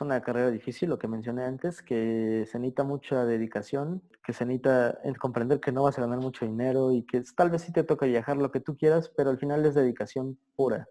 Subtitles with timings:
[0.00, 4.98] una carrera difícil, lo que mencioné antes, que se necesita mucha dedicación, que se necesita
[5.18, 8.06] comprender que no vas a ganar mucho dinero y que tal vez sí te toca
[8.06, 10.88] viajar lo que tú quieras, pero al final es dedicación pura.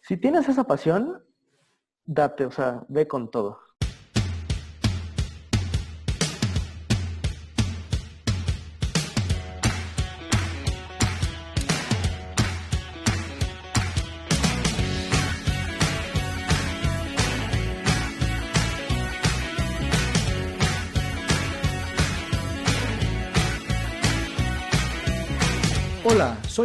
[0.00, 1.22] Si tienes esa pasión,
[2.04, 3.60] date, o sea, ve con todo.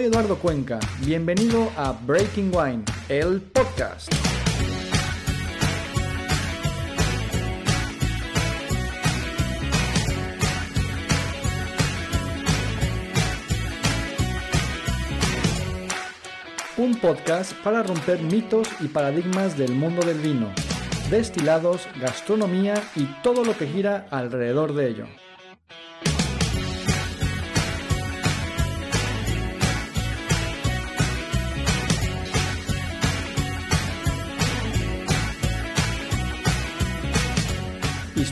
[0.07, 0.79] Eduardo Cuenca.
[1.05, 4.09] Bienvenido a Breaking Wine, el podcast.
[16.77, 20.53] Un podcast para romper mitos y paradigmas del mundo del vino,
[21.09, 25.26] destilados, gastronomía y todo lo que gira alrededor de ello.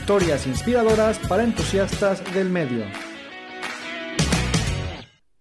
[0.06, 2.84] Historias inspiradoras para entusiastas del medio.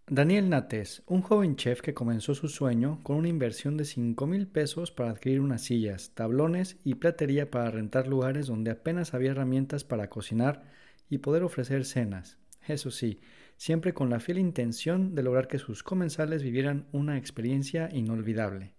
[0.07, 4.47] Daniel Nates, un joven chef que comenzó su sueño con una inversión de 5 mil
[4.47, 9.83] pesos para adquirir unas sillas, tablones y platería para rentar lugares donde apenas había herramientas
[9.83, 10.63] para cocinar
[11.11, 12.39] y poder ofrecer cenas.
[12.67, 13.19] Eso sí,
[13.57, 18.73] siempre con la fiel intención de lograr que sus comensales vivieran una experiencia inolvidable.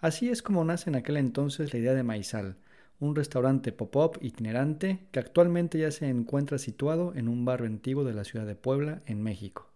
[0.00, 2.58] Así es como nace en aquel entonces la idea de Maizal,
[3.00, 8.14] un restaurante pop-up itinerante que actualmente ya se encuentra situado en un barrio antiguo de
[8.14, 9.70] la ciudad de Puebla, en México.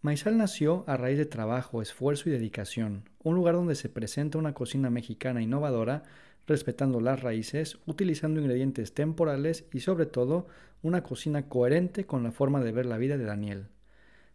[0.00, 4.52] Maizal nació a raíz de trabajo, esfuerzo y dedicación, un lugar donde se presenta una
[4.52, 6.02] cocina mexicana innovadora,
[6.46, 10.46] respetando las raíces, utilizando ingredientes temporales y sobre todo
[10.82, 13.68] una cocina coherente con la forma de ver la vida de Daniel.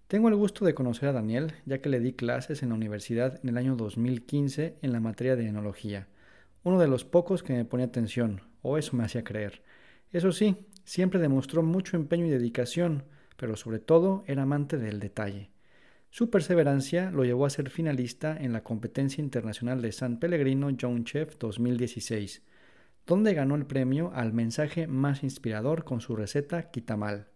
[0.08, 3.40] Tengo el gusto de conocer a Daniel, ya que le di clases en la universidad
[3.44, 6.07] en el año 2015 en la materia de enología
[6.64, 9.64] uno de los pocos que me ponía atención, o eso me hacía creer.
[10.12, 13.03] Eso sí, siempre demostró mucho empeño y dedicación,
[13.38, 15.52] pero sobre todo era amante del detalle.
[16.12, 21.06] Su perseverancia lo llevó a ser finalista en la competencia internacional de San Pellegrino John
[21.06, 22.42] Chef 2016,
[23.06, 27.28] donde ganó el premio al mensaje más inspirador con su receta Quitamal.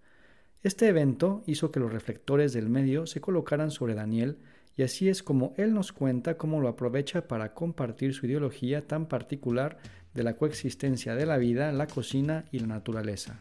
[0.64, 4.40] Este evento hizo que los reflectores del medio se colocaran sobre Daniel
[4.76, 9.06] y así es como él nos cuenta cómo lo aprovecha para compartir su ideología tan
[9.06, 9.78] particular
[10.14, 13.40] de la coexistencia de la vida, la cocina y la naturaleza.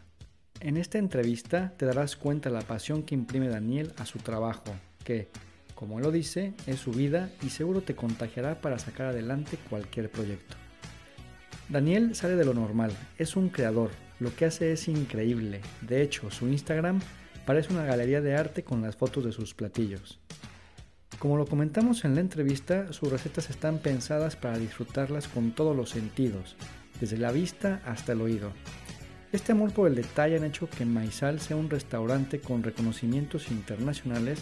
[0.59, 4.71] En esta entrevista te darás cuenta de la pasión que imprime Daniel a su trabajo,
[5.03, 5.29] que,
[5.75, 10.55] como lo dice, es su vida y seguro te contagiará para sacar adelante cualquier proyecto.
[11.69, 16.29] Daniel sale de lo normal, es un creador, lo que hace es increíble, de hecho
[16.29, 17.01] su Instagram
[17.45, 20.19] parece una galería de arte con las fotos de sus platillos.
[21.19, 25.89] Como lo comentamos en la entrevista, sus recetas están pensadas para disfrutarlas con todos los
[25.89, 26.55] sentidos,
[26.99, 28.51] desde la vista hasta el oído.
[29.31, 34.39] Este amor por el detalle han hecho que Maizal sea un restaurante con reconocimientos internacionales,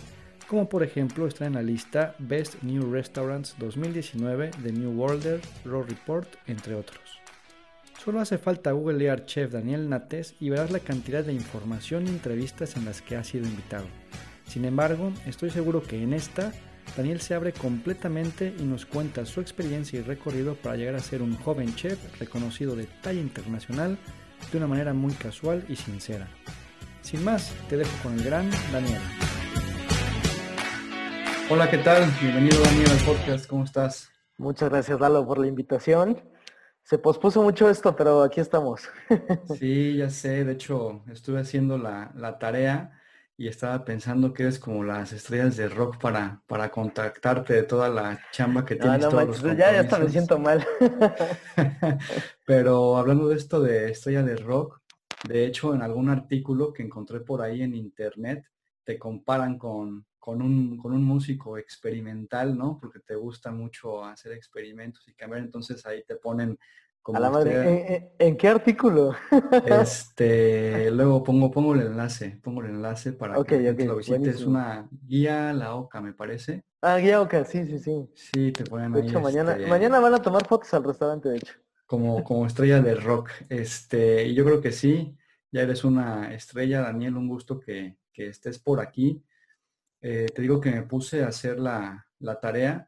[0.48, 5.84] como por ejemplo está en la lista Best New Restaurants 2019 de New Worlder, Raw
[5.84, 7.22] Report, entre otros.
[8.04, 12.76] Solo hace falta googlear Chef Daniel Nates y verás la cantidad de información y entrevistas
[12.76, 13.86] en las que ha sido invitado.
[14.52, 16.52] Sin embargo, estoy seguro que en esta
[16.98, 21.22] Daniel se abre completamente y nos cuenta su experiencia y recorrido para llegar a ser
[21.22, 23.98] un joven chef reconocido de talla internacional
[24.52, 26.28] de una manera muy casual y sincera.
[27.00, 29.02] Sin más, te dejo con el gran Daniel.
[31.50, 32.12] Hola, ¿qué tal?
[32.22, 34.12] Bienvenido Daniel al podcast, ¿cómo estás?
[34.38, 36.22] Muchas gracias Lalo por la invitación.
[36.84, 38.82] Se pospuso mucho esto, pero aquí estamos.
[39.58, 42.98] sí, ya sé, de hecho estuve haciendo la, la tarea
[43.42, 47.90] y estaba pensando que eres como las estrellas de rock para, para contactarte de toda
[47.90, 49.02] la chamba que tienes.
[49.02, 50.64] No, no, ya, ya hasta me siento mal.
[52.46, 54.80] Pero hablando de esto de estrella de rock,
[55.28, 58.46] de hecho en algún artículo que encontré por ahí en internet,
[58.84, 62.78] te comparan con, con, un, con un músico experimental, ¿no?
[62.80, 66.60] Porque te gusta mucho hacer experimentos y cambiar, entonces ahí te ponen
[67.06, 68.12] a la madre.
[68.20, 69.14] ¿En, qué artículo?
[69.82, 74.36] este, luego pongo, pongo el enlace, pongo el enlace para que lo visites.
[74.36, 76.64] Es una guía la OCA, me parece.
[76.82, 78.10] Ah, guía OCA, sí, sí, sí.
[78.14, 81.38] Sí, te ponen de Hecho, mañana, este mañana van a tomar fotos al restaurante, de
[81.38, 81.56] hecho.
[81.86, 83.32] Como, como estrella de rock.
[83.50, 85.18] Este, yo creo que sí,
[85.52, 89.24] ya eres una estrella, Daniel, un gusto que, estés por aquí.
[90.00, 92.88] Eh, te digo que me puse a hacer la, la tarea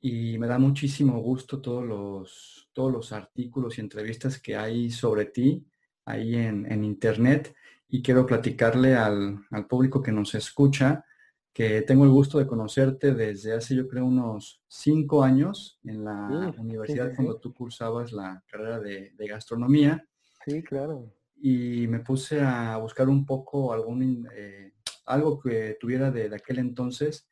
[0.00, 5.26] y me da muchísimo gusto todos los, todos los artículos y entrevistas que hay sobre
[5.26, 5.66] ti
[6.04, 7.54] ahí en, internet
[7.88, 11.04] y quiero platicarle al, público que nos escucha
[11.52, 16.54] que tengo el gusto de conocerte desde hace yo creo unos cinco años en la
[16.58, 20.06] universidad cuando tú cursabas la carrera de, gastronomía.
[20.44, 21.12] Sí, claro.
[21.40, 24.74] Y me puse a buscar un poco algún, eh,
[25.06, 27.26] algo que tuviera de, de aquel entonces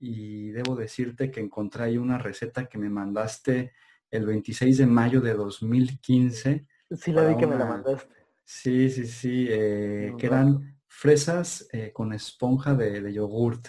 [0.00, 3.72] y debo decirte que encontré ahí una receta que me mandaste
[4.10, 6.66] el 26 de mayo de 2015.
[6.90, 8.14] Sí, la vi que me la mandaste.
[8.42, 13.68] Sí, sí, sí, eh, que eran fresas eh, con esponja de, de, yogurt.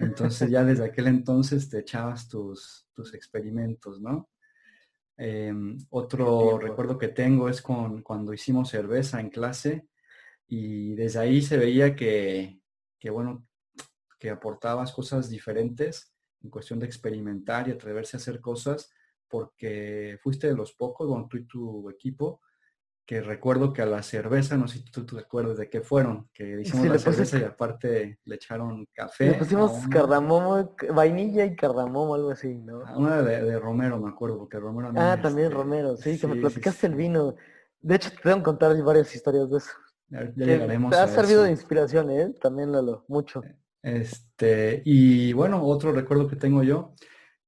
[0.00, 4.30] Entonces ya desde aquel entonces te echabas tus, tus experimentos, ¿no?
[5.16, 9.86] Em, otro recuerdo que tengo es con cuando hicimos cerveza en clase
[10.48, 12.60] y desde ahí se veía que,
[12.98, 13.46] que bueno,
[14.24, 18.90] que aportabas cosas diferentes en cuestión de experimentar y atreverse a hacer cosas,
[19.28, 22.40] porque fuiste de los pocos, bueno, tú y tu equipo,
[23.04, 26.30] que recuerdo que a la cerveza, no sé si tú te acuerdas de qué fueron,
[26.32, 29.26] que hicimos la cerveza y aparte le echaron café.
[29.26, 32.78] Le pusimos cardamomo, vainilla y cardamomo, algo así, ¿no?
[32.96, 34.90] una de, Romero, me acuerdo, porque Romero...
[34.96, 37.34] ah, también este, Romero, sí, que me platicaste el vino.
[37.78, 39.72] De hecho, te tengo que contar varias historias de eso.
[40.08, 42.32] Ya, llegaremos Te ha servido de inspiración, ¿eh?
[42.40, 43.42] También, Lalo, mucho.
[43.84, 46.94] Este, y bueno, otro recuerdo que tengo yo,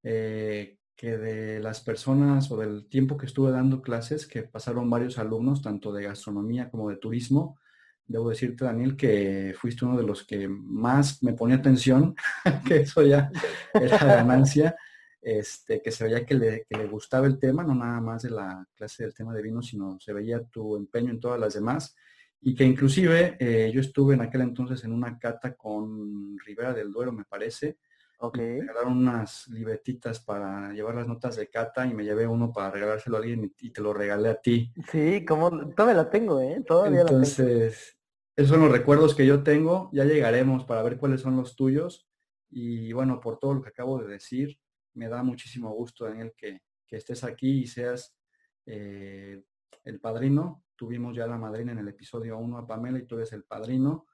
[0.02, 5.18] eh, que de las personas o del tiempo que estuve dando clases, que pasaron varios
[5.18, 7.58] alumnos, tanto de gastronomía como de turismo,
[8.06, 12.14] debo decirte, Daniel, que fuiste uno de los que más me ponía atención,
[12.68, 13.30] que eso ya
[13.72, 14.76] era ganancia,
[15.22, 18.30] este, que se veía que le, que le, gustaba el tema, no nada más de
[18.30, 21.96] la clase del tema de vino, sino se veía tu empeño en todas las demás
[22.40, 26.92] y que inclusive eh, yo estuve en aquel entonces en una cata con Rivera del
[26.92, 27.78] Duero, me parece.
[28.18, 28.38] Ok.
[28.38, 32.70] Me regalaron unas libretitas para llevar las notas de cata y me llevé uno para
[32.70, 34.72] regalárselo a alguien y te lo regalé a ti.
[34.90, 36.62] Sí, como todavía la tengo, ¿eh?
[36.66, 38.36] Todavía entonces, la tengo.
[38.36, 39.90] esos son los recuerdos que yo tengo.
[39.92, 42.08] Ya llegaremos para ver cuáles son los tuyos.
[42.48, 44.58] Y bueno, por todo lo que acabo de decir,
[44.94, 48.16] me da muchísimo gusto, Daniel, que, que estés aquí y seas
[48.64, 49.42] eh,
[49.84, 53.32] el padrino Tuvimos ya la madrina en el episodio 1 a Pamela y tú eres
[53.32, 54.06] el padrino.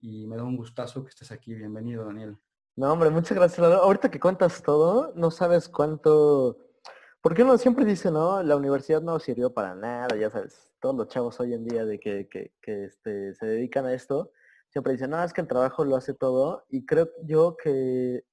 [0.00, 1.54] Y me da un gustazo que estés aquí.
[1.54, 2.38] Bienvenido, Daniel.
[2.76, 3.66] No, hombre, muchas gracias.
[3.66, 6.58] Ahorita que cuentas todo, no sabes cuánto...
[7.22, 11.08] Porque uno siempre dice, no, la universidad no sirvió para nada, ya sabes, todos los
[11.08, 14.32] chavos hoy en día de que, que, este, se dedican a esto,
[14.70, 16.64] siempre dicen, no, es que el trabajo lo hace todo.
[16.70, 18.24] Y creo yo que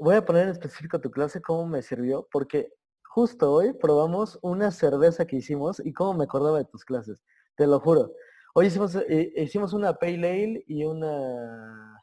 [0.00, 2.72] voy a poner en específico tu clase cómo me sirvió, porque
[3.08, 7.22] Justo hoy probamos una cerveza que hicimos y cómo me acordaba de tus clases,
[7.56, 8.12] te lo juro.
[8.54, 12.02] Hoy hicimos, eh, hicimos una Pale Ale y una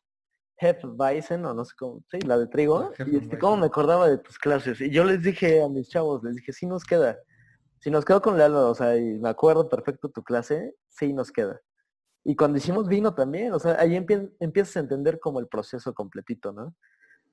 [0.58, 4.18] Hefeweizen, o no sé cómo, sí, la de trigo, y este, cómo me acordaba de
[4.18, 4.82] tus clases.
[4.82, 7.18] Y yo les dije a mis chavos, les dije, sí nos queda.
[7.80, 11.32] Si nos quedó con Lalo, o sea, y me acuerdo perfecto tu clase, sí nos
[11.32, 11.62] queda.
[12.24, 16.52] Y cuando hicimos vino también, o sea, ahí empiezas a entender como el proceso completito,
[16.52, 16.76] ¿no?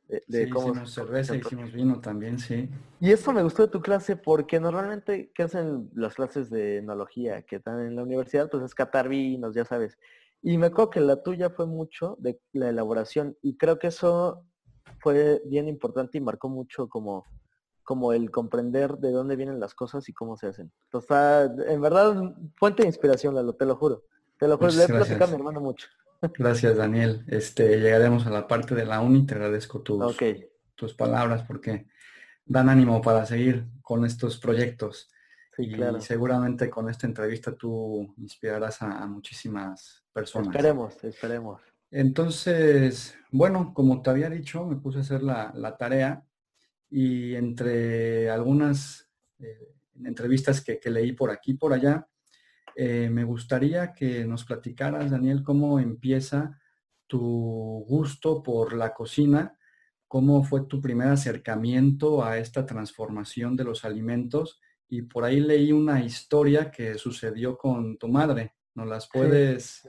[0.08, 2.68] De, cómo hicimos cerveza, hicimos vino también, sí.
[3.00, 7.42] Y esto me gustó de tu clase porque normalmente, ¿qué hacen las clases de enología
[7.42, 8.50] que están en la universidad?
[8.50, 9.98] Pues es catar vinos, ya sabes.
[10.42, 14.44] Y me acuerdo que la tuya fue mucho de la elaboración y creo que eso
[15.00, 17.24] fue bien importante y marcó mucho como,
[17.82, 20.72] como el comprender de dónde vienen las cosas y cómo se hacen.
[20.84, 24.04] Entonces, en verdad, fuente de inspiración, Lalo, te lo juro.
[24.38, 25.88] Te lo juro, le he platicado a mi hermano mucho.
[26.38, 27.24] Gracias, Daniel.
[27.26, 29.26] Este, llegaremos a la parte de la uni.
[29.26, 30.16] Te agradezco tus,
[30.76, 31.88] tus palabras porque
[32.44, 35.10] dan ánimo para seguir con estos proyectos.
[35.58, 40.48] y seguramente con esta entrevista tú inspirarás a, muchísimas personas.
[40.48, 41.60] Esperemos, esperemos.
[41.90, 46.24] Entonces, bueno, como te había dicho, me puse a hacer la, tarea
[46.88, 49.10] y entre algunas
[49.40, 49.74] eh,
[50.04, 52.06] entrevistas que, que, leí por aquí por allá,
[52.76, 56.58] eh, me gustaría que nos platicaras, Daniel, cómo empieza
[57.06, 59.58] tu gusto por la cocina,
[60.08, 65.72] cómo fue tu primer acercamiento a esta transformación de los alimentos y por ahí leí
[65.72, 68.54] una historia que sucedió con tu madre.
[68.74, 69.88] ¿Nos las puedes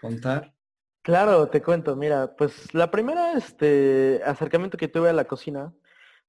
[0.00, 0.54] contar?
[1.02, 1.96] Claro, te cuento.
[1.96, 5.74] Mira, pues la primera este, acercamiento que tuve a la cocina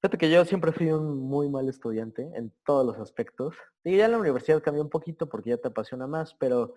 [0.06, 3.56] Fíjate que yo siempre fui un muy mal estudiante en todos los aspectos.
[3.84, 6.76] Y ya en la universidad cambió un poquito porque ya te apasiona más, pero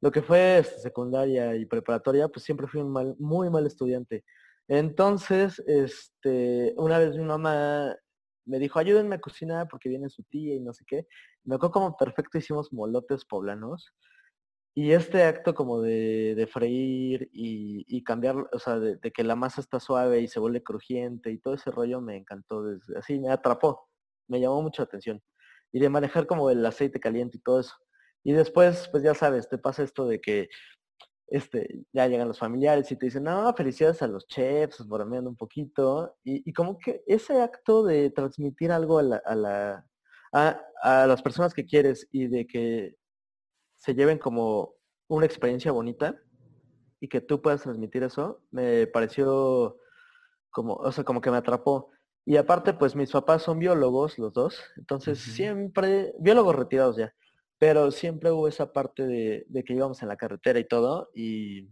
[0.00, 4.24] lo que fue este, secundaria y preparatoria, pues siempre fui un mal, muy mal estudiante.
[4.66, 7.94] Entonces, este, una vez mi mamá
[8.44, 11.06] me dijo, ayúdenme a cocinar porque viene su tía y no sé qué.
[11.44, 13.94] Me acuerdo como perfecto hicimos molotes poblanos.
[14.76, 19.78] Y este acto como de, freír y, cambiar, o sea, de, que la masa está
[19.78, 23.88] suave y se vuelve crujiente y todo ese rollo me encantó, desde, así me atrapó,
[24.28, 25.22] me llamó mucho la atención.
[25.72, 27.74] Y de manejar como el aceite caliente y todo eso.
[28.24, 30.48] Y después, pues ya sabes, te pasa esto de que
[31.28, 35.36] este, ya llegan los familiares y te dicen, no, felicidades a los chefs, bromeando un
[35.36, 36.16] poquito.
[36.24, 39.86] Y, como que ese acto de transmitir algo a, la, a, la,
[40.32, 42.96] a, las personas que quieres y de que
[43.84, 44.76] se lleven como
[45.08, 46.18] una experiencia bonita
[47.00, 49.76] y que tú puedas transmitir eso, me pareció
[50.48, 51.90] como, o sea, como que me atrapó.
[52.24, 57.14] Y aparte, pues mis papás son biólogos, los dos, entonces siempre, biólogos retirados ya,
[57.58, 61.68] pero siempre hubo esa parte de, que íbamos en la carretera y todo, y,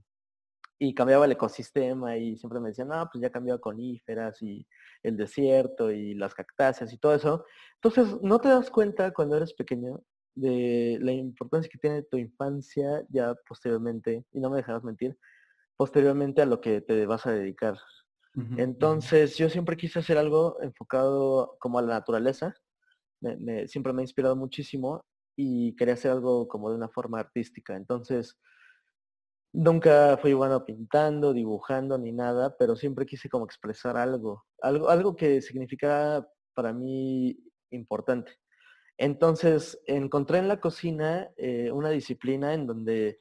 [0.94, 4.66] cambiaba el ecosistema, y siempre me decían, no, pues ya cambió a coníferas y
[5.02, 7.46] el desierto y las cactáceas y todo eso.
[7.76, 10.02] Entonces, no te das cuenta cuando eres pequeño
[10.34, 15.16] de la importancia que tiene tu infancia ya posteriormente, y no me dejarás mentir,
[15.76, 17.78] posteriormente a lo que te vas a dedicar.
[18.56, 22.54] Entonces, yo siempre quise hacer algo enfocado como a la naturaleza.
[23.66, 25.04] siempre me ha inspirado muchísimo
[25.36, 27.76] y quería hacer algo como de una forma artística.
[27.76, 28.38] Entonces,
[29.52, 35.14] nunca fui bueno pintando, dibujando ni nada, pero siempre quise como expresar algo, algo, algo
[35.14, 37.38] que significara para mí
[37.70, 38.32] importante.
[38.98, 43.18] Entonces, encontré en la cocina eh, una disciplina en donde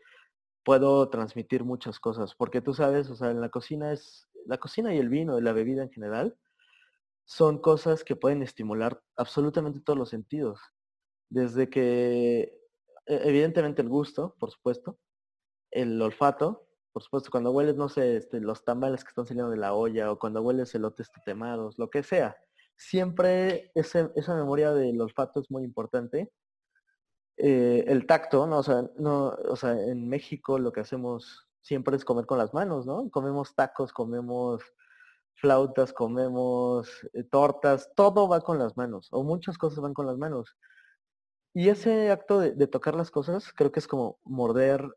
[0.63, 4.93] puedo transmitir muchas cosas, porque tú sabes, o sea, en la cocina es, la cocina
[4.93, 6.37] y el vino y la bebida en general
[7.25, 10.59] son cosas que pueden estimular absolutamente todos los sentidos.
[11.29, 12.41] Desde que,
[13.05, 14.99] e, evidentemente el gusto, por supuesto,
[15.71, 19.57] el olfato, por supuesto, cuando hueles, no sé, este, los tamales que están saliendo de
[19.57, 22.35] la olla o cuando hueles elotes temados, lo que sea.
[22.77, 26.31] Siempre esa memoria del olfato es muy importante.
[27.37, 28.59] Eh, el tacto, ¿no?
[28.59, 32.53] O sea, no, o sea, en México lo que hacemos siempre es comer con las
[32.53, 33.09] manos, ¿no?
[33.09, 34.61] Comemos tacos, comemos
[35.35, 40.17] flautas, comemos eh, tortas, todo va con las manos, o muchas cosas van con las
[40.17, 40.55] manos.
[41.53, 44.87] Y ese acto de, tocar las cosas creo que es como morder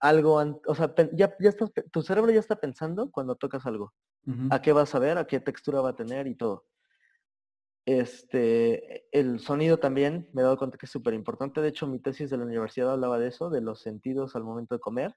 [0.00, 3.92] algo, o sea, ya, ya estás, tu cerebro ya está pensando cuando tocas algo.
[4.50, 6.66] A qué vas a ver, a qué textura va a tener y todo.
[7.86, 11.60] Este, el sonido también, me he dado cuenta que es súper importante.
[11.60, 14.74] De hecho, mi tesis de la universidad hablaba de eso, de los sentidos al momento
[14.74, 15.14] de comer.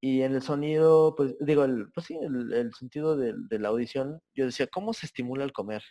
[0.00, 4.46] Y en el sonido, pues digo, el, pues sí, el, sentido de, la audición, yo
[4.46, 5.82] decía, ¿cómo se estimula el comer?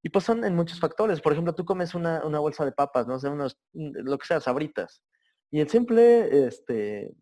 [0.00, 1.20] Y pues son en muchos factores.
[1.20, 4.40] Por ejemplo, tú comes una, bolsa de papas, no sé, unos, mm, lo que sea,
[4.40, 5.02] sabritas.
[5.50, 7.12] Y el simple este,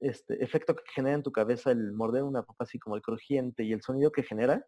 [0.00, 3.64] este efecto que genera en tu cabeza el morder una papa así como el crujiente
[3.64, 4.66] y el sonido que genera,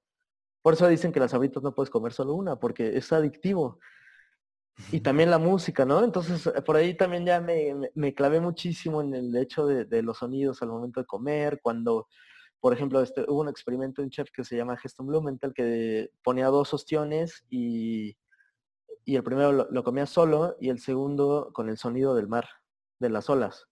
[0.62, 3.80] por eso dicen que las sabritas no puedes comer solo una, porque es adictivo.
[4.90, 6.02] Y también la música, ¿no?
[6.02, 10.18] Entonces, por ahí también ya me, me, clavé muchísimo en el hecho de, de, los
[10.18, 12.08] sonidos al momento de comer, cuando
[12.62, 16.46] por ejemplo, este, hubo un experimento en chef que se llama Geston Blumenthal que ponía
[16.46, 18.16] dos ostiones y,
[19.04, 22.48] y el primero lo, comía solo y el segundo con el sonido del mar,
[23.00, 23.66] de las olas.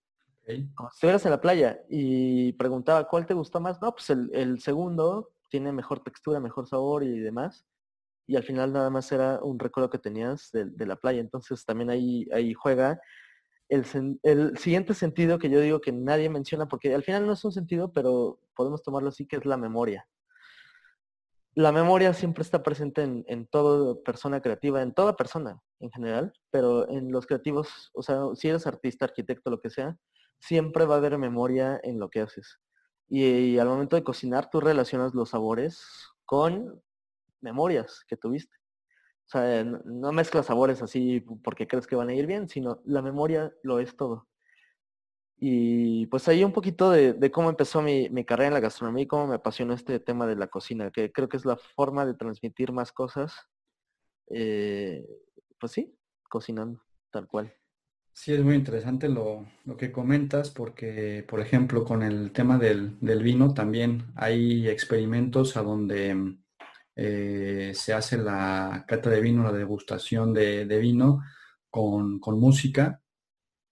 [0.56, 3.80] Si estuvieras en la playa y preguntaba, ¿cuál te gustó más?
[3.80, 7.66] No, pues el, segundo tiene mejor textura, mejor sabor y demás.
[8.26, 11.20] Y al final nada más era un recuerdo que tenías de, de la playa.
[11.20, 13.00] Entonces también ahí, ahí juega
[13.70, 17.52] el, siguiente sentido que yo digo que nadie menciona, porque al final no es un
[17.52, 20.06] sentido, pero podemos tomarlo así, que es la memoria.
[21.54, 26.32] La memoria siempre está presente en, en toda persona creativa, en toda persona en general,
[26.50, 29.96] pero en los creativos, o sea, si eres artista, arquitecto, lo que sea,
[30.40, 32.58] siempre va a haber memoria en lo que haces.
[33.08, 35.82] y al momento de cocinar, tú relacionas los sabores
[36.24, 36.80] con
[37.40, 38.56] memorias que tuviste.
[39.26, 43.00] O sea, no, mezclas sabores así porque crees que van a ir bien, sino la
[43.00, 44.26] memoria lo es todo.
[45.38, 49.28] Y pues ahí un poquito de, cómo empezó mi, carrera en la gastronomía y cómo
[49.28, 52.72] me apasionó este tema de la cocina, que creo que es la forma de transmitir
[52.72, 53.34] más cosas.
[54.30, 55.06] Eh,
[55.58, 55.96] pues sí,
[56.28, 57.59] cocinando, tal cual.
[58.22, 59.46] Sí, es muy interesante lo,
[59.78, 65.62] que comentas porque, por ejemplo, con el tema del, del vino también hay experimentos a
[65.62, 66.36] donde
[66.96, 71.22] eh, se hace la cata de vino, la degustación de, vino
[71.70, 73.00] con, música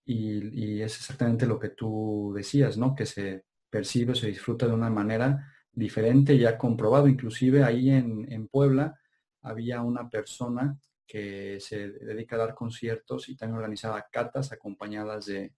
[0.07, 2.95] y, es exactamente lo que tú decías, ¿no?
[2.95, 7.07] Que se percibe, se disfruta de una manera diferente, ya comprobado.
[7.07, 8.99] Inclusive ahí en, Puebla
[9.43, 10.79] había una persona
[11.09, 15.53] que se dedica a dar conciertos y también organizaba catas acompañadas de,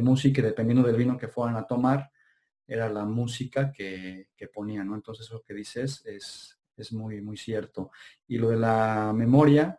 [0.00, 2.10] música y dependiendo del vino que fueran a tomar,
[2.66, 4.96] era la música que, que ponían, ¿no?
[4.96, 7.92] Entonces lo que dices es, es muy, muy cierto.
[8.26, 9.78] Y lo de la memoria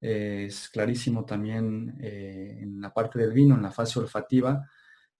[0.00, 4.68] eh, es clarísimo también eh, en la parte del vino, en la fase olfativa.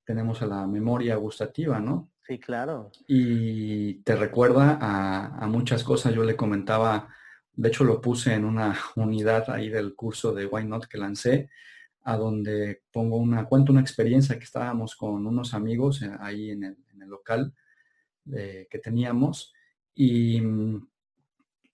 [0.05, 2.11] tenemos a la memoria gustativa, ¿no?
[2.27, 2.91] Sí, claro.
[3.07, 6.15] Y te recuerda a, muchas cosas.
[6.15, 7.09] Yo le comentaba,
[7.57, 11.51] de hecho lo puse en una unidad ahí del curso de Why Not que lancé,
[12.03, 16.65] a donde pongo una, cuento una experiencia que estábamos con unos amigos eh, ahí en
[16.65, 17.53] el, local
[18.35, 19.53] eh, que teníamos
[19.95, 20.43] y,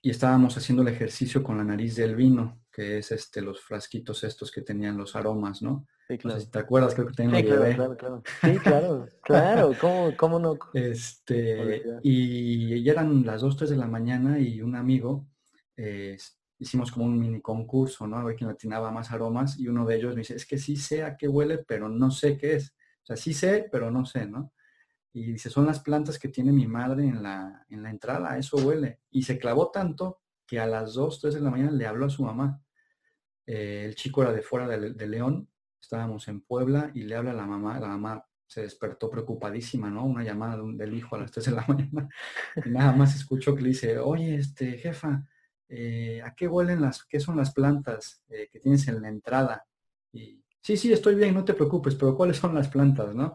[0.03, 4.25] y estábamos haciendo el ejercicio con la nariz del vino, que es este, los frasquitos
[4.25, 5.87] estos que tenían los aromas, ¿no?
[6.09, 6.45] Sí, claro.
[6.45, 6.95] ¿Te acuerdas?
[6.95, 9.73] Creo que tengo sí, claro, claro, Sí, claro, claro.
[9.81, 10.59] ¿Cómo, cómo no?
[10.75, 15.30] Este, y ya eran las 2, 3 de la mañana y un amigo
[15.83, 16.17] eh,
[16.59, 18.19] hicimos como un mini concurso, ¿no?
[18.19, 20.77] A ver quién latinaba más aromas y uno de ellos me dice, es que sí
[20.77, 22.75] sé a qué huele, pero no sé qué es.
[23.03, 24.53] O sea, sí sé, pero no sé, ¿no?
[25.13, 28.59] Y dice, son las plantas que tiene mi madre en la, en la entrada, eso
[28.59, 29.01] huele.
[29.11, 32.11] Y se clavó tanto que a las 2, 3 de la mañana le habló a
[32.11, 32.63] su mamá.
[33.47, 35.49] Eh, el chico era de fuera de León
[35.81, 40.05] estábamos en Puebla y le habla a la mamá, la mamá se despertó preocupadísima, ¿no?
[40.05, 42.09] Una llamada del hijo a las 3 de la mañana.
[42.65, 45.25] Y nada más escuchó que le dice, oye, este, jefa,
[45.71, 49.65] eh, ¿a qué huelen las, qué son las plantas eh, que tienes en la entrada?
[50.12, 53.35] Y sí, sí, estoy bien, no te preocupes, pero ¿cuáles son las plantas, no?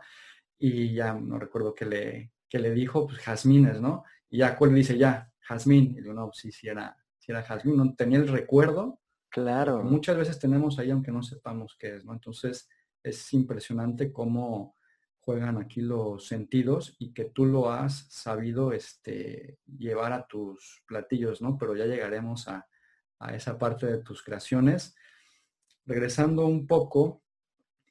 [0.59, 4.03] Y ya no recuerdo qué le, que le dijo, pues jazmines, ¿no?
[4.29, 5.95] Y ya cuál le dice, ya, jazmín.
[5.97, 8.99] Y digo, no, sí, sí era, sí era jazmín, no tenía el recuerdo,
[9.35, 9.83] Claro.
[9.83, 12.13] Muchas veces tenemos ahí aunque no sepamos qué es, ¿no?
[12.13, 12.69] Entonces
[13.03, 14.74] es impresionante cómo
[15.25, 21.41] juegan aquí los sentidos y que tú lo has sabido este, llevar a tus platillos,
[21.41, 21.57] ¿no?
[21.57, 22.67] Pero ya llegaremos a,
[23.33, 24.95] esa parte de tus creaciones.
[25.83, 27.23] Regresando un poco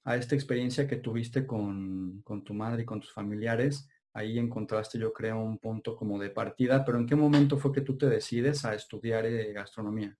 [0.04, 5.12] a esta experiencia que tuviste con, tu madre y con tus familiares, ahí encontraste, yo
[5.12, 8.64] creo, un punto como de partida, pero ¿en qué momento fue que tú te decides
[8.64, 10.16] a estudiar eh, gastronomía?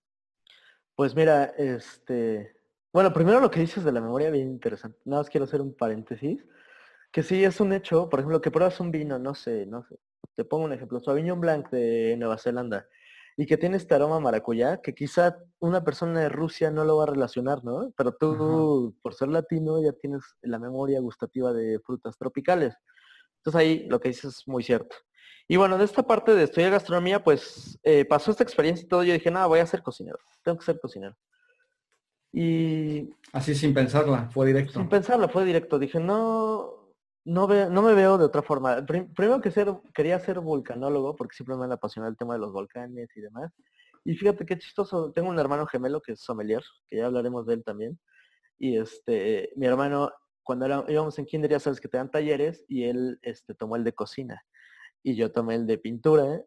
[0.95, 2.57] Pues mira, este,
[2.91, 4.99] bueno, primero lo que dices de la memoria, bien interesante.
[5.05, 6.45] Nada más quiero hacer un paréntesis,
[7.15, 9.97] que sí es un hecho, por ejemplo, que pruebas un vino, no sé, no sé,
[10.35, 12.89] te pongo un ejemplo, Sauvignon Blanc de Nueva Zelanda,
[13.37, 17.03] y que tiene este aroma maracuyá, que quizá una persona de Rusia no lo va
[17.03, 17.93] a relacionar, ¿no?
[17.95, 22.75] Pero tú, por ser latino, ya tienes la memoria gustativa de frutas tropicales.
[23.37, 24.97] Entonces ahí lo que dices es muy cierto.
[25.47, 29.05] Y bueno, de esta parte de estudiar gastronomía, pues eh, pasó esta experiencia y todo.
[29.05, 30.19] Yo dije, no, voy a ser cocinero.
[30.43, 31.15] Tengo que ser cocinero.
[32.33, 33.09] Y...
[33.31, 34.73] Así sin pensarla, fue directo.
[34.73, 35.79] Sin pensarla, fue directo.
[35.79, 36.74] Dije, no,
[37.25, 38.85] no, no me veo de otra forma.
[38.85, 43.09] primero que ser, quería ser vulcanólogo porque siempre me apasiona el tema de los volcanes
[43.15, 43.51] y demás.
[44.03, 45.11] Y fíjate qué chistoso.
[45.11, 47.99] Tengo un hermano gemelo que es sommelier, que ya hablaremos de él también.
[48.59, 50.11] Y este, mi hermano,
[50.43, 53.83] cuando íbamos en kinder, ya sabes que te dan talleres y él este, tomó el
[53.83, 54.43] de cocina
[55.01, 56.43] y yo tomé el de pintura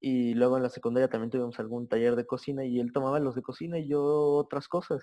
[0.00, 3.34] y luego en la secundaria también tuvimos algún taller de cocina y él tomaba los
[3.36, 5.02] de cocina y yo otras cosas.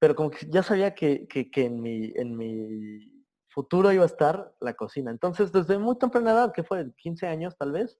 [0.00, 3.13] Pero como que ya sabía que, que, en, mi, en mi
[3.54, 5.10] futuro iba a estar la cocina.
[5.10, 7.98] Entonces, desde muy temprana edad, que fue 15 años tal vez,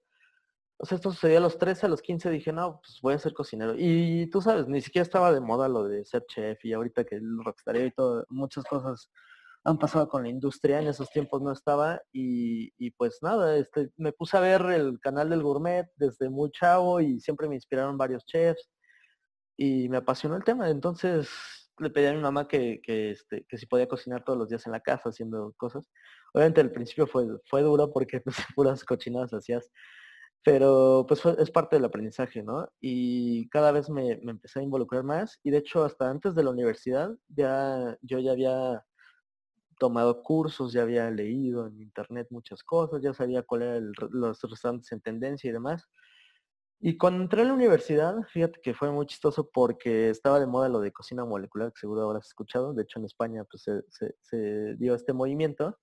[0.77, 3.19] o sea, esto sucedió a los 13, a los 15 dije, no, pues voy a
[3.19, 3.73] ser cocinero.
[3.77, 7.15] Y tú sabes, ni siquiera estaba de moda lo de ser chef y ahorita que
[7.15, 9.09] el rockstar y todo, muchas cosas
[9.63, 14.11] han pasado con la industria, en esos tiempos no estaba y, pues nada, este, me
[14.11, 18.25] puse a ver el canal del gourmet desde muy chavo y siempre me inspiraron varios
[18.25, 18.69] chefs
[19.57, 21.29] y me apasionó el tema, entonces
[21.79, 24.65] le pedí a mi mamá que, que, este, que si podía cocinar todos los días
[24.65, 25.89] en la casa haciendo cosas.
[26.33, 29.71] Obviamente al principio fue, fue duro porque pues, puras cochinadas hacías,
[30.43, 32.67] pero pues es parte del aprendizaje, ¿no?
[32.79, 36.43] Y cada vez me, me empecé a involucrar más y de hecho hasta antes de
[36.43, 38.85] la universidad ya yo ya había
[39.77, 44.91] tomado cursos, ya había leído en internet muchas cosas, ya sabía cuál eran los restaurantes
[44.91, 45.89] en tendencia y demás.
[46.79, 50.69] Y cuando entré a la universidad, fíjate que fue muy chistoso porque estaba de moda
[50.69, 52.73] lo de cocina molecular, que seguro habrás escuchado.
[52.73, 55.79] De hecho, en España pues, se, dio este movimiento.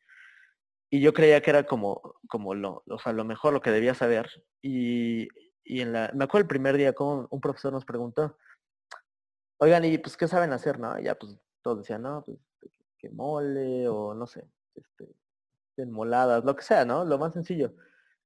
[0.90, 3.94] Y yo creía que era como, como lo, o sea, lo mejor, lo que debía
[3.94, 4.30] saber.
[4.60, 5.28] Y,
[5.64, 8.36] en la, me acuerdo el primer día como un profesor nos preguntó,
[9.58, 10.78] oigan, ¿y pues qué saben hacer?
[10.78, 12.38] No, y ya pues todos decían, no, pues
[12.98, 15.08] que mole o no sé, este,
[15.76, 17.04] enmoladas, lo que sea, ¿no?
[17.04, 17.74] Lo más sencillo.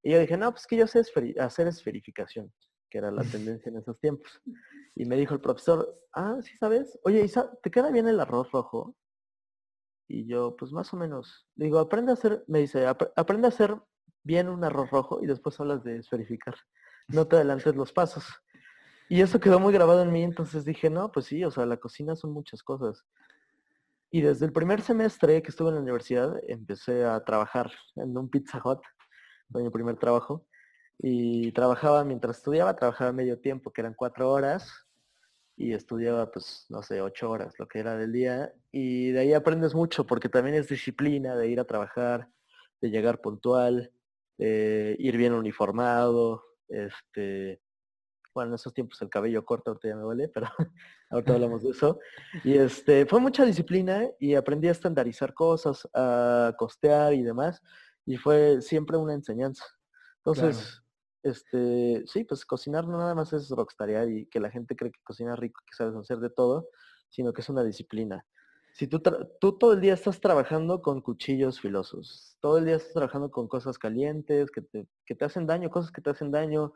[0.07, 1.03] Y yo dije, no, pues que yo sé
[1.41, 2.53] hacer esferificación,
[2.89, 3.23] que era la
[3.59, 4.41] tendencia en esos tiempos.
[4.95, 8.53] Y me dijo el profesor, ah, sí sabes, oye, Isa, ¿te queda bien el arroz
[8.53, 8.95] rojo?
[10.07, 11.49] Y yo, pues más o menos.
[11.57, 13.77] Digo, aprende a hacer, me dice, aprende a hacer
[14.23, 16.55] bien un arroz rojo y después hablas de esferificar.
[17.09, 18.27] No te adelantes los pasos.
[19.09, 21.79] Y eso quedó muy grabado en mí, entonces dije, no, pues sí, o sea, la
[21.79, 23.05] cocina son muchas cosas.
[24.13, 28.31] Y desde el primer semestre que estuve en la universidad empecé a trabajar en un
[28.31, 28.79] Pizza Hut,
[29.51, 30.47] fue mi primer trabajo.
[30.99, 34.87] Y trabajaba mientras estudiaba, trabajaba medio tiempo, que eran cuatro horas.
[35.59, 39.33] y estudiaba pues, no sé, ocho horas, lo que era del día, y de ahí
[39.33, 42.29] aprendes mucho porque también es disciplina de ir a trabajar,
[42.83, 43.91] de llegar puntual,
[44.37, 47.63] de ir bien uniformado, este,
[48.35, 50.47] bueno, en esos tiempos el cabello corto ahorita ya me duele, pero
[51.11, 51.99] ahorita hablamos de eso.
[52.45, 57.63] Y este, fue mucha disciplina y aprendí a estandarizar cosas, a costear y demás,
[58.07, 59.65] y fue siempre una enseñanza.
[60.19, 60.83] Entonces,
[61.23, 65.01] este, sí, pues cocinar no nada más es rockstarear y que la gente cree que
[65.03, 66.69] cocina rico, que sabes hacer de todo,
[67.09, 68.25] sino que es una disciplina.
[68.73, 69.01] Si tú,
[69.41, 73.49] tú todo el día estás trabajando con cuchillos filosos, todo el día estás trabajando con
[73.49, 76.73] cosas calientes que te, que te hacen daño, cosas que te hacen daño,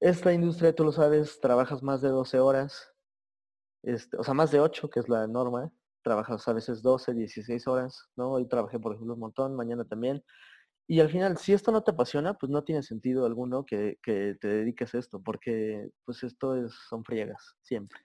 [0.00, 2.92] esta industria, tú lo sabes, trabajas más de 12 horas,
[3.82, 5.72] este, o sea, más de 8, que es la norma.
[6.06, 8.34] Trabajas a veces 12, 16 horas, ¿no?
[8.34, 10.22] Hoy trabajé, por ejemplo, un montón, mañana también.
[10.86, 14.38] Y al final, si esto no te apasiona, pues no tiene sentido alguno que, te
[14.40, 17.98] dediques a esto, porque pues esto es, son friegas, siempre.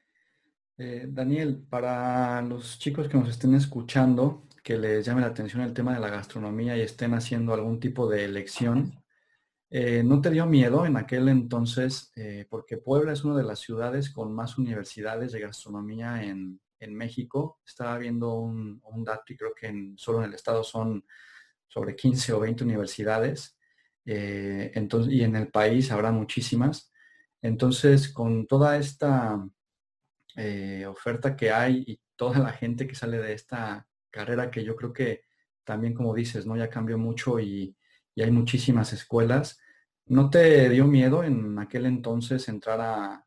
[0.79, 5.75] Eh, Daniel, para los chicos que nos estén escuchando, que les llame la atención el
[5.75, 8.99] tema de la gastronomía y estén haciendo algún tipo de elección,
[9.69, 12.11] eh, ¿No te dio miedo en aquel entonces?
[12.15, 17.59] Eh, porque Puebla es una de las ciudades con más universidades de gastronomía en, México.
[17.65, 21.05] Estaba viendo un, dato y creo que solo en el estado son
[21.67, 23.57] sobre 15 o 20 universidades.
[24.05, 26.91] Eh, entonces, y en el país habrá muchísimas.
[27.41, 29.47] Entonces, con toda esta
[30.87, 34.93] oferta que hay y toda la gente que sale de esta carrera que yo creo
[34.93, 35.23] que
[35.63, 36.55] también, como dices, ¿no?
[36.55, 37.75] Ya cambió mucho y,
[38.15, 39.59] y hay muchísimas escuelas.
[40.05, 43.25] ¿No te dio miedo en aquel entonces entrar a,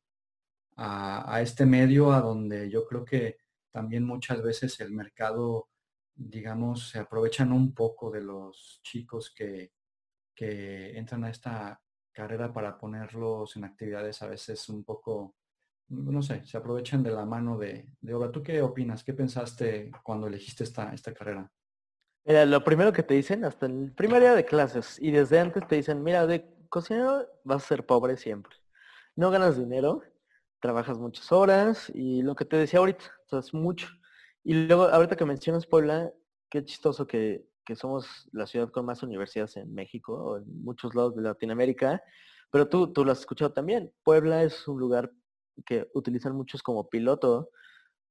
[0.76, 3.38] a, este medio a donde yo creo que
[3.74, 5.68] también muchas veces el mercado,
[6.14, 9.72] digamos, se aprovechan un poco de los chicos que,
[10.32, 11.82] que entran a esta
[12.12, 15.34] carrera para ponerlos en actividades a veces un poco,
[15.88, 18.30] no sé, se aprovechan de la mano de, de obra.
[18.30, 19.02] ¿Tú qué opinas?
[19.02, 21.50] ¿Qué pensaste cuando elegiste esta, esta carrera?
[22.24, 25.66] Mira, lo primero que te dicen, hasta el primer día de clases, y desde antes
[25.66, 28.54] te dicen, mira, de cocinero vas a ser pobre siempre.
[29.16, 30.04] No ganas dinero,
[30.64, 33.86] trabajas muchas horas, y lo que te decía ahorita, es mucho.
[34.42, 36.10] Y luego, ahorita que mencionas Puebla,
[36.48, 40.94] qué chistoso que, que somos la ciudad con más universidades en México, o en muchos
[40.94, 42.02] lados de Latinoamérica,
[42.50, 43.92] pero tú, tú lo has escuchado también.
[44.02, 45.12] Puebla es un lugar
[45.66, 47.50] que utilizan muchos como piloto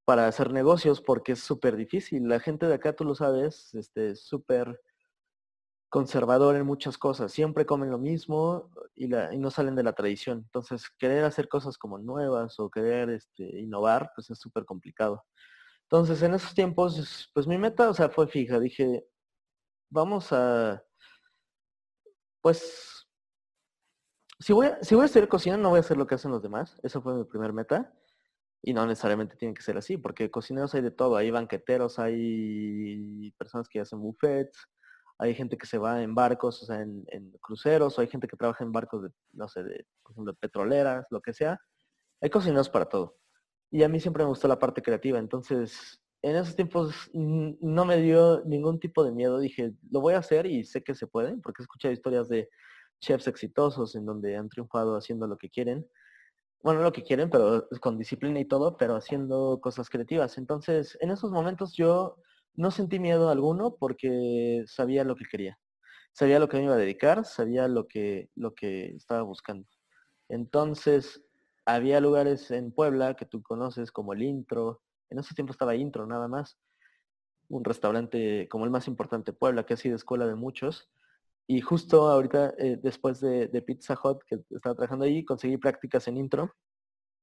[0.06, 2.28] para hacer negocios porque es súper difícil.
[2.28, 4.80] La gente de acá, tú lo sabes, este, súper
[5.94, 7.32] conservador en muchas cosas.
[7.32, 10.40] Siempre comen lo mismo y, no salen de la tradición.
[10.40, 15.24] Entonces, querer hacer cosas como nuevas o querer este, innovar, pues es súper complicado.
[15.84, 18.60] Entonces, en esos tiempos, pues mi meta, o sea, fue fija.
[18.60, 19.06] Dije,
[19.92, 20.84] vamos a,
[22.42, 23.08] pues,
[24.40, 26.32] si voy a, si voy a estudiar cocina, no voy a hacer lo que hacen
[26.32, 26.80] los demás.
[26.82, 27.94] Esa fue mi primer meta.
[28.64, 31.18] Y no necesariamente tiene que ser así, porque cocineros hay de todo.
[31.18, 34.68] Hay banqueteros, hay personas que hacen buffets,
[35.18, 37.06] hay gente que se va en barcos, o sea, en,
[37.42, 41.06] cruceros, o hay gente que trabaja en barcos de, no sé, de, por ejemplo, petroleras,
[41.12, 41.60] lo que sea.
[42.22, 43.18] Hay cocineros para todo.
[43.72, 45.20] Y a mí siempre me gustó la parte creativa.
[45.20, 49.40] Entonces, en esos tiempos no me dio ningún tipo de miedo.
[49.40, 52.50] Dije, lo voy a hacer y sé que se puede, porque he escuchado historias de
[53.02, 55.86] chefs exitosos en donde han triunfado haciendo lo que quieren
[56.64, 60.38] bueno, lo que quieren, pero con disciplina y todo, pero haciendo cosas creativas.
[60.38, 62.16] Entonces, en esos momentos yo
[62.56, 65.60] no sentí miedo alguno porque sabía lo que quería.
[66.14, 69.68] Sabía lo que me iba a dedicar, sabía lo que, lo que estaba buscando.
[70.30, 71.24] Entonces,
[71.66, 74.82] había lugares en Puebla que tú conoces como el Intro.
[75.10, 76.58] En ese tiempo estaba Intro nada más.
[77.50, 80.90] Un restaurante como el más importante de Puebla, que ha sido escuela de muchos.
[81.48, 86.18] Y justo ahorita, eh, después de, Pizza Hut, que estaba trabajando ahí, conseguí prácticas en
[86.18, 86.54] intro.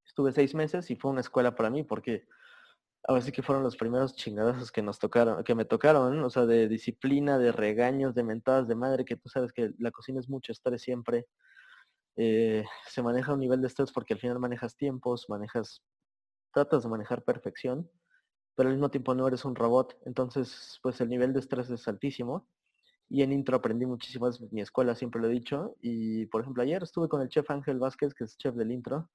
[0.05, 2.27] Estuve seis meses y fue una escuela para mí porque
[3.05, 6.47] ahora sí que fueron los primeros chingadazos que nos tocaron, que me tocaron, o sea,
[6.47, 10.29] de disciplina, de regaños, de mentadas de madre, que tú sabes que la cocina es
[10.29, 11.27] mucho estrés siempre.
[12.17, 15.83] Eh, se maneja un nivel de estrés porque al final manejas tiempos, manejas,
[16.53, 17.91] tratas de manejar perfección,
[18.57, 19.97] pero al mismo tiempo no eres un robot.
[20.07, 22.49] Entonces, pues el nivel de estrés es altísimo
[23.09, 25.77] y en intro aprendí muchísimo, es mi escuela, siempre lo he dicho.
[25.81, 29.11] Y por ejemplo, ayer estuve con el chef Ángel Vázquez, que es chef del intro.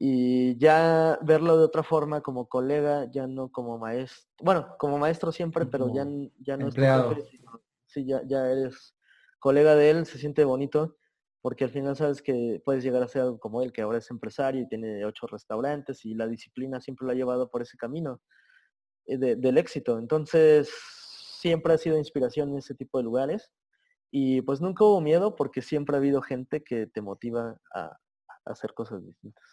[0.00, 4.30] Y ya verlo de otra forma como colega, ya no como maestro.
[4.40, 6.06] Bueno, como maestro siempre, pero ya,
[6.38, 7.12] ya no empleado.
[7.12, 7.24] es
[7.86, 8.94] sí, ya, ya eres
[9.40, 10.96] colega de él, se siente bonito,
[11.40, 14.10] porque al final sabes que puedes llegar a ser algo como él, que ahora es
[14.10, 18.20] empresario y tiene ocho restaurantes y la disciplina siempre lo ha llevado por ese camino
[19.06, 19.98] eh, del éxito.
[19.98, 20.70] Entonces,
[21.38, 23.50] siempre ha sido inspiración en ese tipo de lugares.
[24.10, 27.96] Y pues nunca hubo miedo porque siempre ha habido gente que te motiva a,
[28.46, 29.44] hacer cosas distintas.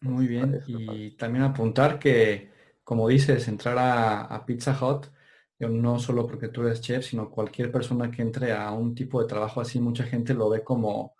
[0.00, 0.60] Muy bien.
[0.66, 2.50] Y también apuntar que,
[2.84, 5.06] como dices, entrar a, Pizza Hut,
[5.58, 9.28] no solo porque tú eres chef, sino cualquier persona que entre a un tipo de
[9.28, 11.14] trabajo así, mucha gente lo ve como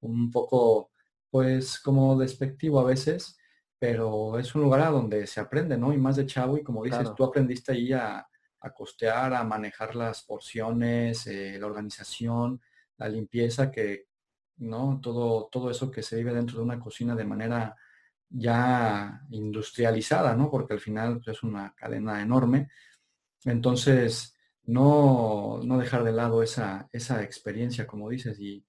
[0.00, 0.90] un poco,
[1.30, 3.38] pues, como despectivo a veces,
[3.78, 5.92] pero es un lugar a donde se aprende, ¿no?
[5.92, 8.26] Y más de chavo, y como dices, tú aprendiste ahí a,
[8.74, 12.60] costear, a manejar las porciones, eh, la organización,
[12.96, 14.06] la limpieza, que,
[14.58, 15.00] ¿no?
[15.02, 17.76] Todo, todo eso que se vive dentro de una cocina de manera
[18.32, 20.50] ya industrializada, ¿no?
[20.50, 22.70] Porque al final pues, es una cadena enorme.
[23.44, 28.64] Entonces, no, no dejar de lado esa, esa experiencia, como dices, y,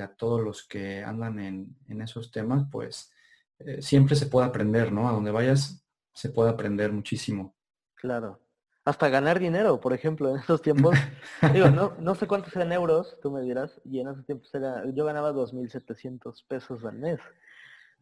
[0.00, 3.10] a todos los que andan en, esos temas, pues
[3.58, 5.08] eh, siempre se puede aprender, ¿no?
[5.08, 7.56] A donde vayas se puede aprender muchísimo.
[7.94, 8.38] Claro.
[8.84, 10.94] Hasta ganar dinero, por ejemplo, en esos tiempos.
[11.54, 14.84] digo, no, no sé cuántos eran euros, tú me dirás, y en esos tiempos era,
[14.92, 17.18] yo ganaba 2.700 pesos al mes.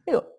[0.05, 0.36] Digo,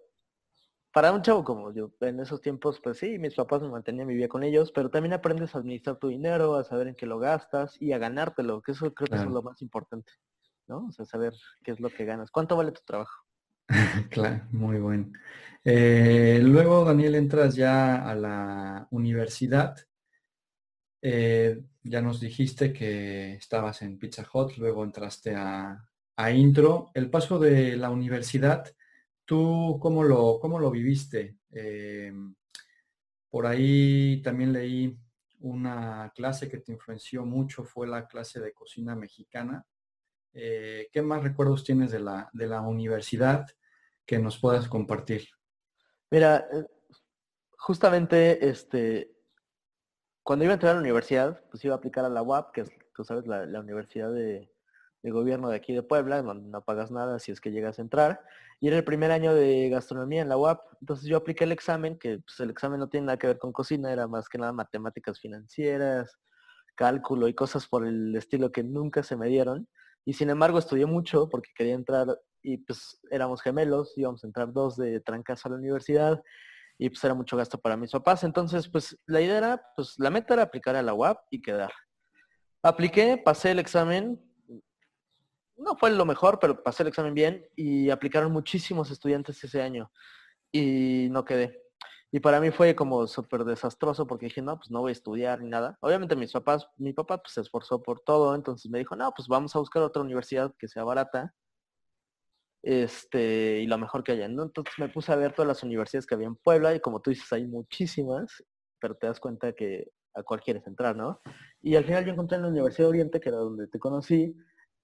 [0.98, 4.16] para un chavo como yo, en esos tiempos, pues sí, mis papás me mantenían mi
[4.16, 7.20] vida con ellos, pero también aprendes a administrar tu dinero, a saber en qué lo
[7.20, 10.12] gastas y a ganártelo, que eso creo que es lo más importante,
[10.66, 10.88] ¿no?
[10.88, 12.32] O sea, saber qué es lo que ganas.
[12.32, 13.14] ¿Cuánto vale tu trabajo?
[14.10, 15.12] claro, muy bueno.
[15.64, 19.78] Eh, luego, Daniel, entras ya a la universidad.
[21.04, 26.90] Eh, ya nos dijiste que estabas en Pizza Hut, luego entraste a, a Intro.
[26.96, 28.76] El paso de la universidad
[29.28, 31.40] ¿Tú cómo lo, cómo lo viviste?
[31.52, 32.14] Eh,
[33.30, 34.98] por ahí también leí
[35.42, 39.66] una clase que te influenció mucho, fue la clase de cocina mexicana.
[40.32, 43.46] Eh, ¿Qué más recuerdos tienes de la, de la universidad
[44.06, 45.28] que nos puedas compartir?
[46.10, 46.66] Mira, eh,
[47.58, 49.14] justamente este,
[50.24, 52.62] cuando iba a entrar a la universidad, pues iba a aplicar a la UAP, que
[52.62, 54.50] es, tú sabes, la, la universidad de,
[55.04, 57.82] de gobierno de aquí de Puebla, donde no pagas nada si es que llegas a
[57.82, 58.22] entrar.
[58.60, 60.60] Y era el primer año de gastronomía en la UAP.
[60.82, 63.52] Entonces yo apliqué el examen, que pues, el examen no tiene nada que ver con
[63.52, 66.18] cocina, era más que nada matemáticas financieras,
[66.76, 69.68] cálculo y cosas por el estilo que nunca se me dieron.
[70.06, 72.08] Y sin embargo estudié mucho porque quería entrar
[72.42, 76.22] y pues éramos gemelos, íbamos a entrar dos de trancas a la universidad
[76.78, 78.24] y pues era mucho gasto para mis papás.
[78.24, 81.72] Entonces pues la idea era, pues la meta era aplicar a la UAP y quedar.
[82.64, 84.20] Apliqué, pasé el examen,
[85.58, 89.92] no fue lo mejor, pero pasé el examen bien y aplicaron muchísimos estudiantes ese año
[90.52, 91.62] y no quedé.
[92.12, 95.42] Y para mí fue como súper desastroso porque dije, no, pues no voy a estudiar
[95.42, 95.78] ni nada.
[95.82, 99.28] Obviamente mis papás, mi papá pues, se esforzó por todo, entonces me dijo, no, pues
[99.28, 101.34] vamos a buscar otra universidad que sea barata
[102.64, 104.26] este, y lo mejor que haya.
[104.26, 107.10] Entonces me puse a ver todas las universidades que había en Puebla y como tú
[107.10, 108.44] dices, hay muchísimas,
[108.80, 111.22] pero te das cuenta que a cuál quieres entrar, ¿no?
[111.62, 114.36] Y al final yo encontré en la Universidad de Oriente, que era donde te conocí,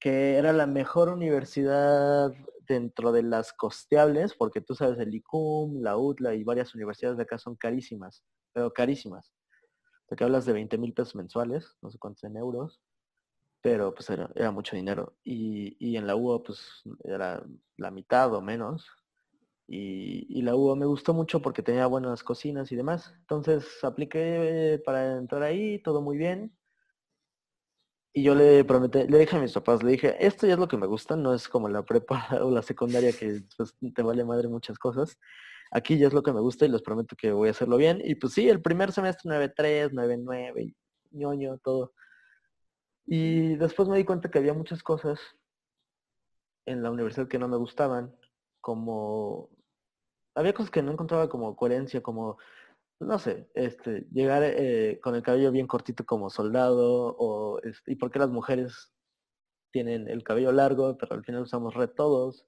[0.03, 2.33] que era la mejor universidad
[2.67, 7.23] dentro de las costeables, porque tú sabes, el ICUM, la UTLA y varias universidades de
[7.23, 9.33] acá son carísimas, pero carísimas.
[10.05, 12.81] Porque hablas de 20 mil pesos mensuales, no sé cuántos en euros,
[13.61, 15.15] pero pues era, mucho dinero.
[15.23, 17.41] Y, en la UO pues era
[17.77, 18.85] la mitad o menos.
[19.67, 23.15] Y, y, la UO me gustó mucho porque tenía buenas cocinas y demás.
[23.21, 26.53] Entonces apliqué para entrar ahí, todo muy bien.
[28.15, 30.67] Y yo le prometí, le dije a mis papás, le dije, esto ya es lo
[30.67, 34.23] que me gusta, no es como la prepa o la secundaria que pues, te vale
[34.23, 35.17] madre muchas cosas.
[35.71, 37.99] Aquí ya es lo que me gusta y les prometo que voy a hacerlo bien.
[38.03, 40.75] Y pues sí, el primer semestre 9.3, 9.9,
[41.11, 41.93] ñoño, todo.
[43.07, 45.19] Y después me di cuenta que había muchas cosas
[46.67, 48.15] en la universidad que no me gustaban,
[48.61, 49.49] como...
[50.35, 52.37] Había cosas que no encontraba como coherencia, como
[52.99, 57.95] no sé, este, llegar eh, con el cabello bien cortito como soldado, o este, y
[57.95, 58.93] por qué las mujeres
[59.71, 62.45] tienen el cabello largo, pero al final usamos red todos,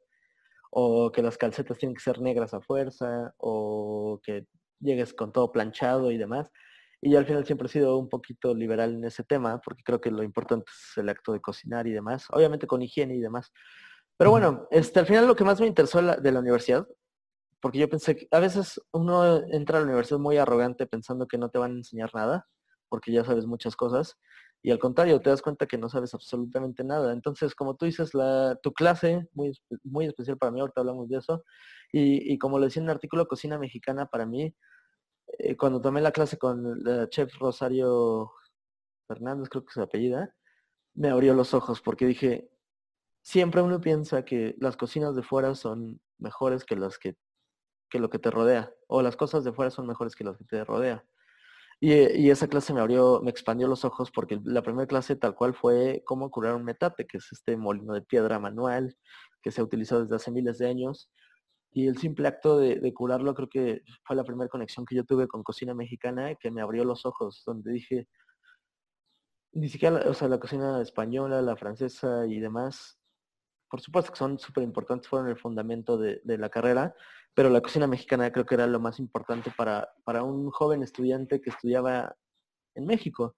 [0.71, 4.45] o que las calcetas tienen que ser negras a fuerza, o que
[4.79, 6.51] llegues con todo planchado y demás.
[7.01, 10.01] Y yo al final siempre he sido un poquito liberal en ese tema, porque creo
[10.01, 13.51] que lo importante es el acto de cocinar y demás, obviamente con higiene y demás.
[14.17, 16.87] Pero bueno, este, al final lo que más me interesó de la universidad
[17.61, 21.37] porque yo pensé que a veces uno entra a la universidad muy arrogante pensando que
[21.37, 22.47] no te van a enseñar nada,
[22.89, 24.17] porque ya sabes muchas cosas,
[24.65, 27.13] y al contrario, te das cuenta que no sabes absolutamente nada.
[27.13, 29.51] Entonces, como tú dices, la, tu clase, muy,
[29.83, 31.43] muy especial para mí, ahorita hablamos de eso,
[31.91, 34.55] y, como le decía en el artículo Cocina Mexicana, para mí,
[35.37, 38.31] eh, cuando tomé la clase con la chef Rosario
[39.07, 40.33] Fernández, creo que es su apellida,
[40.95, 42.49] me abrió los ojos porque dije,
[43.21, 47.15] siempre uno piensa que las cocinas de fuera son mejores que las que
[47.95, 50.43] que lo que te rodea, o las cosas de fuera son mejores que las que
[50.43, 51.05] te rodea.
[51.79, 55.53] Y, esa clase me abrió, me expandió los ojos porque la primera clase tal cual
[55.53, 58.97] fue cómo curar un metate, que es este molino de piedra manual
[59.41, 61.09] que se ha utilizado desde hace miles de años.
[61.71, 65.29] Y el simple acto de, curarlo creo que fue la primera conexión que yo tuve
[65.29, 68.09] con cocina mexicana que me abrió los ojos, donde dije,
[69.53, 72.99] ni siquiera, o sea, la cocina española, la francesa y demás,
[73.69, 76.95] por supuesto que son súper importantes, fueron el fundamento de, la carrera,
[77.33, 81.41] pero la cocina mexicana creo que era lo más importante para, para un joven estudiante
[81.41, 82.15] que estudiaba
[82.75, 83.35] en México.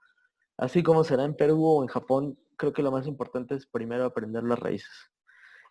[0.58, 4.06] Así como será en Perú o en Japón, creo que lo más importante es primero
[4.06, 5.12] aprender las raíces.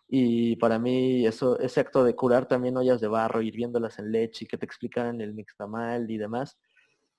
[0.07, 4.45] Y para mí eso, ese acto de curar también ollas de barro, hirviéndolas en leche
[4.45, 6.57] y que te explicaran el mixtamal y demás,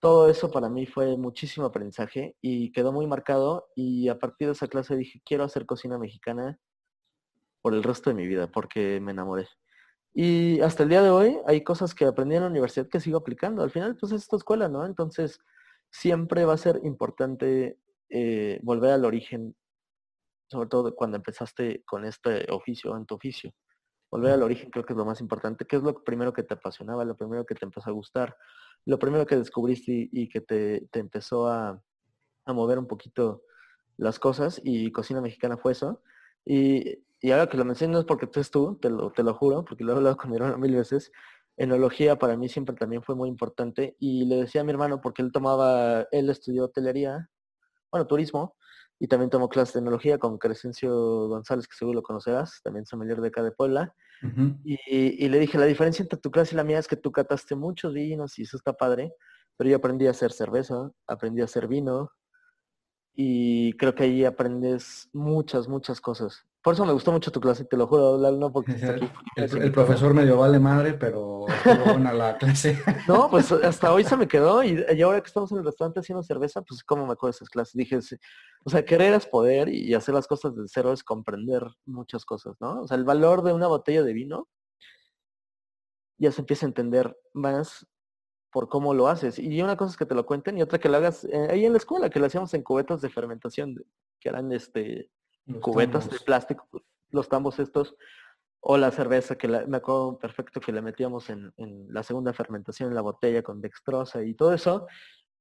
[0.01, 4.53] todo eso para mí fue muchísimo aprendizaje y quedó muy marcado y a partir de
[4.53, 6.59] esa clase dije, quiero hacer cocina mexicana
[7.69, 9.47] por el resto de mi vida, porque me enamoré.
[10.15, 13.19] Y hasta el día de hoy hay cosas que aprendí en la universidad que sigo
[13.19, 13.63] aplicando.
[13.63, 14.87] Al final, pues es esta escuela, ¿no?
[14.87, 15.39] Entonces,
[15.91, 17.79] siempre va a ser importante
[18.09, 19.55] eh, volver al origen,
[20.47, 23.53] sobre todo cuando empezaste con este oficio, en tu oficio.
[24.11, 25.67] Volver al origen creo que es lo más importante.
[25.67, 28.35] ¿Qué es lo primero que te apasionaba, lo primero que te empezó a gustar,
[28.87, 31.79] lo primero que descubriste y, que te, empezó a,
[32.47, 33.43] mover un poquito
[33.99, 34.59] las cosas?
[34.65, 36.01] Y Cocina Mexicana fue eso.
[36.47, 39.65] Y, ahora que lo menciono es porque tú es tú, te lo, te lo juro,
[39.65, 41.11] porque lo he hablado con mi hermano mil veces.
[41.57, 43.97] Enología para mí siempre también fue muy importante.
[43.99, 47.29] Y le decía a mi hermano, porque él tomaba, él estudió hotelería,
[47.91, 48.57] bueno, turismo,
[49.01, 53.21] y también tomó clases de tecnología con Crescencio González, que seguro lo conocerás, también sommelier
[53.21, 53.95] de acá de Puebla.
[54.65, 57.55] y, le dije, la diferencia entre tu clase y la mía es que tú cataste
[57.55, 59.13] muchos vinos y eso está padre,
[59.57, 62.11] pero yo aprendí a hacer cerveza, aprendí a hacer vino
[63.21, 66.47] y creo que ahí aprendes muchas, muchas cosas.
[66.63, 68.71] Por eso me gustó mucho tu clase, te lo juro, no porque
[69.37, 71.45] El, profesor medio vale madre, pero
[71.85, 72.79] buena la clase.
[73.09, 76.23] no, pues hasta hoy se me quedó y, ahora que estamos en el restaurante haciendo
[76.23, 77.75] cerveza, pues cómo me acuerdo de esas clases.
[77.75, 77.99] Dije,
[78.65, 82.55] o sea, querer es poder y hacer las cosas de cero es comprender muchas cosas,
[82.61, 82.83] ¿no?
[82.83, 84.47] O sea, el valor de una botella de vino
[86.19, 87.85] ya se empieza a entender más
[88.51, 89.39] por cómo lo haces.
[89.39, 91.65] Y una cosa es que te lo cuenten y otra que lo hagas eh, ahí
[91.65, 93.75] en la escuela, que lo hacíamos en cubetas de fermentación,
[94.21, 95.11] que eran este
[95.61, 96.69] cubetas de plástico,
[97.11, 97.97] los tambos estos,
[98.61, 101.53] o la cerveza, que me acuerdo perfecto que le metíamos en,
[101.89, 104.87] la segunda fermentación en la botella con dextrosa y todo eso,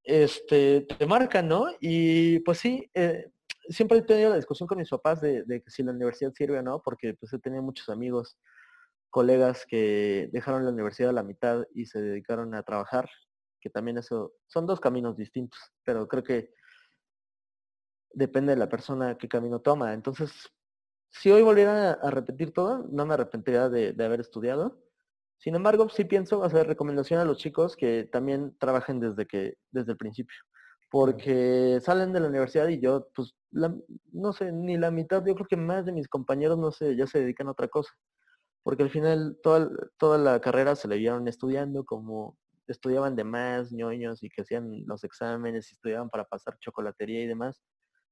[0.04, 1.68] este, te marcan, ¿no?
[1.82, 3.32] Y pues sí, eh,
[3.70, 6.64] siempre he tenido la discusión con mis papás de, que si la universidad sirve o
[6.64, 8.38] no, porque pues he tenido muchos amigos,
[9.10, 13.10] colegas que dejaron la universidad a la mitad y se dedicaron a trabajar,
[13.62, 16.52] que también eso, son dos caminos distintos, pero creo que
[18.14, 19.94] depende de la persona qué camino toma.
[19.94, 20.32] Entonces,
[21.10, 24.84] si hoy volviera a repetir todo, no me arrepentiría de, haber estudiado.
[25.38, 29.92] Sin embargo, sí pienso hacer recomendación a los chicos que también trabajen desde que, desde
[29.92, 30.36] el principio.
[30.90, 35.48] Porque salen de la universidad y yo, pues, no sé, ni la mitad, yo creo
[35.48, 37.92] que más de mis compañeros, no sé, ya se dedican a otra cosa.
[38.68, 43.72] Porque al final toda, toda la carrera se le vieron estudiando como estudiaban de más
[43.72, 47.62] ñoños y que hacían los exámenes y estudiaban para pasar chocolatería y demás.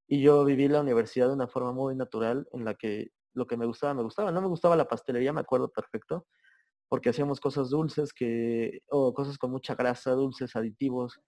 [0.08, 3.58] Y yo viví la universidad de una forma muy natural en la que lo que
[3.58, 4.32] me gustaba, me gustaba.
[4.32, 6.26] No me gustaba la pastelería, me acuerdo perfecto,
[6.88, 11.20] porque hacíamos cosas dulces que, o cosas con mucha grasa, dulces, aditivos,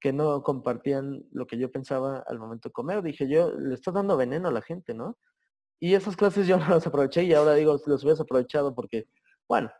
[0.00, 3.02] que no compartían lo que yo pensaba al momento de comer.
[3.02, 5.18] Dije, yo le estoy dando veneno a la gente, ¿no?
[5.80, 9.08] Y esas clases yo no las aproveché y ahora digo, los hubiese aprovechado porque,
[9.48, 9.70] bueno,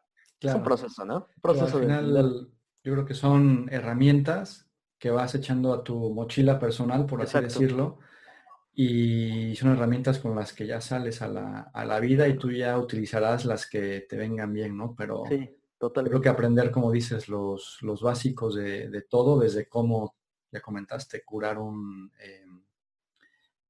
[0.41, 1.29] es un proceso, ¿no?
[1.43, 2.49] proceso al final,
[2.83, 4.67] Yo creo que son herramientas
[4.99, 7.99] que vas echando a tu mochila personal, por así decirlo,
[8.73, 13.45] y son herramientas con las que ya sales a la, vida y tú ya utilizarás
[13.45, 14.95] las que te vengan bien, ¿no?
[14.97, 20.15] Pero sí, creo que aprender, como dices, los, los básicos de, todo, desde cómo,
[20.51, 22.11] ya comentaste, curar un...
[22.23, 22.40] Eh,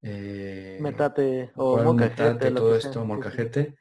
[0.01, 3.75] eh, metate o molcajete, todo esto, molcajete,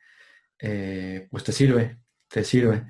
[0.59, 2.87] eh, pues te sirve, te sirve.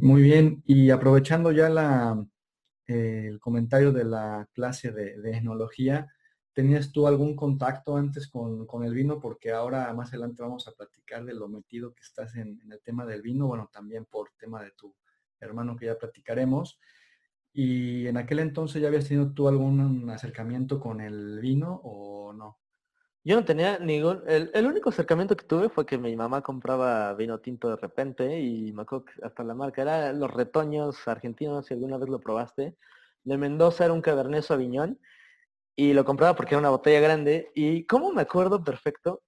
[0.00, 2.24] muy bien, y aprovechando ya la,
[2.86, 6.08] el comentario de la clase de, de etnología,
[6.54, 9.18] ¿Tenías tú algún contacto antes con, el vino?
[9.18, 13.04] Porque ahora más adelante vamos a platicar de lo metido que estás en, el tema
[13.04, 14.94] del vino, bueno, también por tema de tu
[15.40, 16.78] hermano que ya platicaremos.
[17.54, 22.58] ¿Y en aquel entonces ya habías tenido tú algún acercamiento con el vino o no?
[23.24, 27.14] Yo no tenía ningún, el, el, único acercamiento que tuve fue que mi mamá compraba
[27.14, 31.66] vino tinto de repente y me acuerdo que hasta la marca era los retoños argentinos,
[31.66, 32.76] si alguna vez lo probaste.
[33.22, 34.98] De Mendoza era un Cabernet Sauvignon
[35.76, 37.50] y lo compraba porque era una botella grande.
[37.54, 39.22] Y como me acuerdo perfecto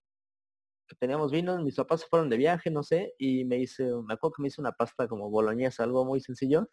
[0.98, 4.42] teníamos vino, mis papás fueron de viaje, no sé, y me hice, me acuerdo que
[4.42, 6.68] me hice una pasta como boloñesa, algo muy sencillo.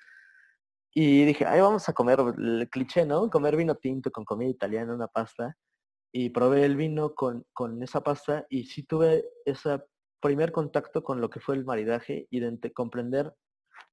[0.93, 3.29] Y dije, ay, vamos a comer el cliché, ¿no?
[3.29, 5.57] Comer vino tinto con comida italiana, una pasta.
[6.11, 9.83] Y probé el vino con, con esa pasta y sí tuve esa
[10.23, 13.33] primer contacto con lo que fue el maridaje y de comprender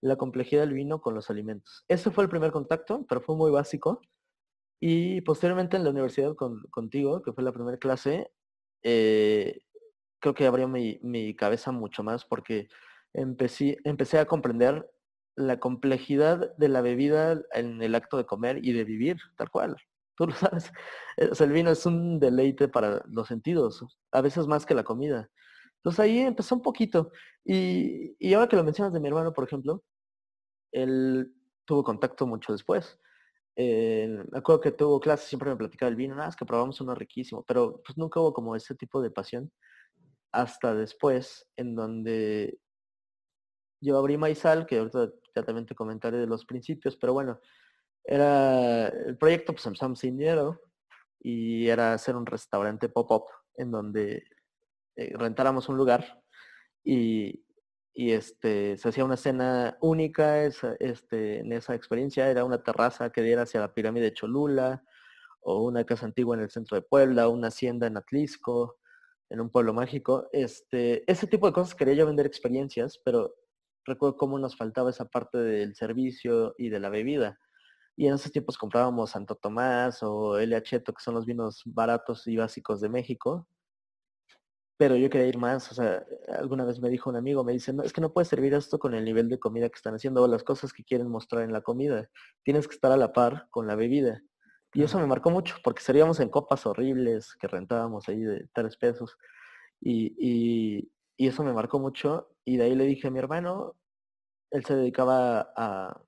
[0.01, 1.85] la complejidad del vino con los alimentos.
[1.89, 4.01] Ese fue el primer contacto, pero fue muy básico.
[4.81, 6.35] Y posteriormente en la universidad
[6.71, 8.31] contigo, que fue la primera clase,
[8.83, 9.61] eh,
[10.21, 12.69] creo que abrió mi, mi, cabeza mucho más porque
[13.13, 14.89] empecé, empecé a comprender
[15.41, 19.76] la complejidad de la bebida en el acto de comer y de vivir, tal cual.
[20.16, 20.72] Tú lo sabes.
[21.16, 25.28] el vino es un deleite para los sentidos, a veces más que la comida.
[25.76, 27.11] Entonces ahí empezó un poquito.
[27.45, 29.82] Y, y ahora que lo mencionas de mi hermano, por ejemplo,
[30.72, 31.32] él
[31.64, 32.99] tuvo contacto mucho después.
[33.57, 36.80] Eh, me acuerdo que tuvo clases, siempre me platicaba el vino, nada, es que probamos
[36.80, 39.51] uno riquísimo, pero pues nunca hubo como ese tipo de pasión
[40.32, 42.59] hasta después, en donde
[43.82, 47.41] yo abrí Maizal, que ahorita te comentaré de los principios, pero bueno,
[48.05, 50.61] era el proyecto, pues empezamos sin dinero
[51.20, 53.24] y era hacer un restaurante pop-up
[53.57, 54.24] en donde
[54.97, 56.22] eh, rentáramos un lugar
[56.83, 57.45] y,
[57.93, 63.22] y este, se hacía una cena única este, en esa experiencia, era una terraza que
[63.22, 64.83] diera hacia la pirámide de Cholula,
[65.43, 68.78] o una casa antigua en el centro de Puebla, una hacienda en Atlisco,
[69.31, 70.28] en un pueblo mágico.
[70.33, 73.35] Este, ese tipo de cosas quería yo vender experiencias, pero
[73.85, 77.39] recuerdo cómo nos faltaba esa parte del servicio y de la bebida.
[77.97, 82.37] Y en esos tiempos comprábamos Santo Tomás o El que son los vinos baratos y
[82.37, 83.49] básicos de México,
[84.81, 86.03] pero yo quería ir más, o sea,
[86.39, 88.78] alguna vez me dijo un amigo, me dice, no, es que no puedes servir esto
[88.78, 91.53] con el nivel de comida que están haciendo o las cosas que quieren mostrar en
[91.53, 92.09] la comida.
[92.45, 94.22] Tienes que estar a la par con la bebida.
[94.72, 98.78] Y eso me marcó mucho, porque seríamos en copas horribles que rentábamos ahí de tres
[98.78, 99.18] pesos.
[99.83, 102.31] Y, y, y eso me marcó mucho.
[102.51, 103.77] Y de ahí le dije a mi hermano,
[104.51, 106.03] él se dedicaba a,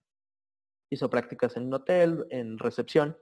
[0.91, 3.17] hizo prácticas en un hotel, en recepción,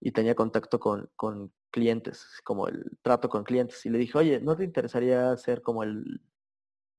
[0.00, 3.84] y tenía contacto con, con clientes, como el trato con clientes.
[3.84, 6.22] Y le dije, oye, ¿no te interesaría ser como el,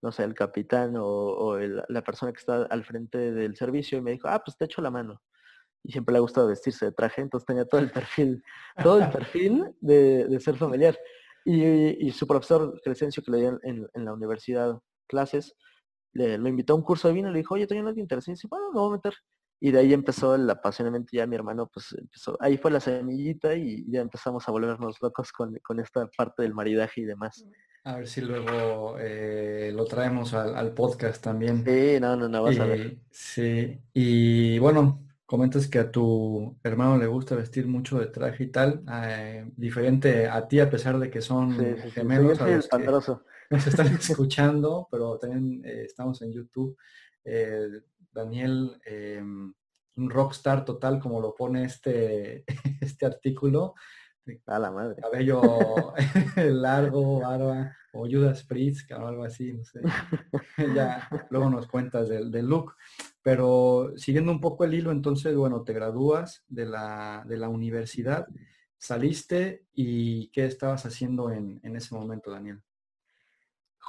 [0.03, 3.97] no sé, el capitán o, la persona que está al frente del servicio?
[3.97, 5.23] Y me dijo, ah, pues te echo la mano.
[5.83, 8.43] Y siempre le ha gustado vestirse de traje, entonces tenía todo el perfil,
[8.83, 10.95] todo el perfil de, ser familiar.
[11.45, 15.55] Y, su profesor Crescencio, que le dio en, la universidad clases,
[16.13, 18.01] le, lo invitó a un curso de vino y le dijo, oye, ¿todavía no te
[18.01, 18.31] interesa?
[18.31, 19.13] Y dice, bueno, me voy a meter.
[19.59, 23.55] Y de ahí empezó el apasionamiento, ya mi hermano, pues empezó, ahí fue la semillita
[23.55, 27.43] y ya empezamos a volvernos locos con, esta parte del maridaje y demás.
[27.83, 31.63] A ver si luego eh, lo traemos al, podcast también.
[31.65, 32.81] Sí, no, no, no, vas a ver.
[32.81, 38.43] Eh, sí, y bueno, comentas que a tu hermano le gusta vestir mucho de traje
[38.43, 41.57] y tal, eh, diferente a ti a pesar de que son
[41.93, 42.37] gemelos.
[42.37, 43.13] Sí, sí,
[43.49, 46.77] nos están escuchando, pero también estamos en YouTube.
[48.17, 49.53] Daniel, em,
[49.95, 52.43] un rockstar total, como lo pone este,
[52.81, 53.75] este artículo.
[54.45, 55.01] A la madre.
[55.01, 55.41] Cabello
[56.35, 59.79] largo, barba, o Judas Priest, o algo así, no sé.
[60.75, 62.75] ya luego nos cuentas del, look.
[63.21, 68.27] Pero siguiendo un poco el hilo, entonces, bueno, te gradúas de la, de la universidad,
[68.77, 72.61] saliste y ¿qué estabas haciendo en, en ese momento, Daniel?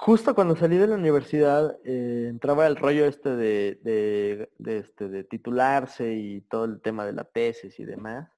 [0.01, 6.15] Justo cuando salí de la universidad eh, entraba el rollo este de, este, de titularse
[6.15, 8.31] y todo el tema de la tesis y demás.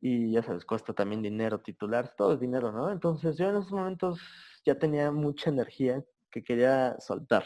[0.00, 2.90] Y ya sabes, cuesta también dinero titular, todo es dinero, ¿no?
[2.90, 4.18] Entonces yo en esos momentos
[4.64, 7.44] ya tenía mucha energía que quería soltar.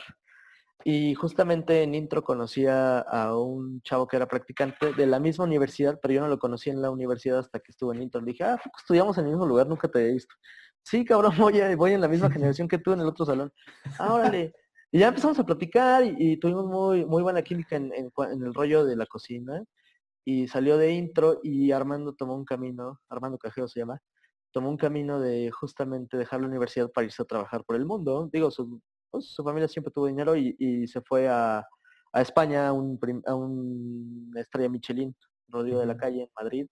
[0.85, 5.99] Y justamente en intro conocía a un chavo que era practicante de la misma universidad,
[6.01, 8.21] pero yo no lo conocí en la universidad hasta que estuve en intro.
[8.21, 10.37] Le dije, ah, estudiamos en el mismo lugar, nunca te he visto
[10.89, 13.53] sí, cabrón, voy, voy en la misma generación que tú en el otro salón.
[13.99, 14.55] Ah, órale.
[14.91, 18.97] Y ya empezamos a platicar y, tuvimos muy, muy buena química en, el rollo de
[18.97, 19.63] la cocina.
[20.25, 23.99] Y salió de intro y Armando tomó un camino, Armando Cajero se llama,
[24.53, 28.29] tomó un camino de justamente dejar la universidad para irse a trabajar por el mundo.
[28.33, 28.81] Digo, su,
[29.11, 31.65] pues, familia siempre tuvo dinero y, se fue a,
[32.15, 35.15] España a un, a una estrella Michelin,
[35.49, 36.67] Rodrigo de la Calle, en Madrid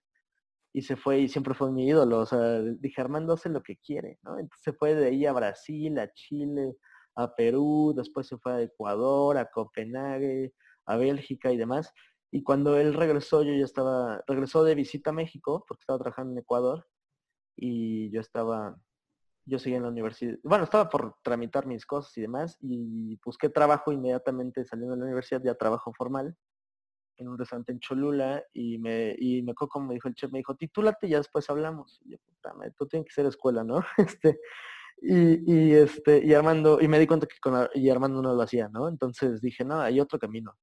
[0.77, 2.19] y se fue y siempre fue mi ídolo.
[2.19, 4.39] O sea, dije, Armando hace lo que quiere, ¿no?
[4.39, 6.77] Entonces se fue de ahí a Brasil, a Chile,
[7.15, 10.53] a Perú, después se fue a Ecuador, a Copenhague,
[10.85, 11.95] a Bélgica y demás.
[12.31, 16.33] Y cuando él regresó, yo ya estaba, regresó de visita a México, porque estaba trabajando
[16.33, 16.87] en Ecuador,
[17.57, 18.77] y yo estaba,
[19.47, 23.49] yo seguía en la universidad, bueno, estaba por tramitar mis cosas y demás, y busqué
[23.49, 26.37] trabajo inmediatamente saliendo de la universidad, ya trabajo formal,
[27.19, 30.39] en un restaurante en Cholula y me, y me como me dijo el chef, me
[30.39, 32.01] dijo, titúlate y ya después hablamos.
[32.05, 33.81] Y yo, puta, tú tienes que ser escuela, ¿no?
[33.99, 34.41] Este,
[34.99, 38.43] y, y, este, y Armando, y me di cuenta que con y Armando no lo
[38.43, 38.89] hacía, ¿no?
[38.89, 40.57] Entonces dije, no, hay otro camino.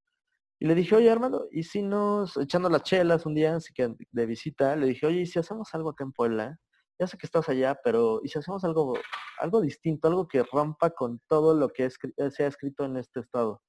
[0.59, 3.95] Y le dije, oye Armando, y si nos, echando las chelas un día, así que
[4.11, 6.59] de visita, le dije, oye, ¿y si hacemos algo acá en Puebla?
[6.99, 8.93] ya sé que estás allá, pero ¿y si hacemos algo,
[9.39, 13.61] algo distinto, algo que rompa con todo lo que se ha escrito en este estado?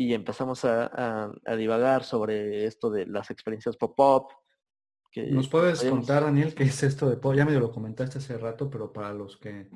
[0.00, 4.28] Y empezamos a, divagar sobre esto de las experiencias pop-up.
[5.14, 7.34] ¿Nos puedes contar, Daniel, qué es esto de pop?
[7.34, 9.68] Ya medio lo comentaste hace rato, pero para los que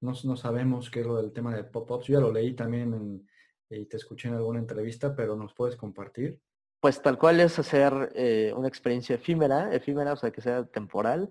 [0.00, 3.28] no, no sabemos qué es lo del tema de pop-ups, yo ya lo leí también
[3.68, 6.40] y te escuché en alguna entrevista, pero ¿nos puedes compartir?
[6.80, 11.30] Pues tal cual es hacer eh, una experiencia efímera, efímera, o sea, que sea temporal,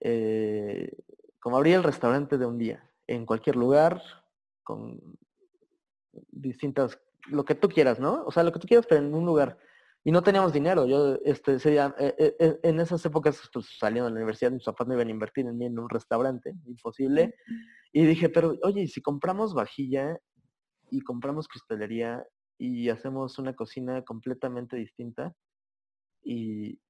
[0.00, 0.90] eh,
[1.38, 4.00] como abrir el restaurante de un día, en cualquier lugar,
[4.62, 5.18] con
[6.30, 8.24] distintas, lo que tú quieras, ¿no?
[8.24, 9.58] O sea, lo que tú quieras, pero en un lugar.
[10.04, 10.86] Y no teníamos dinero.
[10.86, 15.08] Yo, este, eh, en esas épocas, pues, saliendo de la universidad, mis papás no iban
[15.08, 17.34] a invertir en mí en un restaurante, imposible.
[17.92, 20.18] Y dije, pero, oye, si compramos vajilla
[20.90, 22.26] y compramos cristalería
[22.58, 25.34] y hacemos una cocina completamente distinta
[26.22, 26.80] y,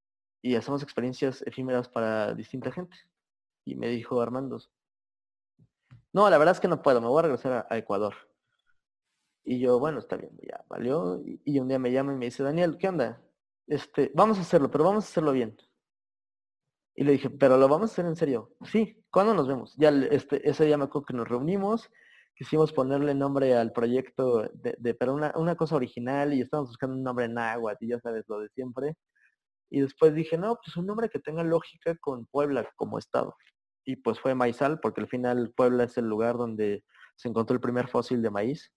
[0.57, 2.97] hacemos experiencias efímeras para distinta gente.
[3.64, 4.59] Y me dijo Armando,
[6.12, 8.14] no, la verdad es que no puedo, me voy a regresar a, Ecuador.
[9.45, 11.22] Y yo, bueno, está bien, ya valió.
[11.24, 13.22] Y, un día me llama y me dice, Daniel, ¿qué onda?
[13.66, 15.57] Este, vamos a hacerlo, pero vamos a hacerlo bien.
[16.97, 18.55] Y le dije, pero lo vamos a hacer en serio.
[18.64, 19.74] Sí, ¿cuándo nos vemos?
[19.76, 21.90] Ya este, ese día me acuerdo que nos reunimos
[22.34, 27.26] quisimos ponerle nombre al proyecto, de, pero una, cosa original y estábamos buscando un nombre
[27.26, 28.97] en agua, y ya sabes lo de siempre.
[29.70, 33.34] Y después dije, no, pues un nombre que tenga lógica con Puebla como estado.
[33.84, 36.84] Y pues fue Maizal, porque al final Puebla es el lugar donde
[37.16, 38.72] se encontró el primer fósil de maíz.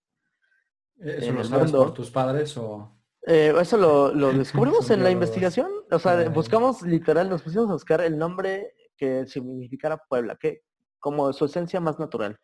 [1.00, 2.93] ¿Eso lo sabes por tus padres o...?
[3.26, 5.70] Eh, eso lo, descubrimos en la investigación.
[5.91, 10.62] O sea, buscamos literal, nos pusimos a buscar el nombre que significara Puebla, que
[11.00, 12.39] como su esencia más natural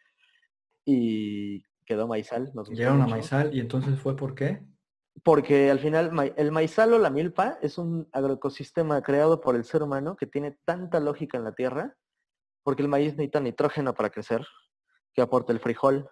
[0.86, 2.52] y quedó maizal.
[2.54, 4.62] Nos Llegaron a maizal y entonces fue por qué?
[5.24, 9.84] Porque al final el maizal o la milpa es un agroecosistema creado por el ser
[9.84, 11.96] humano que tiene tanta lógica en la tierra,
[12.64, 14.46] porque el maíz necesita nitrógeno para crecer,
[15.14, 16.10] que aporta el frijol.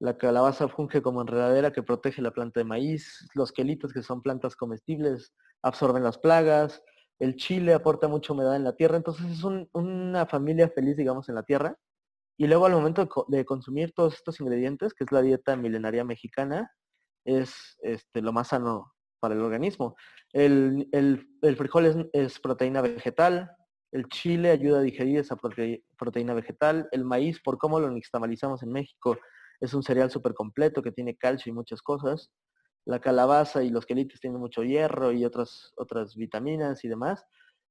[0.00, 3.28] La calabaza funge como enredadera que protege la planta de maíz.
[3.34, 5.32] Los quelitos, que son plantas comestibles,
[5.62, 6.82] absorben las plagas.
[7.18, 8.96] El chile aporta mucha humedad en la tierra.
[8.96, 11.76] Entonces es una familia feliz, digamos, en la tierra.
[12.36, 16.70] Y luego al momento de, consumir todos estos ingredientes, que es la dieta milenaria mexicana,
[17.24, 19.96] es este, lo más sano para el organismo.
[20.32, 20.88] El,
[21.56, 23.50] frijol es, proteína vegetal,
[23.92, 25.36] el chile ayuda a digerir esa
[25.96, 29.16] proteína vegetal, el maíz, por cómo lo nixtamalizamos en México,
[29.60, 32.30] es un cereal súper completo que tiene calcio y muchas cosas.
[32.86, 37.24] La calabaza y los quelites tienen mucho hierro y otras, otras vitaminas y demás.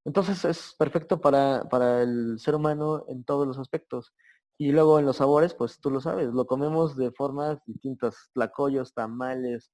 [0.06, 4.14] Entonces es perfecto para, para el ser humano en todos los aspectos.
[4.58, 8.94] Y luego en los sabores, pues tú lo sabes, lo comemos de formas distintas, tlacoyos,
[8.94, 9.72] tamales,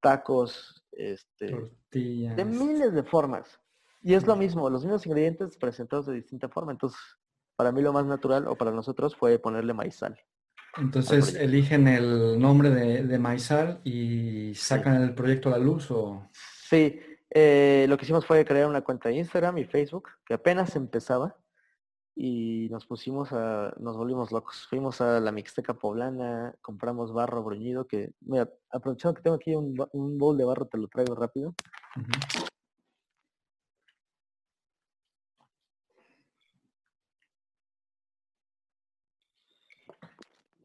[0.00, 3.60] tacos, este, de miles de formas.
[4.02, 6.72] Y es lo mismo, los mismos ingredientes presentados de distinta forma.
[6.72, 6.98] Entonces,
[7.56, 10.18] para mí lo más natural o para nosotros fue ponerle maizal.
[10.76, 16.28] Entonces, ¿eligen el nombre de, de maizal y sacan el proyecto a la luz o...?
[16.32, 17.00] Sí,
[17.30, 21.36] eh, lo que hicimos fue crear una cuenta de Instagram y Facebook, que apenas empezaba
[22.14, 24.66] y nos pusimos a, nos volvimos locos.
[24.68, 29.74] Fuimos a la Mixteca Poblana, compramos barro bruñido, que, mira, aprovechando que tengo aquí un,
[29.92, 31.54] un bowl de barro, te lo traigo rápido.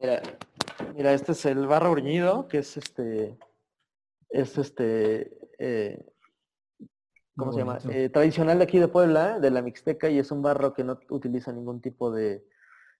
[0.00, 0.22] Mira,
[0.94, 3.38] mira, este es el barro bruñido, que es este,
[4.28, 6.04] es este, eh,
[7.36, 7.78] ¿cómo se llama?
[7.90, 10.98] Eh, tradicional de aquí de Puebla, de la Mixteca, y es un barro que no
[11.10, 12.44] utiliza ningún tipo de,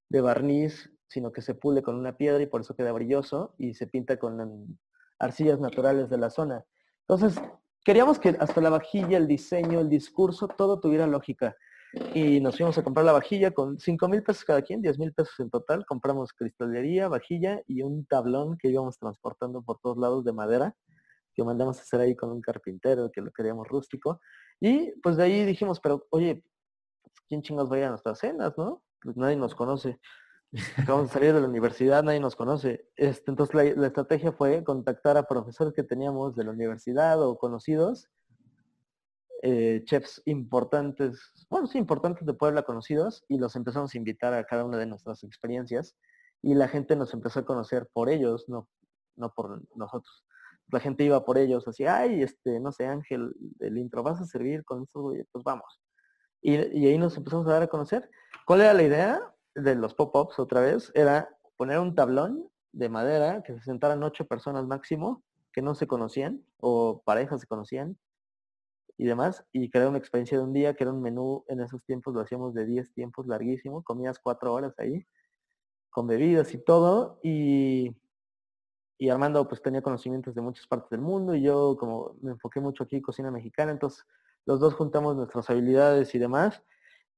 [0.08, 3.86] barniz, sino que se pule con una piedra y por eso queda brilloso y se
[3.86, 4.78] pinta con
[5.18, 6.64] arcillas naturales de la zona.
[7.00, 7.40] Entonces,
[7.84, 11.56] queríamos que hasta la vajilla, el diseño, el discurso, todo tuviera lógica.
[12.14, 15.12] Y nos fuimos a comprar la vajilla con 5 mil pesos cada quien, 10 mil
[15.12, 15.84] pesos en total.
[15.86, 20.74] Compramos cristalería, vajilla y un tablón que íbamos transportando por todos lados de madera
[21.36, 24.20] que mandamos a hacer ahí con un carpintero, que lo queríamos rústico.
[24.58, 26.42] Y pues de ahí dijimos, pero oye,
[27.28, 28.82] ¿quién chingos va a nuestras cenas, no?
[29.02, 30.00] Pues nadie nos conoce.
[30.78, 32.88] Acabamos de salir de la universidad, nadie nos conoce.
[32.96, 38.08] Este, entonces la, estrategia fue contactar a profesores que teníamos de la universidad o conocidos,
[39.42, 44.44] eh, chefs importantes, bueno, sí, importantes de Puebla conocidos, y los empezamos a invitar a
[44.44, 45.96] cada una de nuestras experiencias.
[46.42, 48.68] Y la gente nos empezó a conocer por ellos, no,
[49.16, 50.26] no por nosotros
[50.72, 54.26] la gente iba por ellos, así, ay, este, no sé, Ángel, el intro, ¿vas a
[54.26, 55.12] servir con eso?
[55.32, 55.80] Pues vamos.
[56.42, 58.10] Y, ahí nos empezamos a dar a conocer.
[58.46, 60.90] ¿Cuál era la idea de los pop-ups otra vez?
[60.94, 65.22] Era poner un tablón de madera que se sentaran ocho personas máximo
[65.52, 67.96] que no se conocían o parejas se conocían
[68.98, 71.82] y demás, y crear una experiencia de un día, que era un menú, en esos
[71.84, 75.06] tiempos lo hacíamos de 10 tiempos larguísimo, comías cuatro horas ahí,
[75.90, 77.94] con bebidas y todo, y,
[78.98, 82.60] y Armando pues tenía conocimientos de muchas partes del mundo, y yo como me enfoqué
[82.60, 84.04] mucho aquí en cocina mexicana, entonces
[84.46, 86.62] los dos juntamos nuestras habilidades y demás,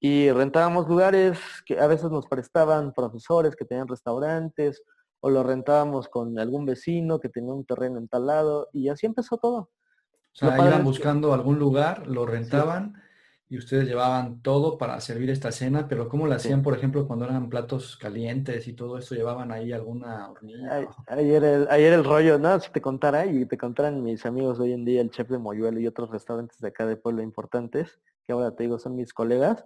[0.00, 4.82] y rentábamos lugares que a veces nos prestaban profesores que tenían restaurantes,
[5.20, 9.06] o lo rentábamos con algún vecino que tenía un terreno en tal lado, y así
[9.06, 9.70] empezó todo.
[10.40, 13.02] O sea, iban buscando algún lugar, lo rentaban
[13.50, 17.24] y ustedes llevaban todo para servir esta cena, pero ¿cómo lo hacían, por ejemplo, cuando
[17.24, 19.14] eran platos calientes y todo eso?
[19.14, 20.86] ¿Llevaban ahí alguna hornilla?
[21.06, 22.60] Ayer el, ayer el rollo, ¿no?
[22.60, 25.80] Si te contara y te contaran mis amigos hoy en día, el chef de Moyuelo
[25.80, 29.64] y otros restaurantes de acá de Pueblo importantes, que ahora te digo son mis colegas,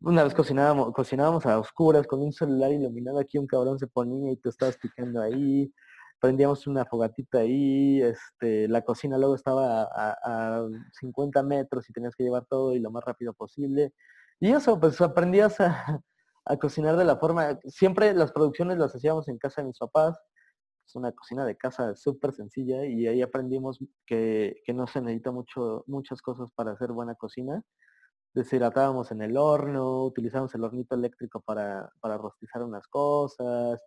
[0.00, 4.32] una vez cocinábamos, cocinábamos a oscuras con un celular iluminado aquí, un cabrón se ponía
[4.32, 5.72] y tú estabas picando ahí,
[6.20, 12.24] prendíamos una fogatita ahí, este, la cocina luego estaba a, 50 metros y tenías que
[12.24, 13.92] llevar todo y lo más rápido posible.
[14.40, 15.56] Y eso, pues aprendías
[16.46, 20.18] a, cocinar de la forma, siempre las producciones las hacíamos en casa de mis papás,
[20.86, 25.30] es una cocina de casa súper sencilla y ahí aprendimos que, que, no se necesita
[25.30, 27.62] mucho, muchas cosas para hacer buena cocina.
[28.34, 33.80] Deshidratábamos en el horno, utilizábamos el hornito eléctrico para, para rostizar unas cosas,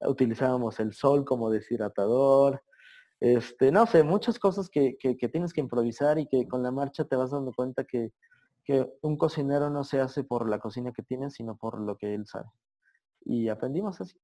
[0.00, 2.62] utilizábamos el sol como deshidratador,
[3.20, 4.96] este, no sé, muchas cosas que,
[5.32, 8.12] tienes que improvisar y que con la marcha te vas dando cuenta que,
[9.00, 12.26] un cocinero no se hace por la cocina que tiene, sino por lo que él
[12.26, 12.50] sabe.
[13.24, 14.14] Y aprendimos así.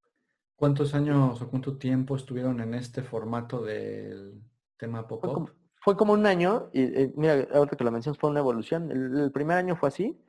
[0.54, 4.42] ¿Cuántos años o cuánto tiempo estuvieron en este formato del
[4.76, 5.50] tema pop-up?
[5.80, 8.90] Fue, como un año, y eh, mira, ahora que lo mencionas, fue una evolución.
[8.90, 10.22] el, primer año fue así,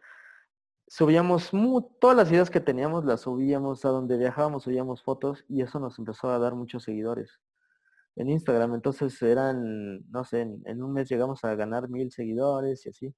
[0.87, 1.51] subíamos
[1.99, 5.97] todas las ideas que teníamos, las subíamos a donde viajábamos, subíamos fotos y eso nos
[5.99, 7.39] empezó a dar muchos seguidores
[8.15, 8.75] en Instagram.
[8.75, 13.15] Entonces eran, no sé, en, un mes llegamos a ganar mil seguidores y así,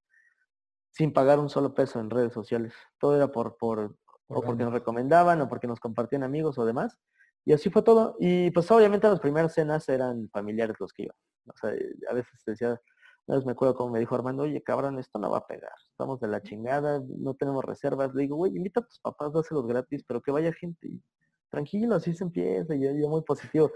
[0.91, 2.74] sin pagar un solo peso en redes sociales.
[2.99, 3.97] Todo era por, por,
[4.28, 6.97] o porque nos recomendaban o porque nos compartían amigos o demás.
[7.45, 8.15] Y así fue todo.
[8.20, 11.18] Y pues obviamente las primeras cenas eran familiares los que iban.
[11.47, 11.72] O sea,
[12.09, 12.82] a veces decía,
[13.28, 15.74] una vez me acuerdo como me dijo Armando, oye cabrón, esto no va a pegar.
[15.92, 18.16] Estamos de la chingada, no tenemos reservas.
[18.16, 21.02] Le digo, güey, invita a tus papás, dáselos gratis, pero que vaya gente.
[21.50, 23.72] tranquilo, así se empieza, y yo, muy positivo.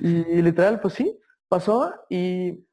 [0.00, 2.64] Y, literal, pues sí, pasó y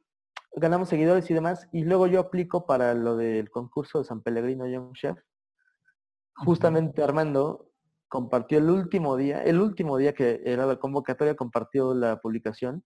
[0.55, 1.67] ganamos seguidores y demás.
[1.71, 5.17] Y luego yo aplico para lo del concurso de San Pellegrino Young Chef.
[6.35, 7.71] Justamente Armando
[8.07, 12.83] compartió el último día, el último día que era la convocatoria, compartió la publicación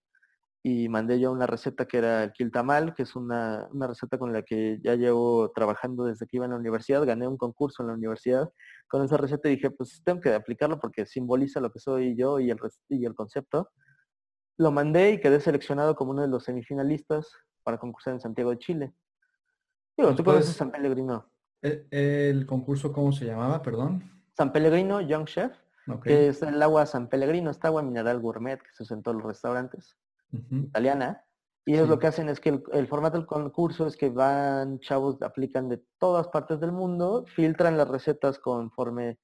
[0.66, 4.40] y mandé yo una receta que era el quiltamal, que es una, receta con la
[4.40, 7.94] que ya llevo trabajando desde que iba a la universidad, gané un concurso en la
[7.94, 8.50] universidad
[8.88, 12.40] con esa receta y dije, pues tengo que aplicarlo porque simboliza lo que soy yo
[12.40, 12.58] y el,
[12.88, 13.72] y el concepto.
[14.56, 17.30] Lo mandé y quedé seleccionado como uno de los semifinalistas
[17.62, 18.94] para concursar en Santiago de Chile.
[19.98, 21.30] Digo, tú conoces San Pellegrino.
[21.60, 24.02] ¿E, ¿El concurso cómo se llamaba, perdón?
[24.34, 25.52] San Pellegrino Young Chef,
[26.02, 29.18] que es el agua San Pellegrino, esta agua mineral gourmet que se usa en todos
[29.18, 29.94] los restaurantes
[30.50, 31.24] italiana.
[31.66, 35.20] Y ellos lo que hacen es que el, formato del concurso es que van chavos,
[35.22, 39.18] aplican de todas partes del mundo, filtran las recetas conforme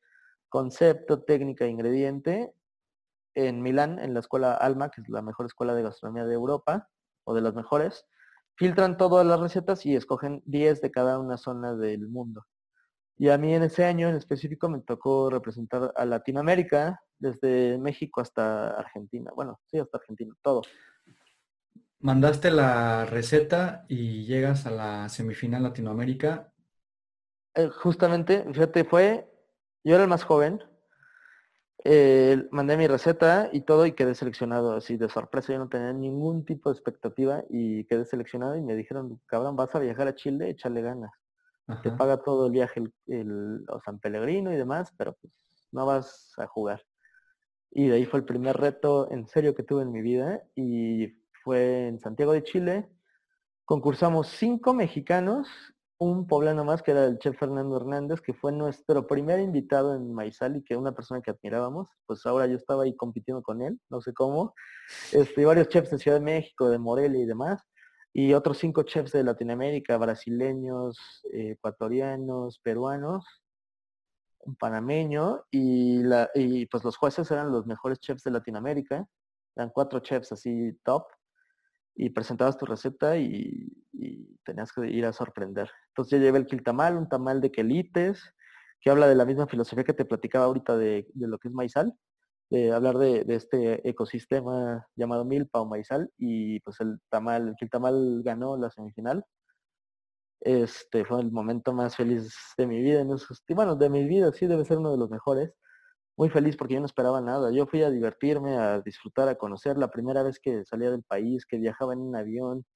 [0.49, 2.55] concepto, técnica, ingrediente.
[3.35, 6.89] En Milán, en la escuela Alma, que es la mejor escuela de gastronomía de Europa,
[7.25, 8.07] o de las mejores,
[8.57, 12.45] filtran todas las recetas y escogen 10 de cada una zona del mundo.
[13.19, 18.21] Y a mí en ese año en específico me tocó representar a Latinoamérica, desde México
[18.21, 19.31] hasta Argentina.
[19.37, 20.63] Bueno, sí, hasta Argentina, todo.
[22.01, 26.53] Mandaste la receta y llegas a la semifinal Latinoamérica.
[27.55, 29.29] Eh, justamente, fíjate, fue,
[29.85, 30.63] yo era el más joven,
[31.85, 35.93] eh, mandé mi receta y todo y quedé seleccionado así de sorpresa, yo no tenía
[35.93, 40.15] ningún tipo de expectativa y quedé seleccionado y me dijeron, cabrón, vas a viajar a
[40.15, 41.13] Chile, échale ganas.
[41.85, 45.33] Te paga todo el viaje el, San Pellegrino y demás, pero pues
[45.71, 46.83] no vas a jugar.
[47.71, 51.20] Y de ahí fue el primer reto en serio que tuve en mi vida y
[51.51, 52.89] fue en Santiago de Chile.
[53.65, 55.49] Concursamos cinco mexicanos,
[55.99, 60.15] un poblano más que era el chef Fernando Hernández, que fue nuestro primer invitado en
[60.15, 61.89] Maizal y que una persona que admirábamos.
[62.07, 64.55] Pues ahora yo estaba ahí compitiendo con él, no sé cómo.
[65.11, 67.61] Este, varios chefs de Ciudad de México, de Morelia y demás.
[68.13, 73.25] Y otros cinco chefs de Latinoamérica, brasileños, ecuatorianos, peruanos,
[74.39, 79.05] un panameño y, la, y pues los jueces eran los mejores chefs de Latinoamérica.
[79.57, 81.07] Eran cuatro chefs así top
[82.03, 83.77] y presentabas tu receta y,
[84.43, 85.71] tenías que ir a sorprender.
[85.89, 88.35] Entonces yo llevé el quiltamal, un tamal de quelites,
[88.81, 91.93] que habla de la misma filosofía que te platicaba ahorita de, lo que es maizal,
[92.49, 98.23] de hablar de, este ecosistema llamado milpa o maizal, y pues el tamal, el quiltamal
[98.25, 99.23] ganó la semifinal.
[100.41, 104.33] Este fue el momento más feliz de mi vida en esos, bueno, de mi vida
[104.33, 105.53] sí debe ser uno de los mejores.
[106.21, 107.51] Muy feliz porque yo no esperaba nada.
[107.51, 111.47] Yo fui a divertirme, a disfrutar, a conocer la primera vez que salía del país,
[111.47, 112.67] que viajaba en un avión,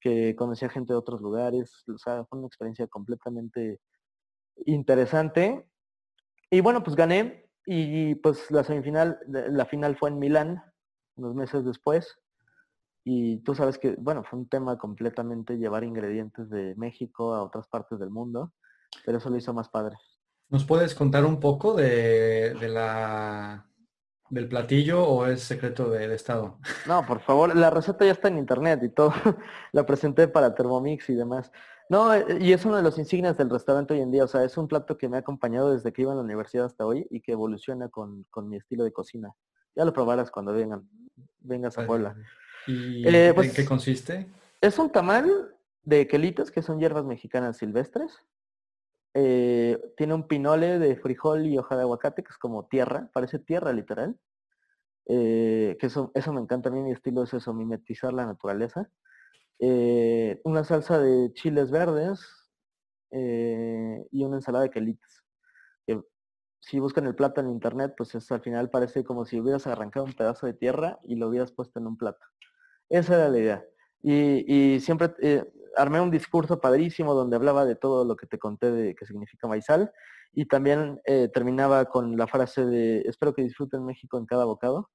[0.00, 1.84] que conocía gente de otros lugares.
[1.86, 3.78] O sea, fue una experiencia completamente
[4.66, 5.64] interesante.
[6.50, 10.60] Y bueno, pues gané y pues la semifinal, la final fue en Milán,
[11.14, 12.18] unos meses después.
[13.04, 17.68] Y tú sabes que, bueno, fue un tema completamente llevar ingredientes de México a otras
[17.68, 18.54] partes del mundo,
[19.06, 19.96] pero eso lo hizo más padre.
[20.50, 23.66] ¿Nos puedes contar un poco de, la
[24.30, 26.58] del platillo o es secreto de, Estado?
[26.86, 29.12] No, por favor, la receta ya está en internet y todo.
[29.72, 31.52] la presenté para Thermomix y demás.
[31.90, 34.24] No, eh, y es uno de los insignias del restaurante hoy en día.
[34.24, 36.66] O sea, es un plato que me ha acompañado desde que iba a la universidad
[36.66, 39.34] hasta hoy y que evoluciona con, con mi estilo de cocina.
[39.74, 40.88] Ya lo probarás cuando vengan,
[41.40, 42.16] vengas a Puebla.
[42.66, 44.26] ¿Y eh, en pues, qué consiste?
[44.60, 48.12] Es un tamal de quelitos, que son hierbas mexicanas silvestres.
[49.14, 53.38] Eh, tiene un pinole de frijol y hoja de aguacate, que es como tierra, parece
[53.38, 54.18] tierra literal.
[55.06, 58.90] que eso, eso me encanta a mí, mi estilo es eso, mimetizar la naturaleza.
[59.60, 62.20] Eh, una salsa de chiles verdes
[63.10, 65.24] eh, y una ensalada de quelites.
[66.60, 70.12] si buscan el plato en internet, pues al final parece como si hubieras arrancado un
[70.12, 72.26] pedazo de tierra y lo hubieras puesto en un plato.
[72.90, 73.64] Esa era la idea.
[74.02, 75.44] Y, siempre eh,
[75.78, 79.48] armé un discurso padrísimo donde hablaba de todo lo que te conté de qué significa
[79.48, 79.92] maizal
[80.32, 81.00] y también
[81.32, 84.90] terminaba con la frase de espero que disfruten México en cada bocado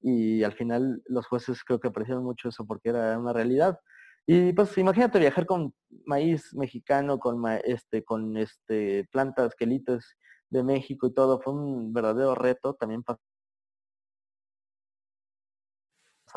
[0.00, 3.80] y al final los jueces creo que apreciaron mucho eso porque era una realidad.
[4.26, 10.16] Y pues imagínate viajar con maíz mexicano, con este, con este plantas, quelites
[10.50, 13.18] de México y todo, fue un verdadero reto también pasar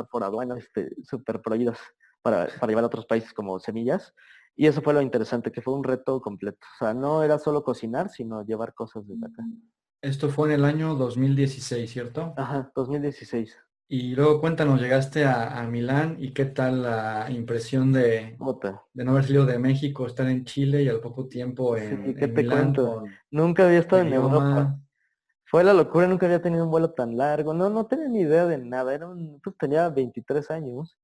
[0.09, 1.79] por aduanas este, súper prohibidas
[2.22, 4.13] para, para llevar a otros países como semillas.
[4.55, 6.59] Y eso fue lo interesante, que fue un reto completo.
[6.76, 9.43] O sea, no era solo cocinar, sino llevar cosas desde acá.
[10.01, 12.34] Esto fue en el año 2016, ¿cierto?
[12.36, 13.57] Ajá, 2016.
[13.88, 18.38] Y luego cuéntanos, llegaste a, Milán y qué tal la impresión de,
[18.93, 22.30] de no haber salido de México, estar en Chile y al poco tiempo en, ¿qué
[22.30, 23.03] te cuento?
[23.30, 24.80] Nunca había estado en Europa.
[25.43, 27.53] Fue la locura, nunca había tenido un vuelo tan largo.
[27.53, 28.93] No, no tenía ni idea de nada.
[28.93, 30.97] Era un, pues, tenía 23 años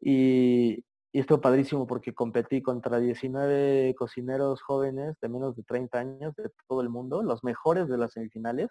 [0.00, 6.34] y, y estuvo padrísimo porque competí contra 19 cocineros jóvenes de menos de 30 años
[6.36, 8.68] de todo el mundo, los mejores de las semifinales.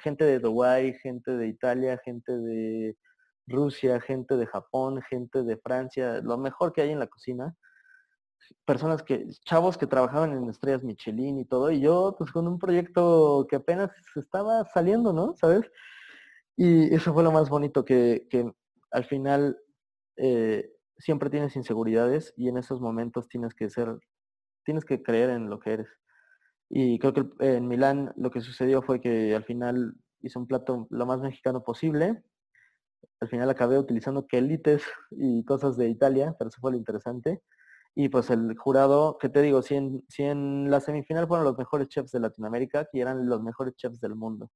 [0.00, 2.96] Gente de Dubái, gente de Italia, gente de
[3.46, 7.54] Rusia, gente de Japón, gente de Francia, lo mejor que hay en la cocina.
[8.64, 12.58] Personas que, chavos que trabajaban en estrellas Michelin y todo, y yo pues con un
[12.58, 15.34] proyecto que apenas estaba saliendo, ¿no?
[15.36, 15.70] ¿Sabes?
[16.56, 18.50] Y eso fue lo más bonito, que, que
[18.92, 19.58] al final
[20.16, 23.98] eh, siempre tienes inseguridades y en esos momentos tienes que ser,
[24.64, 25.88] tienes que creer en lo que eres.
[26.70, 30.86] Y creo que en Milán lo que sucedió fue que al final hice un plato
[30.90, 32.22] lo más mexicano posible.
[33.20, 37.42] Al final acabé utilizando quelites y cosas de Italia, pero eso fue lo interesante.
[37.94, 41.58] Y pues el jurado, que te digo, si en, si en la semifinal fueron los
[41.58, 44.50] mejores chefs de Latinoamérica, que eran los mejores chefs del mundo,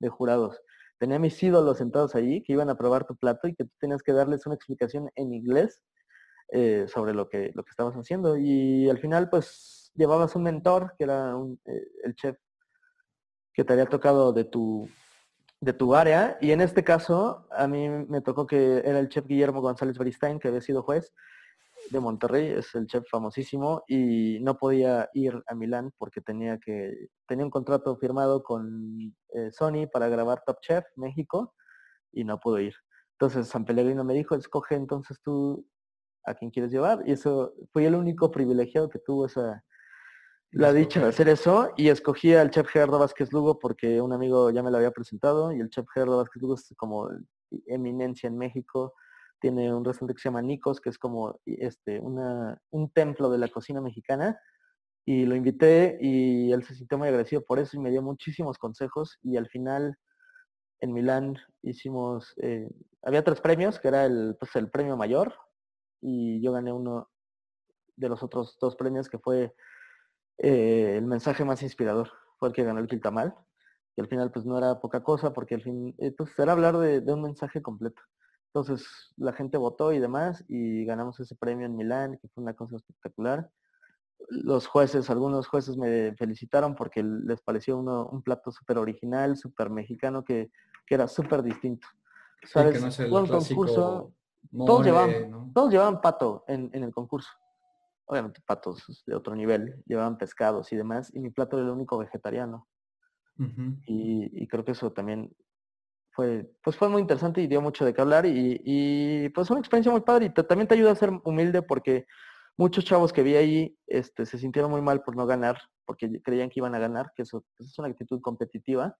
[0.00, 0.60] de jurados
[1.00, 4.02] tenía mis ídolos sentados allí que iban a probar tu plato y que tú tenías
[4.02, 5.80] que darles una explicación en inglés
[6.52, 8.36] eh, sobre lo que, lo que estabas haciendo.
[8.36, 11.34] Y al final, pues, llevabas un mentor, que era
[11.64, 12.36] eh, el chef
[13.54, 14.90] que te había tocado de tu,
[15.60, 16.36] de tu área.
[16.42, 20.38] Y en este caso, a mí me tocó que era el chef Guillermo González Beristain,
[20.38, 21.14] que había sido juez
[21.90, 27.08] de Monterrey, es el chef famosísimo, y no podía ir a Milán porque tenía que
[27.26, 31.54] tenía un contrato firmado con eh, Sony para grabar Top Chef México
[32.12, 32.74] y no pudo ir.
[33.12, 35.66] Entonces San Pellegrino me dijo, escoge entonces tú
[36.24, 37.02] a quién quieres llevar.
[37.06, 39.62] Y eso fui el único privilegiado que tuvo esa
[40.52, 41.70] la dicha de hacer eso.
[41.76, 45.52] Y escogí al chef Gerardo Vázquez Lugo porque un amigo ya me lo había presentado
[45.52, 47.08] y el chef Gerardo Vázquez Lugo es como
[47.66, 48.94] eminencia en México
[49.40, 53.38] tiene un restaurante que se llama Nicos, que es como este, una, un templo de
[53.38, 54.38] la cocina mexicana.
[55.06, 58.58] Y lo invité y él se sintió muy agradecido por eso y me dio muchísimos
[58.58, 59.18] consejos.
[59.22, 59.96] Y al final,
[60.80, 62.68] en Milán, hicimos, eh,
[63.02, 65.34] había tres premios, que era el, pues, el premio mayor,
[66.00, 67.10] y yo gané uno
[67.96, 69.54] de los otros dos premios, que fue
[70.38, 72.10] eh, el mensaje más inspirador.
[72.38, 73.34] Fue el que ganó el Quiltamal.
[73.96, 76.78] Y al final, pues no era poca cosa, porque al fin, eh, pues era hablar
[76.78, 78.00] de un mensaje completo.
[78.52, 78.84] Entonces
[79.16, 82.76] la gente votó y demás y ganamos ese premio en Milán, que fue una cosa
[82.76, 83.48] espectacular.
[84.28, 89.70] Los jueces, algunos jueces me felicitaron porque les pareció uno, un plato súper original, súper
[89.70, 90.50] mexicano, que,
[90.88, 91.86] era súper distinto.
[92.42, 92.82] ¿Sabes?
[92.98, 94.12] un concurso,
[94.50, 97.30] todos, llevaban, todos llevaban pato en, el concurso.
[98.06, 101.96] obviamente patos de otro nivel, llevaban pescados y demás, y mi plato era el único
[101.96, 102.66] vegetariano.
[103.86, 105.32] y, creo que eso también
[106.62, 109.92] pues fue muy interesante y dio mucho de qué hablar y, y pues una experiencia
[109.92, 112.06] muy padre y también te ayuda a ser humilde porque
[112.60, 116.50] muchos chavos que vi ahí este, se sintieron muy mal por no ganar, porque creían
[116.50, 118.98] que iban a ganar, que eso pues, es una actitud competitiva,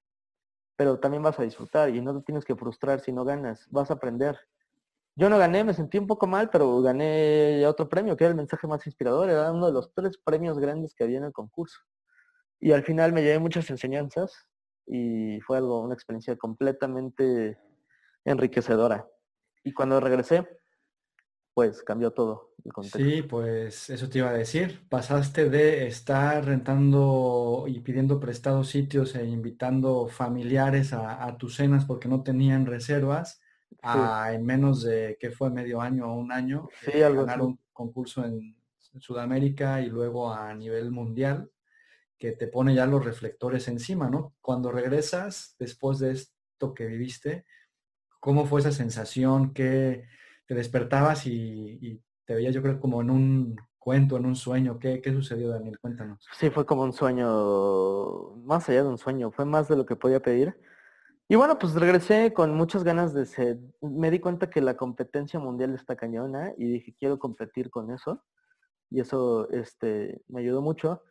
[0.77, 3.91] pero también vas a disfrutar y no te tienes que frustrar si no ganas, vas
[3.91, 4.39] a aprender.
[5.15, 8.37] Yo no gané, me sentí un poco mal, pero gané otro premio, que era el
[8.37, 11.81] mensaje más inspirador, era uno de los tres premios grandes que había en el concurso.
[12.61, 14.49] Y al final me llevé muchas enseñanzas
[14.93, 17.59] y fue algo, una experiencia completamente
[18.25, 19.07] enriquecedora.
[19.63, 20.49] Y cuando regresé,
[21.55, 22.99] pues cambió todo el contexto.
[22.99, 24.85] Sí, pues eso te iba a decir.
[24.89, 32.09] Pasaste de estar rentando y pidiendo prestados sitios e invitando familiares a, tus cenas porque
[32.09, 33.41] no tenían reservas,
[33.83, 37.61] a en menos de que fue medio año o un año, sí, eh, ganar un
[37.73, 38.57] concurso en,
[38.99, 41.49] Sudamérica y luego a nivel mundial,
[42.21, 44.35] que te pone ya los reflectores encima, ¿no?
[44.41, 47.45] Cuando regresas después de esto que viviste,
[48.21, 49.53] ¿cómo fue esa sensación?
[49.53, 50.05] ¿Qué,
[50.51, 54.81] te despertabas y, te veías yo creo como en un cuento, en un sueño.
[54.81, 55.79] ¿Qué, ¿Qué sucedió, Daniel?
[55.79, 56.27] Cuéntanos.
[56.33, 59.95] Sí, fue como un sueño, más allá de un sueño, fue más de lo que
[59.95, 60.59] podía pedir.
[61.29, 65.39] Y bueno, pues regresé con muchas ganas de ser, me di cuenta que la competencia
[65.39, 68.25] mundial está cañona y dije, quiero competir con eso.
[68.91, 71.05] Y eso este, me ayudó mucho.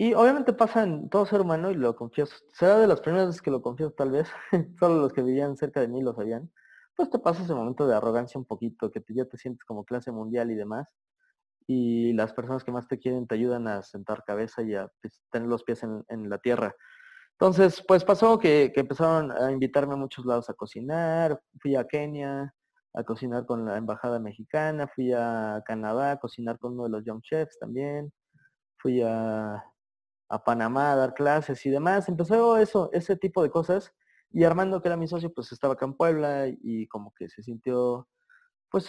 [0.00, 2.34] Y obviamente pasa en todo ser humano y lo confieso.
[2.52, 4.28] Será de las primeras veces que lo confieso tal vez.
[4.78, 6.50] Solo los que vivían cerca de mí lo sabían
[7.00, 10.12] pues te pasa ese momento de arrogancia un poquito, que ya te sientes como clase
[10.12, 10.94] mundial y demás.
[11.66, 15.22] Y las personas que más te quieren te ayudan a sentar cabeza y a pues,
[15.30, 16.74] tener los pies en, la tierra.
[17.32, 21.40] Entonces, pues pasó que, empezaron a invitarme a muchos lados a cocinar.
[21.60, 22.54] Fui a Kenia
[22.92, 27.04] a cocinar con la embajada mexicana, fui a Canadá a cocinar con uno de los
[27.04, 28.12] Young Chefs también,
[28.78, 29.64] fui a,
[30.30, 32.08] a Panamá a dar clases y demás.
[32.08, 33.92] Empezó eso, ese tipo de cosas
[34.32, 37.42] y Armando, que era mi socio, pues estaba acá en Puebla y como que se
[37.42, 38.08] sintió,
[38.70, 38.88] pues,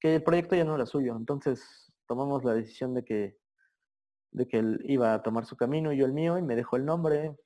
[0.00, 1.14] que el proyecto ya no era suyo.
[1.16, 3.38] Entonces tomamos la decisión de que,
[4.32, 6.76] de que él iba a tomar su camino y yo el mío y me dejó
[6.76, 7.36] el nombre.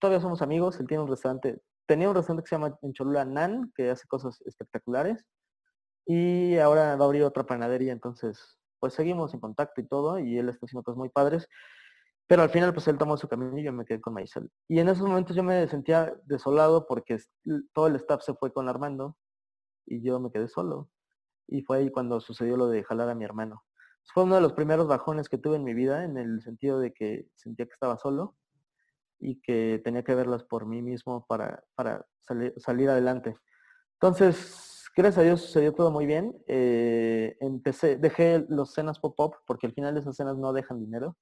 [0.00, 3.24] Todavía somos amigos, él tiene un restaurante, tenía un restaurante que se llama en Cholula
[3.24, 5.24] Nan, que hace cosas espectaculares.
[6.04, 10.38] Y ahora va a abrir otra panadería, entonces pues seguimos en contacto y todo, y
[10.38, 11.48] él está haciendo cosas muy padres.
[12.28, 14.50] Pero al final, pues él tomó su camino y yo me quedé con Maisel.
[14.68, 17.18] Y en esos momentos yo me sentía desolado porque
[17.72, 19.16] todo el staff se fue con Armando
[19.86, 20.90] y yo me quedé solo.
[21.46, 23.62] Y fue ahí cuando sucedió lo de jalar a mi hermano.
[24.12, 26.92] Fue uno de los primeros bajones que tuve en mi vida en el sentido de
[26.92, 28.36] que sentía que estaba solo
[29.20, 33.36] y que tenía que verlas por mí mismo para, para salir, adelante.
[34.00, 36.36] Entonces, gracias a Dios sucedió todo muy bien.
[36.48, 41.16] Eh, empecé, dejé los cenas pop-up porque al final esas cenas no dejan dinero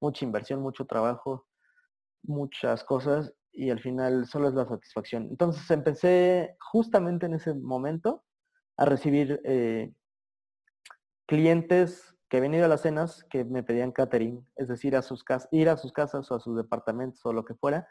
[0.00, 1.46] mucha inversión, mucho trabajo,
[2.22, 5.28] muchas cosas y al final solo es la satisfacción.
[5.30, 8.24] Entonces empecé justamente en ese momento
[8.76, 9.92] a recibir eh,
[11.26, 15.68] clientes que venían a las cenas que me pedían catering, es decir, a sus ir
[15.68, 17.88] a sus casas o a sus departamentos o lo que fuera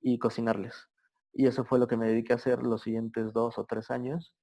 [0.00, 0.88] y cocinarles.
[1.32, 4.34] Y eso fue lo que me dediqué a hacer los siguientes dos o tres años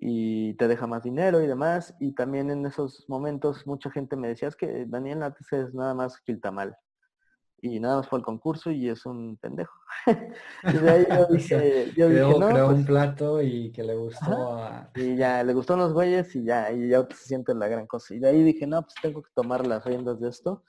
[0.00, 1.94] y te deja más dinero y demás.
[1.98, 5.92] Y también en esos momentos mucha gente me decía, es que Daniel Nates es nada
[5.94, 6.22] más
[6.52, 6.76] mal
[7.60, 9.74] Y nada más fue el concurso y es un pendejo.
[10.64, 13.96] y de ahí yo dije, yo dije no, creó un pues plato y que le
[13.96, 14.88] gustó a...
[14.94, 17.88] Y ya, le gustó a los güeyes y ya, y ya se siente la gran
[17.88, 18.14] cosa.
[18.14, 20.62] Y de ahí dije, no, pues tengo que tomar las riendas de esto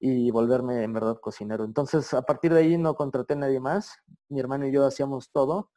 [0.00, 1.64] y volverme en verdad cocinero.
[1.64, 3.96] Entonces, a partir de ahí no contraté a nadie más.
[4.28, 5.70] Mi hermano y yo hacíamos todo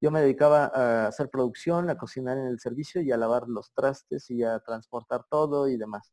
[0.00, 3.72] yo me dedicaba a hacer producción, a cocinar en el servicio y a lavar los
[3.74, 6.12] trastes y a transportar todo y demás.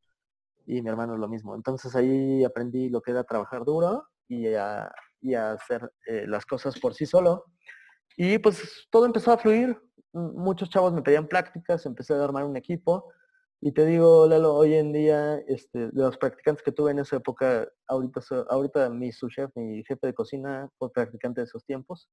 [0.65, 1.55] Y mi hermano lo mismo.
[1.55, 4.91] Entonces ahí aprendí lo que era trabajar duro y a,
[5.53, 7.45] hacer eh, las cosas por sí solo.
[8.17, 9.77] Y pues todo empezó a fluir.
[10.11, 13.11] Muchos chavos me pedían prácticas, empecé a armar un equipo.
[13.61, 17.67] Y te digo, Lalo, hoy en día, este, los practicantes que tuve en esa época,
[17.87, 22.09] ahorita, ahorita mi su chef, mi jefe de cocina, fue practicante de esos tiempos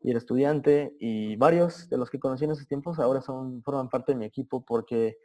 [0.00, 3.88] y era estudiante y varios de los que conocí en esos tiempos ahora son forman
[3.88, 5.18] parte de mi equipo porque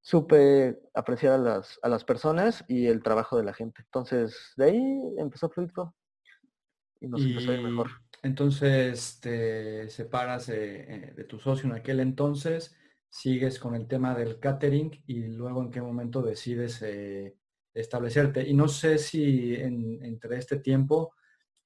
[0.00, 3.82] supe apreciar a las, a las personas y el trabajo de la gente.
[3.82, 5.94] Entonces, de ahí empezó a fluir todo.
[7.00, 7.90] Y nos empezó a ir mejor.
[8.22, 12.74] Entonces, te separas eh, de, tu socio en aquel entonces,
[13.10, 17.36] sigues con el tema del catering y luego en qué momento decides eh,
[17.74, 18.48] establecerte.
[18.48, 21.12] Y no sé si entre este tiempo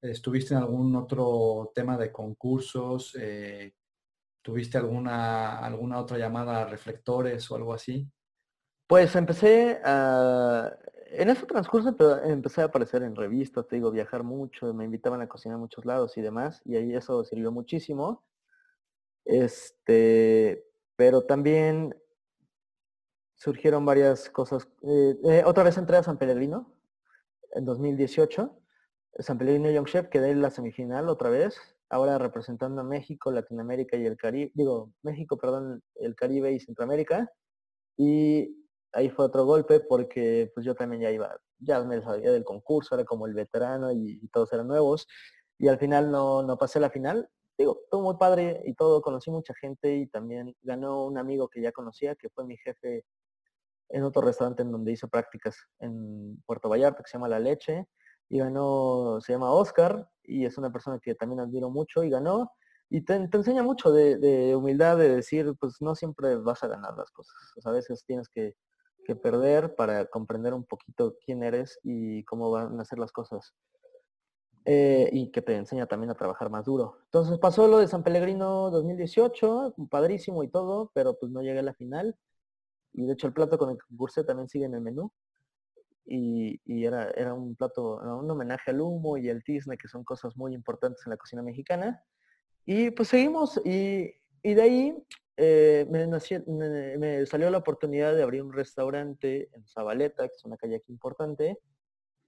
[0.02, 3.16] ¿Estuviste en algún otro tema de concursos?
[3.18, 3.72] Eh,
[4.42, 8.10] ¿Tuviste alguna, alguna otra llamada a reflectores o algo así?
[8.88, 10.76] Pues empecé a...
[11.06, 11.94] En ese transcurso
[12.24, 15.84] empecé a aparecer en revistas, te digo, viajar mucho, me invitaban a cocinar a muchos
[15.84, 18.24] lados y demás, y ahí eso sirvió muchísimo.
[19.24, 20.64] Este,
[20.96, 21.94] pero también
[23.36, 24.66] surgieron varias cosas.
[24.82, 26.74] Eh, eh, otra vez entré a San Pellegrino
[27.52, 28.61] en 2018.
[29.18, 31.56] San Pellegrino Young Chef, quedé en la semifinal otra vez,
[31.90, 37.30] ahora representando a México, Latinoamérica y el Caribe, digo, México, perdón, el Caribe y Centroamérica.
[37.98, 38.56] Y
[38.92, 42.94] ahí fue otro golpe porque pues yo también ya iba, ya me sabía del concurso,
[42.94, 45.06] era como el veterano y, todos eran nuevos.
[45.58, 47.28] Y al final no, no pasé la final.
[47.58, 51.60] Digo, todo muy padre y todo, conocí mucha gente y también ganó un amigo que
[51.60, 53.04] ya conocía, que fue mi jefe
[53.90, 57.86] en otro restaurante en donde hice prácticas en Puerto Vallarta, que se llama La Leche,
[58.32, 62.50] y ganó, se llama Oscar, y es una persona que también admiro mucho y ganó.
[62.88, 67.10] Y te, enseña mucho de, humildad, de decir, pues no siempre vas a ganar las
[67.10, 67.34] cosas.
[67.62, 68.54] a veces tienes que
[69.22, 73.52] perder para comprender un poquito quién eres y cómo van a ser las cosas.
[74.64, 77.00] Eh, y que te enseña también a trabajar más duro.
[77.04, 81.64] Entonces pasó lo de San Pellegrino 2018, padrísimo y todo, pero pues no llegué a
[81.64, 82.16] la final.
[82.94, 85.12] Y de hecho el plato con el que también sigue en el menú.
[86.04, 90.36] Y, era, era un plato, un homenaje al humo y al tizne, que son cosas
[90.36, 92.02] muy importantes en la cocina mexicana.
[92.66, 98.52] Y pues seguimos y, y de ahí eh, me, salió la oportunidad de abrir un
[98.52, 101.58] restaurante en Zabaleta, que es una calle aquí importante,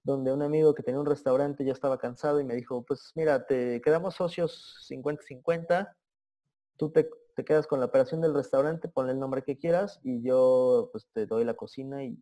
[0.02, 3.46] donde un amigo que tenía un restaurante ya estaba cansado y me dijo, pues mira,
[3.46, 5.94] te quedamos socios 50-50,
[6.76, 7.08] tú te,
[7.42, 11.24] quedas con la operación del restaurante, ponle el nombre que quieras y yo pues te
[11.24, 12.18] doy la cocina y,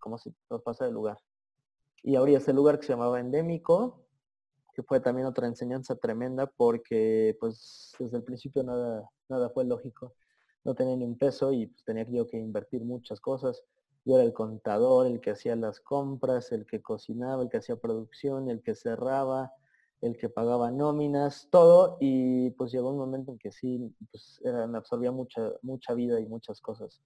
[0.00, 1.18] como si nos pasa el lugar.
[2.02, 4.04] Y abrí ese lugar que se llamaba Endémico,
[4.74, 10.14] que fue también otra enseñanza tremenda porque pues desde el principio nada, nada fue lógico.
[10.64, 13.62] No tenía ni un peso y pues, tenía yo que invertir muchas cosas.
[14.04, 17.76] Yo era el contador, el que hacía las compras, el que cocinaba, el que hacía
[17.76, 19.52] producción, el que cerraba,
[20.02, 21.96] el que pagaba nóminas, todo.
[22.00, 26.26] Y pues llegó un momento en que sí, pues me absorbía mucha, mucha vida y
[26.26, 27.00] muchas cosas.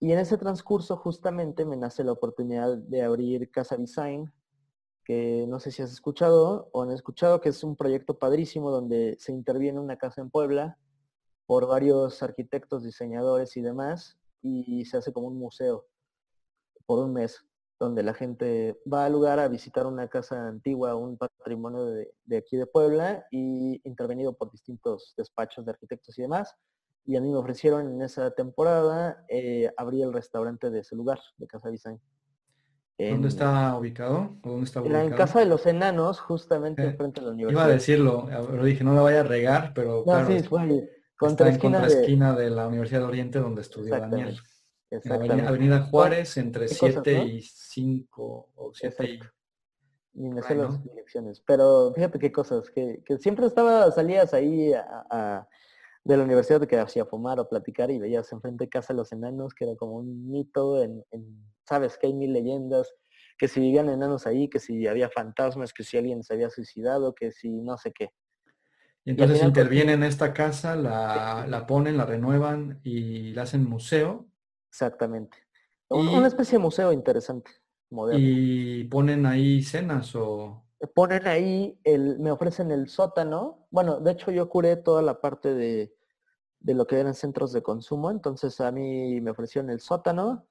[0.00, 4.32] Y en ese transcurso justamente me nace la oportunidad de abrir Casa Design,
[5.04, 9.16] que no sé si has escuchado o han escuchado, que es un proyecto padrísimo donde
[9.18, 10.78] se interviene una casa en Puebla
[11.46, 15.86] por varios arquitectos, diseñadores y demás, y se hace como un museo
[16.86, 17.44] por un mes,
[17.78, 22.56] donde la gente va al lugar a visitar una casa antigua, un patrimonio de, aquí
[22.56, 26.54] de Puebla, y intervenido por distintos despachos de arquitectos y demás.
[27.04, 31.20] Y a mí me ofrecieron en esa temporada eh, abrir el restaurante de ese lugar,
[31.36, 32.00] de Casa Design.
[32.98, 34.36] ¿Dónde está ubicado?
[34.42, 35.04] dónde está ubicado?
[35.04, 37.62] En casa de los enanos, justamente eh, enfrente de la universidad.
[37.62, 40.42] Iba a decirlo, lo dije, no la vaya a regar, pero claro, sí,
[41.16, 42.50] contra está en esquina de...
[42.50, 44.36] la Universidad de Oriente donde estudió Daniel.
[44.90, 49.20] Avenida, Juárez, entre 7 y 5 o 7 y...
[50.14, 51.40] Ni me sé las direcciones.
[51.46, 54.72] Pero fíjate qué cosas, que, siempre estaba, salías ahí
[56.04, 59.12] de la universidad que hacía fumar o platicar y veías enfrente de casa de los
[59.12, 61.04] enanos, que era como un mito en,
[61.68, 62.92] sabes que hay mil leyendas,
[63.38, 67.14] que si vivían enanos ahí, que si había fantasmas, que si alguien se había suicidado,
[67.14, 68.10] que si no sé qué.
[69.04, 74.28] Y entonces intervienen en esta casa, la, ponen, la renuevan y la hacen museo.
[74.68, 75.38] Exactamente.
[75.88, 77.50] Una especie de museo interesante,
[77.90, 78.20] moderno.
[78.20, 80.64] Y ponen ahí cenas o...
[80.94, 83.66] Ponen ahí, el, me ofrecen el sótano.
[83.70, 85.96] Bueno, de hecho yo curé toda la parte de,
[86.60, 88.10] de lo que eran centros de consumo.
[88.10, 90.46] Entonces a mí me ofrecieron el sótano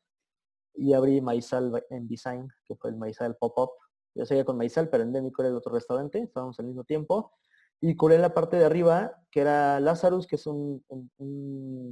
[0.74, 3.72] y abrí Maizal en Design, que fue el Maizal Pop-Up.
[4.16, 7.32] Yo seguía con Maizal, pero endémico era el otro restaurante, estábamos al mismo tiempo
[7.80, 10.84] y curé la parte de arriba, que era Lazarus, que es un,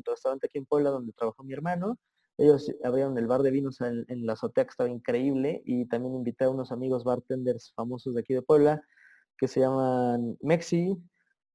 [0.04, 1.98] restaurante aquí en Puebla donde trabajó mi hermano.
[2.38, 6.46] Ellos abrieron el bar de vinos en, la azotea, que estaba increíble, y también invité
[6.46, 8.82] a unos amigos bartenders famosos de aquí de Puebla,
[9.38, 10.98] que se llaman Mexi,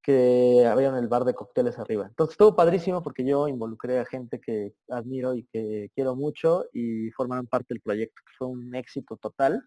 [0.02, 2.06] que abrieron el bar de cócteles arriba.
[2.06, 7.10] Entonces estuvo padrísimo porque yo involucré a gente que admiro y que quiero mucho y
[7.10, 9.62] formaron parte del proyecto, que fue un éxito total.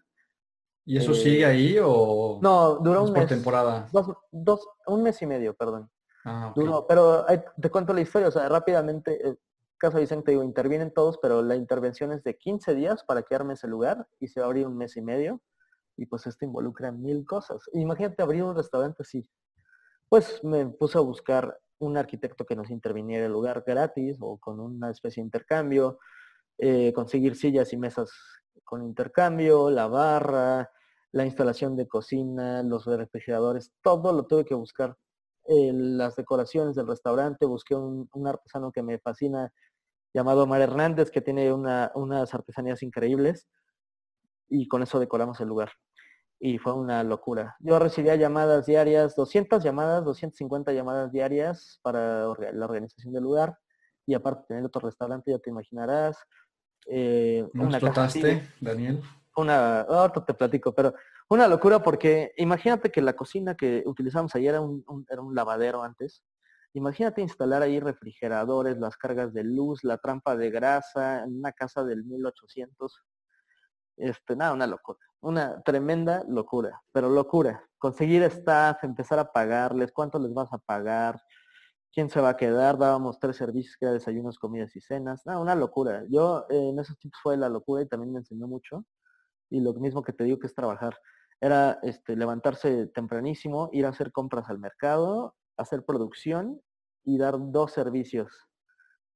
[0.86, 3.88] ¿Y eso sigue eh, ahí o no duró un mes, temporada?
[4.30, 5.88] Dos, un mes y medio, perdón.
[6.24, 7.24] Ah, duró, pero
[7.60, 9.36] te cuento la historia, o sea, rápidamente, eh,
[9.84, 13.54] caso Vicente, digo, intervienen todos, pero la intervención es de 15 días para que arme
[13.54, 15.40] ese lugar y se va a abrir un mes y medio
[15.96, 17.62] y pues esto involucra mil cosas.
[17.72, 19.28] Imagínate abrir un restaurante así.
[20.08, 24.60] Pues me puse a buscar un arquitecto que nos interviniera el lugar gratis o con
[24.60, 25.98] una especie de intercambio,
[26.58, 28.10] eh, conseguir sillas y mesas
[28.64, 30.70] con intercambio, la barra,
[31.12, 34.96] la instalación de cocina, los refrigeradores, todo lo tuve que buscar.
[35.46, 39.52] Eh, las decoraciones del restaurante, busqué un, artesano que me fascina,
[40.14, 43.48] llamado Mar Hernández, que tiene unas artesanías increíbles.
[44.48, 45.72] Y con eso decoramos el lugar.
[46.38, 47.56] Y fue una locura.
[47.58, 53.58] Yo recibía llamadas diarias, 200 llamadas, 250 llamadas diarias para la organización del lugar.
[54.06, 56.16] Y aparte tener otro restaurante, ya te imaginarás.
[56.86, 59.02] Eh, ¿No una explotaste, Daniel?
[59.36, 60.94] Una, ahorita te platico, pero
[61.28, 65.82] una locura porque imagínate que la cocina que utilizamos ahí era un, era un lavadero
[65.82, 66.22] antes.
[66.74, 71.84] Imagínate instalar ahí refrigeradores, las cargas de luz, la trampa de grasa en una casa
[71.84, 73.00] del 1800.
[73.96, 74.98] Este, nada, una locura.
[75.20, 77.64] Una tremenda locura, pero locura.
[77.78, 81.22] Conseguir staff, empezar a pagarles, cuánto les vas a pagar,
[81.92, 85.24] quién se va a quedar, dábamos tres servicios que era desayunos, comidas y cenas.
[85.24, 86.02] Nada, una locura.
[86.10, 88.84] Yo en esos tiempos fue la locura y también me enseñó mucho.
[89.48, 90.98] Y lo mismo que te digo que es trabajar.
[91.40, 96.60] Era este, levantarse tempranísimo, ir a hacer compras al mercado, hacer producción
[97.04, 98.32] y dar dos servicios.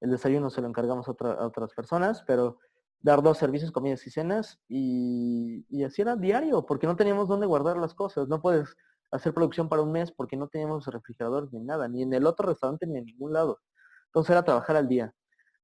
[0.01, 2.59] El desayuno se lo encargamos a, otras personas, pero
[3.01, 7.47] dar dos servicios, comidas y cenas, y, y, así era diario, porque no teníamos dónde
[7.47, 8.29] guardar las cosas.
[8.29, 8.77] No puedes
[9.11, 12.49] hacer producción para un mes porque no teníamos refrigeradores ni nada, ni en el otro
[12.49, 13.61] restaurante ni en ningún lado.
[14.07, 15.15] Entonces era trabajar al día.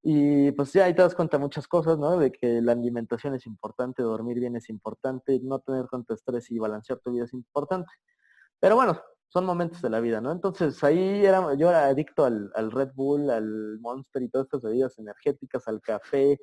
[0.03, 2.19] Y pues ya ahí te das cuenta muchas cosas, ¿no?
[2.19, 6.59] De que la alimentación es importante, dormir bien es importante, no tener tanto estrés y
[6.59, 7.91] balancear tu vida es importante.
[8.61, 9.01] Pero bueno,
[9.35, 10.31] son momentos de la vida, ¿no?
[10.31, 14.97] Entonces ahí era, yo era adicto al, Red Bull, al Monster y todas estas bebidas
[14.97, 16.39] energéticas, al café.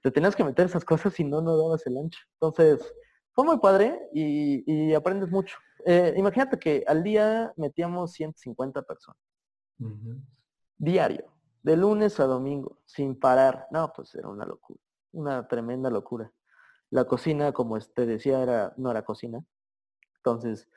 [0.00, 2.20] Te tenías que meter esas cosas y no, no dabas el ancho.
[2.34, 2.94] Entonces,
[3.32, 5.56] fue muy padre y, aprendes mucho.
[5.84, 9.20] Eh, imagínate que al día metíamos 150 personas.
[10.78, 11.24] Diario,
[11.64, 13.66] de lunes a domingo, sin parar.
[13.72, 14.78] No, pues era una locura,
[15.10, 16.32] una tremenda locura.
[16.90, 19.44] La cocina, como te decía, era, no era cocina.
[20.18, 20.68] Entonces,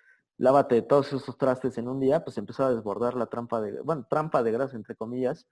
[0.44, 4.06] lávate todos esos trastes en un día, pues empezaba a desbordar la trampa de, bueno,
[4.10, 5.48] trampa de grasa entre comillas,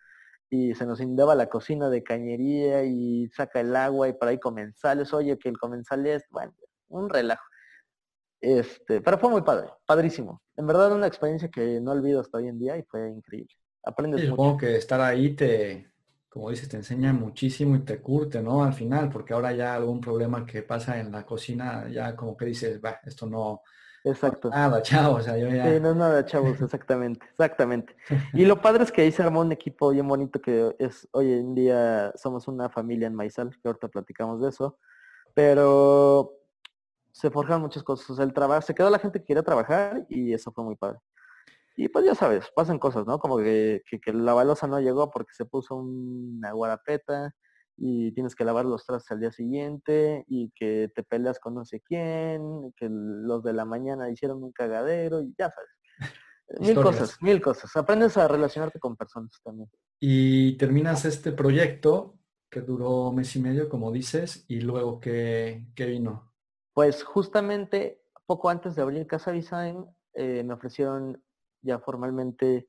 [0.50, 4.38] y se nos inundaba la cocina de cañería y saca el agua y por ahí
[4.38, 6.54] comensales, oye que el comensal es, bueno,
[6.90, 7.44] un relajo.
[8.42, 10.42] Este, pero fue muy padre, padrísimo.
[10.58, 13.56] En verdad una experiencia que no olvido hasta hoy en día y fue increíble.
[13.84, 15.94] Aprendes Supongo que estar ahí te,
[16.28, 18.62] como dices, te enseña muchísimo y te curte, ¿no?
[18.62, 22.46] Al final, porque ahora ya algún problema que pasa en la cocina, ya como que
[22.46, 23.62] dices, va, esto no,
[24.04, 24.50] Exacto.
[24.50, 25.72] Nada, chavos, yo ya...
[25.72, 27.96] Sí, no es nada, chavos, exactamente, exactamente.
[28.34, 31.34] Y lo padre es que ahí se armó un equipo bien bonito que es, hoy
[31.34, 34.80] en día somos una familia en Maizal, que ahorita platicamos de eso,
[35.36, 36.34] pero
[37.12, 38.18] se forjan muchas cosas.
[38.20, 41.00] el trabajo, se quedó la gente que quería trabajar y eso fue muy padre.
[41.76, 43.20] Y pues ya sabes, pasan cosas, ¿no?
[43.20, 47.34] Como que, que, la balosa no llegó porque se puso una guarapeta
[47.84, 51.66] y tienes que lavar los trastes al día siguiente y que te peleas con no
[51.66, 55.70] sé quién, que los de la mañana hicieron un cagadero y ya sabes.
[56.60, 57.76] Mil cosas, mil cosas.
[57.76, 59.68] Aprendes a relacionarte con personas también.
[60.00, 62.20] Y terminas este proyecto
[62.52, 66.32] que duró mes y medio, como dices, y luego ¿qué, qué vino?
[66.74, 71.20] Pues justamente poco antes de abrir Casa Design, eh, me ofrecieron
[71.64, 72.68] ya formalmente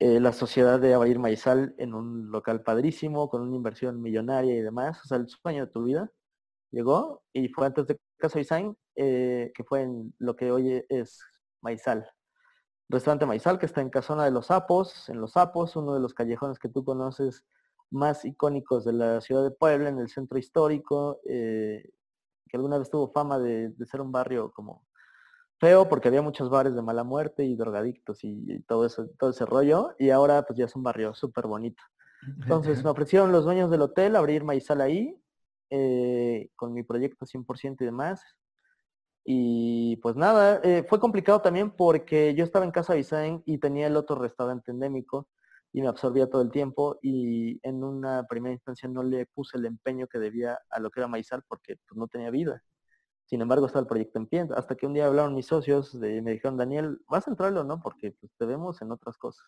[0.00, 4.62] eh, la sociedad de abrir Maizal en un local padrísimo, con una inversión millonaria y
[4.62, 4.98] demás.
[5.04, 6.10] O sea, el sueño de tu vida
[6.70, 11.20] llegó y fue antes de Casa Design, eh, que fue en lo que hoy es
[11.60, 12.08] Maizal.
[12.88, 16.14] Restaurante Maizal, que está en Casona de los Sapos, en Los Sapos, uno de los
[16.14, 17.44] callejones que tú conoces
[17.90, 23.12] más icónicos de la ciudad de Puebla, en el centro histórico, que alguna vez tuvo
[23.12, 24.86] fama de, ser un barrio como
[25.60, 29.44] feo porque había muchos bares de mala muerte y drogadictos y, todo eso, todo ese
[29.44, 31.82] rollo, y ahora pues ya es un barrio súper bonito.
[32.42, 35.16] Entonces me ofrecieron los dueños del hotel abrir Maizal ahí,
[35.70, 38.22] eh, con mi proyecto 100% y demás.
[39.24, 43.86] Y pues nada, eh, fue complicado también porque yo estaba en Casa Bisain y tenía
[43.86, 45.28] el otro restaurante endémico
[45.72, 49.66] y me absorbía todo el tiempo y en una primera instancia no le puse el
[49.66, 52.62] empeño que debía a lo que era Maizal porque pues, no tenía vida.
[53.30, 54.48] Sin embargo, estaba el proyecto en pie.
[54.56, 57.64] Hasta que un día hablaron mis socios y me dijeron, Daniel, ¿vas a entrarlo o
[57.64, 57.80] no?
[57.80, 59.46] Porque pues, te vemos en otras cosas.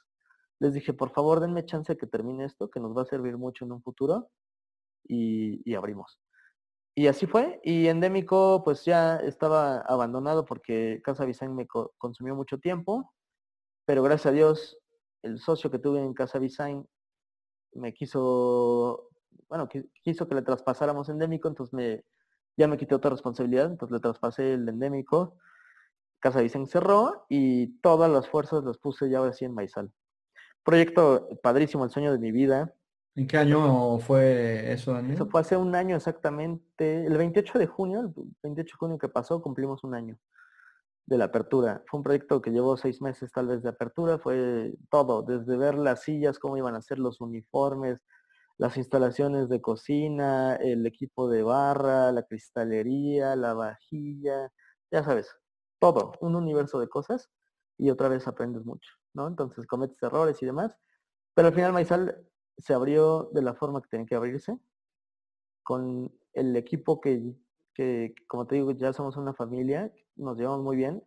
[0.60, 3.36] Les dije, por favor, denme chance de que termine esto, que nos va a servir
[3.36, 4.30] mucho en un futuro.
[5.02, 6.20] Y, abrimos.
[6.94, 7.60] Y así fue.
[7.64, 11.66] Y Endémico, pues ya estaba abandonado porque Casa Vicente me
[11.98, 13.12] consumió mucho tiempo.
[13.84, 14.78] Pero gracias a Dios
[15.22, 16.86] el socio que tuve en Casa Design
[17.72, 19.08] me quiso,
[19.48, 19.68] bueno,
[20.04, 22.04] quiso que le traspasáramos endémico, entonces me,
[22.56, 25.36] ya me quité otra responsabilidad, entonces le traspasé el endémico.
[26.20, 29.92] Casa Design cerró y todas las fuerzas las puse ya ahora sí en Maizal.
[30.62, 32.74] Proyecto padrísimo, el sueño de mi vida.
[33.14, 35.14] ¿En qué año fue eso, Daniel?
[35.14, 38.12] Eso fue hace un año exactamente, el 28 de junio, el
[38.42, 40.18] 28 de junio que pasó, cumplimos un año
[41.06, 41.82] de la apertura.
[41.86, 45.74] Fue un proyecto que llevó seis meses tal vez de apertura, fue todo, desde ver
[45.74, 47.98] las sillas, cómo iban a ser los uniformes,
[48.58, 54.52] las instalaciones de cocina, el equipo de barra, la cristalería, la vajilla,
[54.90, 55.34] ya sabes,
[55.78, 57.30] todo, un universo de cosas
[57.78, 59.26] y otra vez aprendes mucho, ¿no?
[59.26, 60.76] Entonces cometes errores y demás,
[61.34, 62.26] pero al final Maizal
[62.58, 64.58] se abrió de la forma que tenía que abrirse,
[65.62, 67.34] con el equipo que,
[67.74, 71.02] que, como te digo, ya somos una familia, nos llevamos muy bien.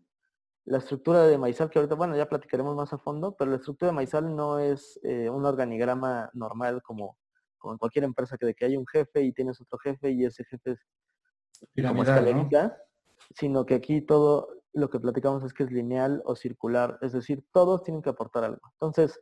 [0.65, 3.91] La estructura de Maizal, que ahorita, bueno, ya platicaremos más a fondo, pero la estructura
[3.91, 7.17] de Maizal no es eh, un organigrama normal como,
[7.71, 10.43] en cualquier empresa, que de que hay un jefe y tienes otro jefe y ese
[10.45, 10.87] jefe es
[11.85, 12.77] como escalerita,
[13.33, 17.45] sino que aquí todo lo que platicamos es que es lineal o circular, es decir,
[17.51, 18.61] todos tienen que aportar algo.
[18.73, 19.19] Entonces,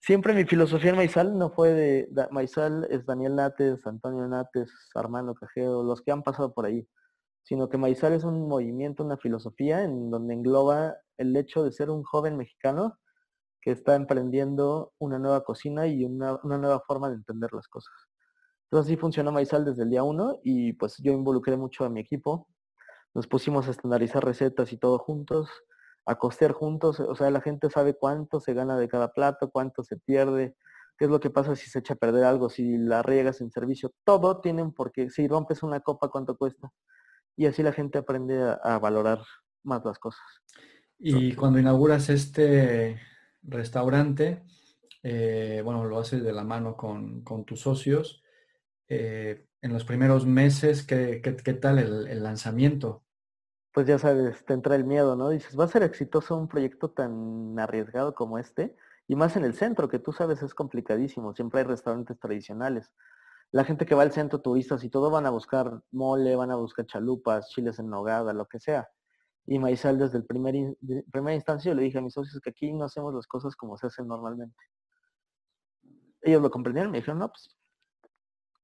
[0.00, 5.34] siempre mi filosofía en Maizal no fue de, Maizal es Daniel Nates, Antonio Nates, Armando
[5.34, 6.86] Cajero, los que han pasado por ahí,
[7.42, 11.88] sino que Maizal es un movimiento, una filosofía en donde engloba el hecho de ser
[11.90, 12.98] un joven mexicano
[13.64, 17.94] que está emprendiendo una nueva cocina y una, nueva forma de entender las cosas.
[18.64, 22.00] Entonces así funcionó Maizal desde el día uno y pues yo involucré mucho a mi
[22.00, 22.46] equipo.
[23.14, 25.48] Nos pusimos a estandarizar recetas y todo juntos
[26.06, 29.82] a costear juntos, o sea, la gente sabe cuánto se gana de cada plato, cuánto
[29.82, 30.54] se pierde,
[30.98, 33.50] qué es lo que pasa si se echa a perder algo, si la riegas en
[33.50, 36.70] servicio, todo tienen porque si rompes una copa, cuánto cuesta.
[37.38, 39.22] Y así la gente aprende a, valorar
[39.62, 40.20] más las cosas.
[40.98, 43.00] Y cuando inauguras este
[43.44, 44.42] restaurante,
[45.02, 48.22] eh, bueno, lo haces de la mano con, tus socios.
[48.88, 51.20] Eh, en los primeros meses, ¿qué,
[51.60, 53.04] tal el lanzamiento?
[53.74, 55.30] pues ya sabes, te entra el miedo, ¿no?
[55.30, 58.76] Dices, va a ser exitoso un proyecto tan arriesgado como este,
[59.08, 62.92] y más en el centro, que tú sabes es complicadísimo, siempre hay restaurantes tradicionales.
[63.50, 66.54] La gente que va al centro, turistas y todo, van a buscar mole, van a
[66.54, 68.88] buscar chalupas, chiles en nogada, lo que sea.
[69.46, 70.54] Y Maizal desde el primer
[71.10, 73.76] primera instancia yo le dije a mis socios que aquí no hacemos las cosas como
[73.76, 74.56] se hacen normalmente.
[76.22, 77.54] Ellos lo comprendieron, me dijeron, no, pues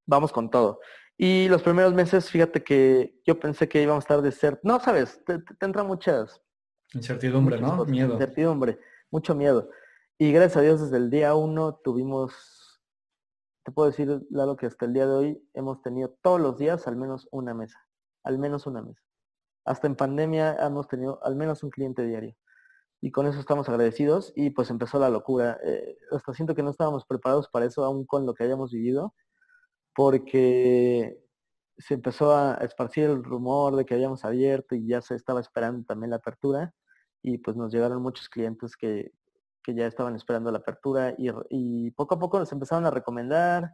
[0.06, 0.80] vamos con todo.
[1.18, 4.80] Y los primeros meses, fíjate que yo pensé que íbamos a estar de ser, no
[4.80, 6.40] sabes, te, entra muchas...
[6.94, 7.84] Incertidumbre, ¿no?
[7.84, 8.14] miedo.
[8.14, 8.78] Incertidumbre,
[9.10, 9.68] mucho miedo.
[10.16, 12.80] Y gracias a Dios desde el día uno tuvimos,
[13.64, 16.88] te puedo decir, Lalo, que hasta el día de hoy hemos tenido todos los días
[16.88, 17.78] al menos una mesa,
[18.24, 19.02] al menos una mesa.
[19.64, 22.34] Hasta en pandemia hemos tenido al menos un cliente diario.
[23.00, 25.58] Y con eso estamos agradecidos y pues empezó la locura.
[25.64, 29.14] Eh, hasta siento que no estábamos preparados para eso, aún con lo que hayamos vivido
[29.94, 31.20] porque
[31.78, 35.84] se empezó a esparcir el rumor de que habíamos abierto y ya se estaba esperando
[35.84, 36.74] también la apertura
[37.22, 39.12] y pues nos llegaron muchos clientes que,
[39.66, 43.70] ya estaban esperando la apertura y, poco a poco nos empezaron a recomendar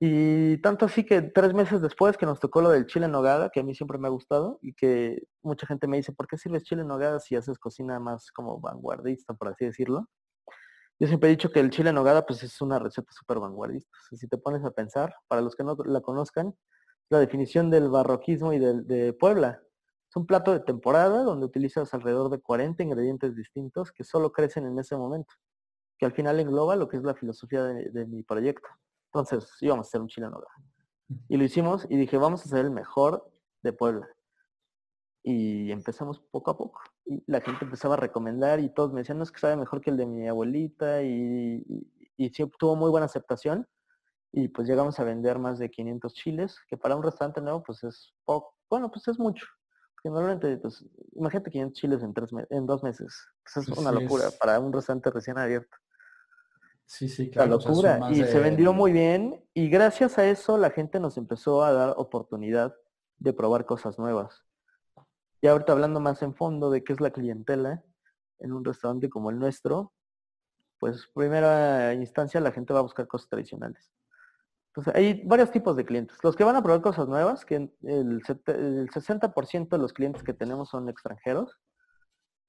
[0.00, 3.50] y tanto así que tres meses después que nos tocó lo del chile en nogada,
[3.50, 6.38] que a mí siempre me ha gustado y que mucha gente me dice, ¿por qué
[6.38, 10.08] sirves chile en nogada si haces cocina más como vanguardista, por así decirlo?
[10.98, 13.90] Yo siempre he dicho que el chile en nogada pues es una receta súper vanguardista.
[14.12, 16.54] si te pones a pensar, para los que no la conozcan,
[17.10, 19.60] la definición del barroquismo y de Puebla.
[20.10, 24.66] Es un plato de temporada donde utilizas alrededor de 40 ingredientes distintos que solo crecen
[24.66, 25.32] en ese momento,
[25.98, 28.68] que al final engloba lo que es la filosofía de, mi proyecto.
[29.12, 30.54] Entonces íbamos a hacer un chile en nogada.
[31.28, 33.28] Y lo hicimos y dije, vamos a hacer el mejor
[33.62, 34.08] de Puebla.
[35.22, 36.80] Y empezamos poco a poco.
[37.04, 39.80] Y la gente empezaba a recomendar y todos me decían, no es que sabe mejor
[39.80, 41.64] que el de mi abuelita y,
[42.16, 43.66] y, sí tuvo muy buena aceptación.
[44.32, 47.82] Y pues llegamos a vender más de 500 chiles, que para un restaurante nuevo pues
[47.82, 49.44] es poco, bueno, pues es mucho.
[49.94, 53.12] Porque normalmente, pues, imagínate 500 chiles en, tres en dos meses.
[53.42, 55.76] Pues es una locura para un restaurante recién abierto.
[56.90, 57.50] Sí, sí, claro.
[57.50, 58.00] La locura.
[58.10, 61.94] y se vendió muy bien y gracias a eso la gente nos empezó a dar
[61.96, 62.74] oportunidad
[63.20, 64.44] de probar cosas nuevas.
[65.40, 67.84] Y ahorita hablando más en fondo de qué es la clientela
[68.40, 69.92] en un restaurante como el nuestro,
[70.80, 73.92] pues primera instancia la gente va a buscar cosas tradicionales.
[74.70, 76.18] Entonces hay varios tipos de clientes.
[76.24, 78.20] Los que van a probar cosas nuevas, que el, el
[78.90, 81.56] 60% de los clientes que tenemos son extranjeros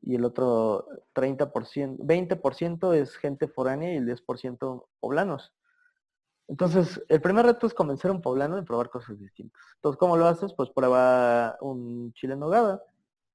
[0.01, 5.53] y el otro 30%, 20% es gente foránea y el 10% poblanos.
[6.47, 9.61] Entonces, el primer reto es convencer a un poblano de probar cosas distintas.
[9.75, 10.53] Entonces, ¿cómo lo haces?
[10.53, 12.83] Pues prueba un chile en nogada.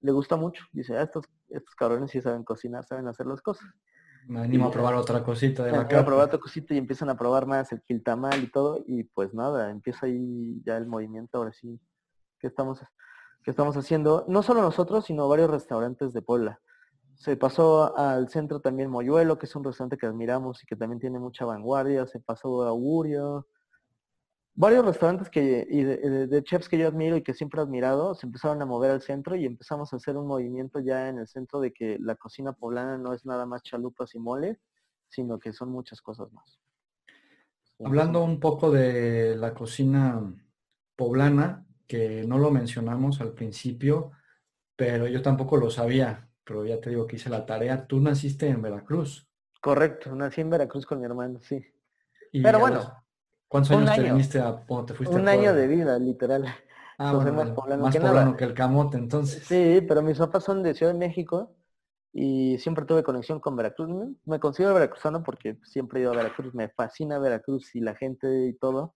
[0.02, 0.64] Le gusta mucho.
[0.72, 3.66] Dice, ah, estos, estos cabrones sí saben cocinar, saben hacer las cosas.
[4.26, 7.16] Me animo a probar otra cosita de la A probar otra cosita y empiezan a
[7.16, 8.82] probar más el quiltamal y todo.
[8.86, 11.80] Y pues nada, empieza ahí ya el movimiento ahora sí
[12.38, 12.80] que estamos,
[13.46, 14.24] que estamos haciendo.
[14.26, 16.60] No solo nosotros, sino varios restaurantes de Puebla.
[17.14, 20.98] Se pasó al centro también Moyuelo, que es un restaurante que admiramos y que también
[20.98, 22.08] tiene mucha vanguardia.
[22.08, 23.46] Se pasó a Augurio.
[24.52, 28.26] Varios restaurantes que, y de, chefs que yo admiro y que siempre he admirado se
[28.26, 31.60] empezaron a mover al centro y empezamos a hacer un movimiento ya en el centro
[31.60, 34.58] de que la cocina poblana no es nada más chalupas y mole,
[35.08, 36.58] sino que son muchas cosas más.
[37.84, 40.34] Hablando un poco de la cocina
[40.96, 44.12] poblana, que no lo mencionamos al principio,
[44.76, 47.86] pero yo tampoco lo sabía, pero ya te digo que hice la tarea.
[47.86, 49.28] Tú naciste en Veracruz.
[49.60, 51.64] Correcto, nací en Veracruz con mi hermano, sí.
[52.32, 52.80] pero bueno.
[53.48, 56.46] ¿Cuántos años te viniste a, te fuiste Un año de vida, literal.
[56.98, 59.44] Ah, más poblano, que, el camote, entonces.
[59.44, 61.54] Sí, pero mis papás son de Ciudad de México
[62.12, 63.90] y siempre tuve conexión con Veracruz.
[64.24, 68.46] Me considero veracruzano porque siempre he ido a Veracruz, me fascina Veracruz y la gente
[68.46, 68.94] y todo,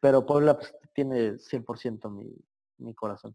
[0.00, 2.32] pero Puebla pues, tiene 100% mi,
[2.78, 3.34] mi corazón.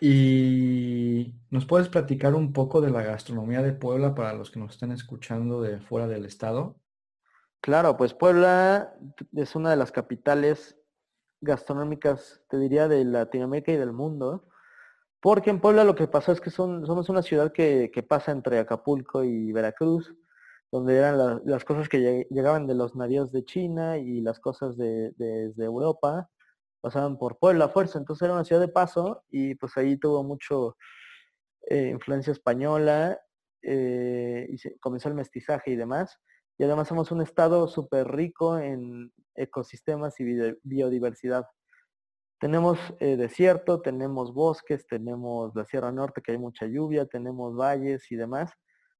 [0.00, 4.72] ¿Y nos puedes platicar un poco de la gastronomía de Puebla para los que nos
[4.72, 6.76] estén escuchando de fuera del estado?
[7.60, 8.94] Claro, pues Puebla
[9.34, 10.78] es una de las capitales
[11.40, 14.48] gastronómicas, te diría, de Latinoamérica y del mundo.
[15.20, 19.24] Porque en Puebla lo que pasó es que somos una ciudad que, pasa entre Acapulco
[19.24, 20.14] y Veracruz,
[20.72, 25.14] donde eran las cosas que llegaban de los navíos de China y las cosas de,
[25.58, 26.28] Europa
[26.80, 27.98] pasaban por Puebla a fuerza.
[27.98, 30.76] Entonces era una ciudad de paso y pues ahí tuvo mucho
[31.68, 33.18] eh, influencia española
[33.62, 36.18] eh, y se, comenzó el mestizaje y demás.
[36.58, 40.24] Y además somos un estado súper rico en ecosistemas y
[40.62, 41.46] biodiversidad.
[42.38, 48.10] Tenemos eh, desierto, tenemos bosques, tenemos la Sierra Norte que hay mucha lluvia, tenemos valles
[48.10, 48.52] y demás.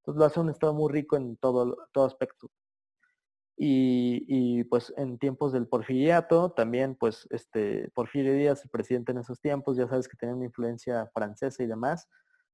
[0.06, 2.48] Entonces lo hace un estado muy rico en todo, todo aspecto.
[3.58, 9.40] Y, pues en tiempos del porfiriato, también pues este Porfirio Díaz, el presidente en esos
[9.40, 12.08] tiempos, ya sabes que tenía una influencia francesa y demás.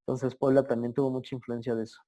[0.07, 2.01] Entonces Puebla también tuvo mucha influencia de eso.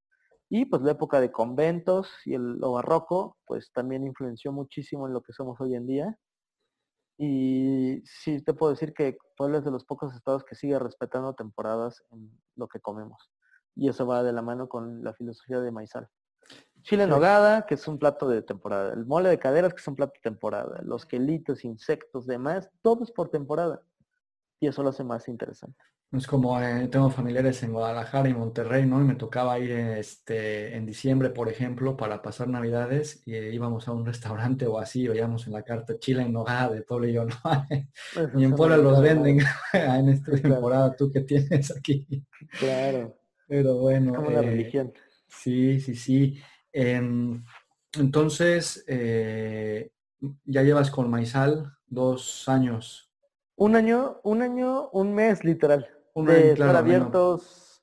[0.48, 5.12] Y pues la época de conventos y el, lo barroco, pues también influenció muchísimo en
[5.12, 6.18] lo que somos hoy en día.
[7.18, 11.34] Y sí te puedo decir que Puebla es de los pocos estados que sigue respetando
[11.34, 13.30] temporadas en lo que comemos.
[13.76, 16.08] Y eso va de la mano con la filosofía de Maizal.
[16.82, 18.92] Chile en nogada, que es un plato de temporada.
[18.92, 20.80] El mole de caderas, que es un plato de temporada.
[20.82, 23.80] Los quelitos, insectos, demás, todo es por temporada.
[24.60, 25.82] Y eso lo hace más interesante.
[26.12, 29.00] Es como eh, tengo familiares en Guadalajara y Monterrey, ¿no?
[29.00, 33.88] Y me tocaba ir este, en diciembre, por ejemplo, para pasar Navidades y eh, íbamos
[33.88, 37.14] a un restaurante o así, veíamos en la carta Chile en nogada de Puebla y
[37.14, 37.34] yo, no,
[38.38, 39.40] y en Puebla los venden
[39.72, 42.06] en esta temporada, tú que tienes aquí.
[42.60, 43.16] Claro.
[43.48, 44.14] Pero bueno.
[44.14, 44.92] como la eh, religión.
[45.28, 46.40] Sí, sí, sí.
[46.72, 47.42] Em,
[47.98, 53.12] entonces, ya llevas con Maizal dos años.
[53.56, 57.82] Un año, un año, un mes literal de estar abiertos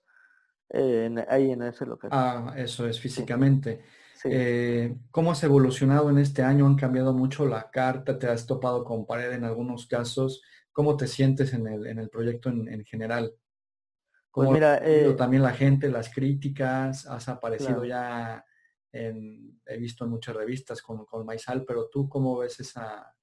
[1.28, 2.10] ahí en ese local.
[2.14, 3.84] Ah, eso es físicamente.
[4.26, 6.68] Eh, ¿Cómo has evolucionado en este año?
[6.68, 8.20] ¿Han cambiado mucho la carta?
[8.20, 10.44] ¿Te has topado con pared en algunos casos?
[10.72, 13.34] ¿Cómo te sientes en el, en el proyecto en, general?
[14.32, 17.06] Pues ¿Cómo mira, eh, también la gente, las críticas?
[17.06, 18.46] ¿Has aparecido ya
[18.94, 23.14] en, he visto en muchas revistas con, con Maizal, pero tú cómo ves esa,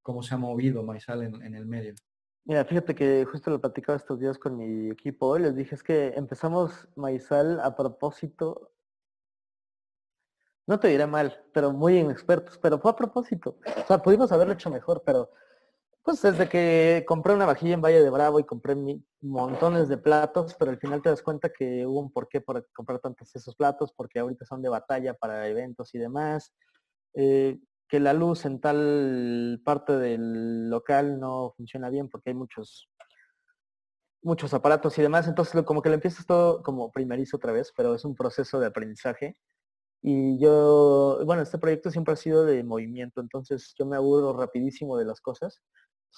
[0.00, 1.94] cómo se ha movido Maizal en, en el medio?
[2.44, 5.36] Mira, fíjate que justo lo platicaba estos días con mi equipo.
[5.38, 8.70] Les dije, es que empezamos Maizal a propósito.
[10.66, 13.58] No te diré mal, pero muy inexpertos, pero fue a propósito.
[13.82, 15.30] O sea, pudimos haberlo hecho mejor, pero
[16.04, 18.76] pues desde que compré una vajilla en Valle de Bravo y compré
[19.22, 23.00] montones de platos, pero al final te das cuenta que hubo un porqué por comprar
[23.00, 26.54] tantos esos platos, porque ahorita son de batalla para eventos y demás.
[27.14, 27.58] Eh,
[27.88, 32.90] que la luz en tal parte del local no funciona bien porque hay muchos
[34.22, 37.94] muchos aparatos y demás, entonces como que lo empiezas todo como primerizo otra vez, pero
[37.94, 39.36] es un proceso de aprendizaje.
[40.02, 44.96] Y yo, bueno, este proyecto siempre ha sido de movimiento, entonces yo me aburro rapidísimo
[44.98, 45.62] de las cosas.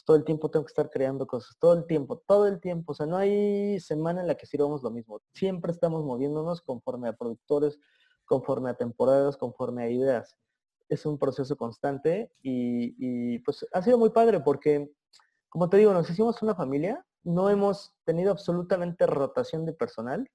[0.04, 2.92] Todo el tiempo tengo que estar creando cosas, todo el tiempo, todo el tiempo.
[2.92, 5.20] O sea, no hay semana en la que sirvamos lo mismo.
[5.34, 7.78] Siempre estamos moviéndonos conforme a productores,
[8.24, 10.36] conforme a temporadas, conforme a ideas
[10.88, 14.90] es un proceso constante y, pues ha sido muy padre porque,
[15.48, 20.30] como te digo, nos hicimos una familia, no hemos tenido absolutamente rotación de personal,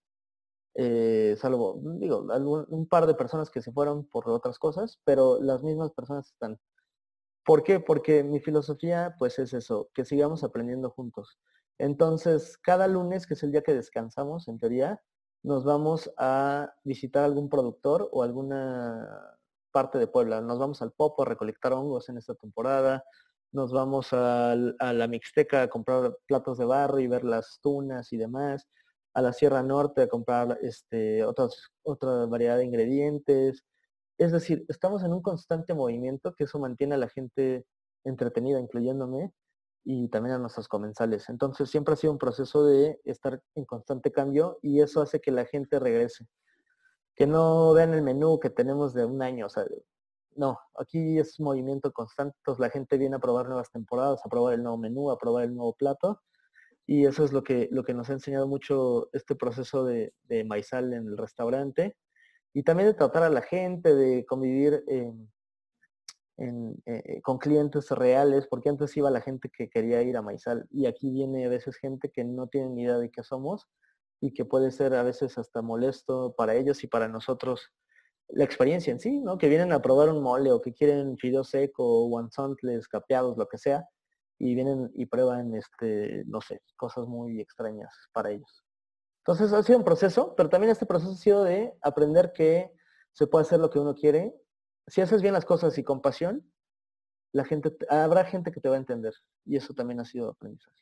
[0.75, 2.25] eh, salvo, digo,
[2.69, 6.59] un par de personas que se fueron por otras cosas, pero las mismas personas están.
[7.45, 7.79] ¿Por qué?
[7.79, 11.39] Porque mi filosofía pues es eso, que sigamos aprendiendo juntos.
[11.79, 15.01] Entonces, cada lunes, que es el día que descansamos, en teoría,
[15.43, 19.37] nos vamos a visitar algún productor o alguna
[19.71, 20.41] parte de Puebla.
[20.41, 23.03] Nos vamos al Popo a recolectar hongos en esta temporada.
[23.51, 28.17] Nos vamos a, la Mixteca a comprar platos de barro y ver las tunas y
[28.17, 28.67] demás.
[29.13, 33.63] A la Sierra Norte a comprar este, otras, otra variedad de ingredientes.
[34.21, 37.65] Es decir, estamos en un constante movimiento que eso mantiene a la gente
[38.03, 39.33] entretenida, incluyéndome,
[39.83, 41.27] y también a nuestros comensales.
[41.27, 45.31] Entonces siempre ha sido un proceso de estar en constante cambio y eso hace que
[45.31, 46.27] la gente regrese
[47.15, 49.47] que no vean el menú que tenemos de un año.
[49.47, 49.65] O sea,
[50.35, 54.61] no, aquí es movimiento constante, la gente viene a probar nuevas temporadas, a probar el
[54.61, 56.21] nuevo menú, a probar el nuevo plato,
[56.85, 60.43] y eso es lo que, lo que nos ha enseñado mucho este proceso de, de
[60.43, 61.97] maizal en el restaurante,
[62.53, 65.11] y también de tratar a la gente, de convivir eh,
[67.21, 71.11] con clientes reales, porque antes iba la gente que quería ir a Maizal y aquí
[71.11, 73.67] viene a veces gente que no tiene ni idea de qué somos
[74.19, 77.71] y que puede ser a veces hasta molesto para ellos y para nosotros
[78.29, 79.37] la experiencia en sí, ¿no?
[79.37, 83.57] Que vienen a probar un mole o que quieren fideo seco guanzontles capeados, lo que
[83.57, 83.85] sea,
[84.39, 88.60] y vienen y prueban, este, no sé, cosas muy extrañas para ellos.
[89.21, 92.71] Entonces ha sido un proceso, pero también este proceso ha sido de aprender que
[93.11, 94.33] se puede hacer lo que uno quiere.
[94.87, 96.51] Si haces bien las cosas y con pasión,
[97.31, 99.13] la gente, habrá gente que te va a entender.
[99.45, 100.75] Y eso también ha sido aprendizaje.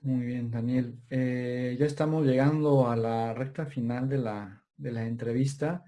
[0.00, 0.98] Muy bien, Daniel.
[1.08, 5.84] Eh, ya estamos llegando a la recta final de la, de la entrevista.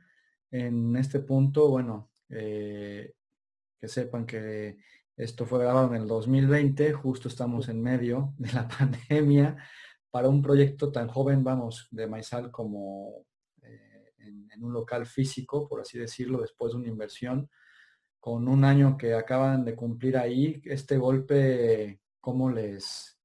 [0.53, 3.15] En este punto, bueno, eh,
[3.81, 4.79] que sepan que
[5.17, 9.57] esto fue grabado en el 2020, justo estamos en medio de la pandemia
[10.17, 13.27] para un proyecto tan joven, vamos, de Maizal como
[13.61, 17.51] eh, en, un local físico, por así decirlo, después de una inversión,
[18.19, 23.21] con un año que acaban de cumplir ahí, este golpe, ¿cómo les,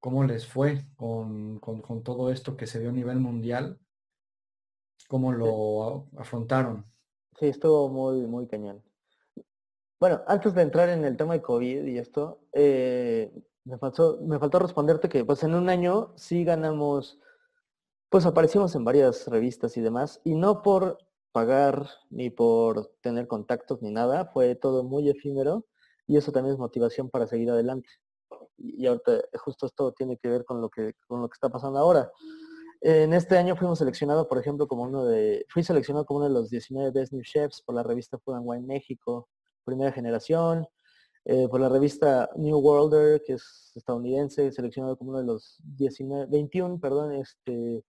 [0.00, 3.78] cómo les fue con, con todo esto que se dio a nivel mundial?
[5.06, 6.84] ¿Cómo lo afrontaron?
[7.38, 8.82] Sí, estuvo muy, muy cañón.
[10.00, 13.32] Bueno, antes de entrar en el tema de COVID y esto, eh,
[13.64, 17.18] me faltó, me faltó responderte que pues en un año sí ganamos,
[18.10, 20.98] pues aparecimos en varias revistas y demás, y no por
[21.32, 25.66] pagar ni por tener contactos ni nada, fue todo muy efímero
[26.06, 27.88] y eso también es motivación para seguir adelante.
[28.58, 31.78] Y ahorita justo esto tiene que ver con lo que, con lo que está pasando
[31.78, 32.10] ahora.
[32.82, 36.34] En este año fuimos seleccionados, por ejemplo, como uno de, fui seleccionado como uno de
[36.34, 39.28] los 19 Best New Chefs por la revista Food and Wine México,
[39.64, 40.66] primera generación.
[41.26, 46.26] Eh, por la revista New Worlder, que es estadounidense, seleccionado como uno de los 19,
[46.26, 47.82] 21 perdón, este,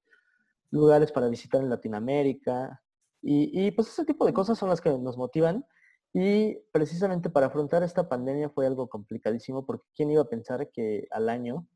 [0.71, 2.81] lugares para visitar en Latinoamérica.
[3.21, 5.65] Y, pues ese tipo de cosas son las que nos motivan.
[6.13, 11.07] Y precisamente para afrontar esta pandemia fue algo complicadísimo, porque ¿quién iba a pensar que
[11.11, 11.67] al año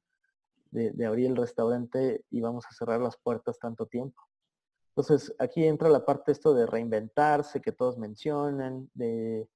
[0.71, 4.21] de, de abrir el restaurante íbamos a cerrar las puertas tanto tiempo?
[4.89, 9.49] Entonces aquí entra la parte esto de reinventarse, que todos mencionan, de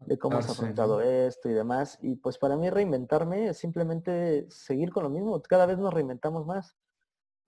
[0.00, 1.98] de cómo se ha afrontado esto y demás.
[2.02, 5.40] Y pues para mí reinventarme es simplemente seguir con lo mismo.
[5.42, 6.76] Cada vez nos reinventamos más.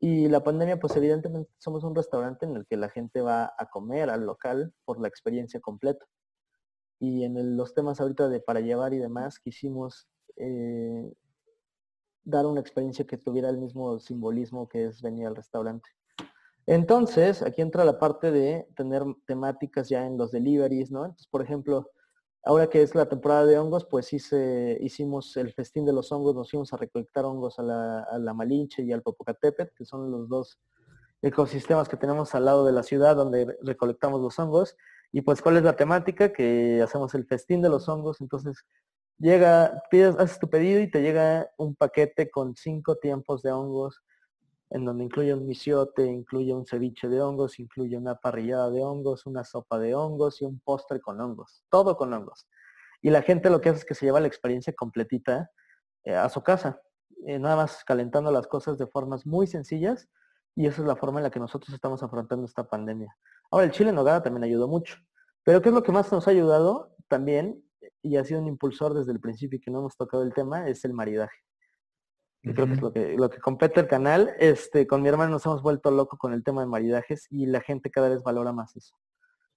[0.01, 3.69] Y la pandemia, pues evidentemente somos un restaurante en el que la gente va a
[3.69, 6.07] comer al local por la experiencia completa.
[7.01, 11.13] Y en los temas ahorita de para llevar y demás, quisimos eh,
[12.25, 15.89] dar una experiencia que tuviera el mismo simbolismo que es venir al restaurante.
[16.67, 21.07] Entonces, aquí entra la parte de tener temáticas ya en los deliveries, ¿no?
[21.07, 21.91] Entonces, por ejemplo,
[22.49, 26.51] Ahora que es la temporada de hongos, pues hicimos el festín de los hongos, nos
[26.51, 30.59] fuimos a recolectar hongos a la, Malinche y al Popocatépetl, que son los dos
[31.21, 34.79] ecosistemas que tenemos al lado de la ciudad donde recolectamos los hongos.
[35.13, 36.33] Y pues, ¿cuál es la temática?
[36.33, 38.65] Que hacemos el festín de los hongos, entonces
[39.19, 39.83] llega,
[40.17, 44.01] haces tu pedido y te llega un paquete con cinco tiempos de hongos
[44.71, 49.27] en donde incluye un misiote, incluye un ceviche de hongos, incluye una parrillada de hongos,
[49.27, 52.47] una sopa de hongos y un postre con hongos, todo con hongos.
[53.01, 55.51] Y la gente lo que hace es que se lleva la experiencia completita
[56.05, 56.81] eh, a su casa,
[57.27, 60.09] eh, nada más calentando las cosas de formas muy sencillas
[60.55, 63.17] y esa es la forma en la que nosotros estamos afrontando esta pandemia.
[63.51, 64.97] Ahora, el chile en nogada también ayudó mucho,
[65.45, 67.65] pero ¿qué es lo que más nos ha ayudado también?
[68.03, 70.69] Y ha sido un impulsor desde el principio y que no hemos tocado el tema,
[70.69, 71.48] es el maridaje
[72.43, 74.35] creo que es lo que, lo que compete el canal.
[74.39, 77.61] Este, con mi hermano nos hemos vuelto loco con el tema de maridajes y la
[77.61, 78.97] gente cada vez valora más eso.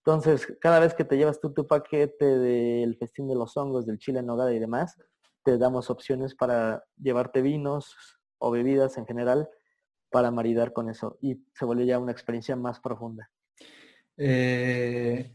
[0.04, 4.00] Entonces, cada vez que te llevas tú tu paquete del festín de los hongos, del
[4.00, 4.98] chile en nogada y demás,
[5.44, 7.96] te damos opciones para llevarte vinos
[8.40, 9.48] o bebidas en general
[10.10, 13.30] para maridar con eso y se vuelve ya una experiencia más profunda.
[14.18, 15.32] Eh,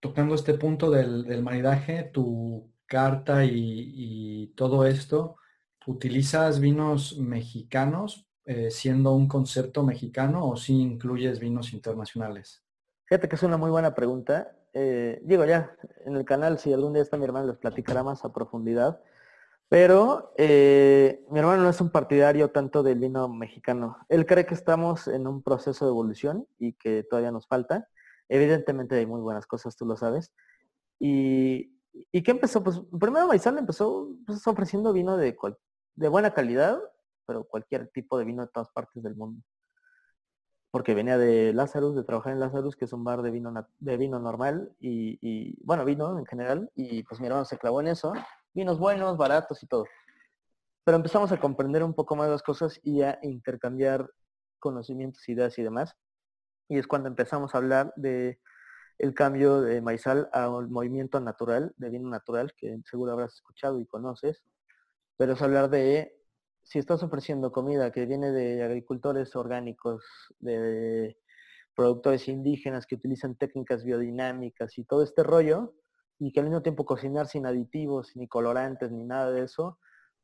[0.00, 5.36] tocando este punto del, maridaje, tu carta y todo esto,
[5.86, 12.64] ¿Utilizas vinos mexicanos eh, siendo un concepto mexicano o si incluyes vinos internacionales?
[13.06, 14.52] Fíjate que es una muy buena pregunta.
[14.72, 18.24] Eh, digo ya, en el canal, si algún día está mi hermano, les platicará más
[18.24, 19.00] a profundidad.
[19.68, 23.96] Pero eh, mi hermano no es un partidario tanto del vino mexicano.
[24.08, 27.88] Él cree que estamos en un proceso de evolución y que todavía nos falta.
[28.28, 30.32] Evidentemente hay muy buenas cosas, tú lo sabes.
[30.98, 31.72] Y,
[32.12, 32.62] ¿y qué empezó?
[32.62, 35.36] Pues primero Maizal empezó pues, ofreciendo vino de,
[35.96, 36.78] de buena calidad,
[37.26, 39.42] pero cualquier tipo de vino de todas partes del mundo.
[40.76, 43.96] porque venía de Lazarus, de trabajar en Lazarus, que es un bar de vino, de
[43.96, 48.12] vino normal y, bueno, vino en general, y pues mi se clavó en eso,
[48.52, 49.86] vinos buenos, baratos y todo.
[50.84, 54.10] Pero empezamos a comprender un poco más las cosas y a intercambiar
[54.58, 55.96] conocimientos, ideas y demás.
[56.68, 58.38] Y es cuando empezamos a hablar de
[58.98, 63.86] el cambio de maizal al movimiento natural, de vino natural, que seguro habrás escuchado y
[63.86, 64.42] conoces,
[65.16, 66.16] pero es hablar de
[66.62, 70.04] si estás ofreciendo comida que viene de agricultores orgánicos,
[70.40, 71.16] de
[71.74, 75.74] productores indígenas que utilizan técnicas biodinámicas y todo este rollo,
[76.18, 79.78] y que al mismo tiempo cocinar sin aditivos, ni colorantes, ni nada de eso,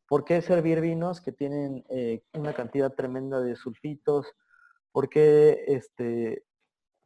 [0.08, 4.26] ¿por qué servir vinos que tienen eh, una cantidad tremenda de sulfitos?
[4.90, 6.44] ¿Por qué este,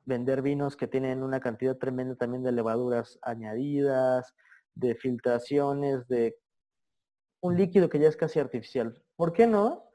[0.05, 4.35] vender vinos que tienen una cantidad tremenda también de levaduras añadidas,
[4.75, 6.37] de filtraciones, de
[7.47, 9.03] un líquido que ya es casi artificial.
[9.17, 9.91] ¿Por qué no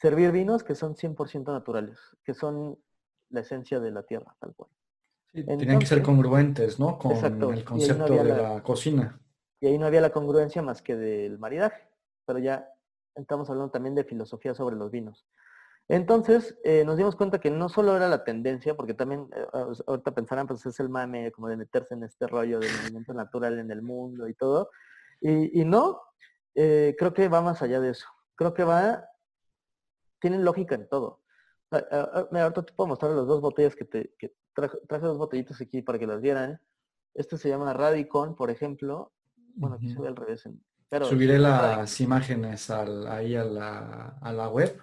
[0.00, 2.78] servir vinos que son 100% naturales, que son
[3.30, 4.70] la esencia de la tierra, tal cual?
[5.32, 6.96] tienen que ser congruentes, ¿no?
[6.96, 7.12] Con
[7.52, 9.20] el concepto de la, cocina.
[9.60, 11.88] Y ahí no había la congruencia más que del maridaje,
[12.24, 12.68] pero ya
[13.16, 15.26] estamos hablando también de filosofía sobre los vinos.
[15.88, 19.46] Entonces eh, nos dimos cuenta que no solo era la tendencia, porque también eh,
[19.86, 23.58] ahorita pensarán, pues es el mame como de meterse en este rollo del movimiento natural
[23.58, 24.70] en el mundo y todo.
[25.20, 26.00] Y, y no,
[26.54, 28.06] eh, creo que va más allá de eso.
[28.34, 29.08] Creo que va,
[30.20, 31.22] tienen lógica en todo.
[31.70, 34.14] ahorita te puedo mostrar las dos botellas que te
[34.54, 36.60] traje, dos botellitas aquí para que las vieran.
[37.14, 39.12] Este se llama Radicon, por ejemplo.
[39.54, 40.48] Bueno, aquí se ve al revés.
[40.88, 44.80] pero Subiré las imágenes ahí a la, a la web.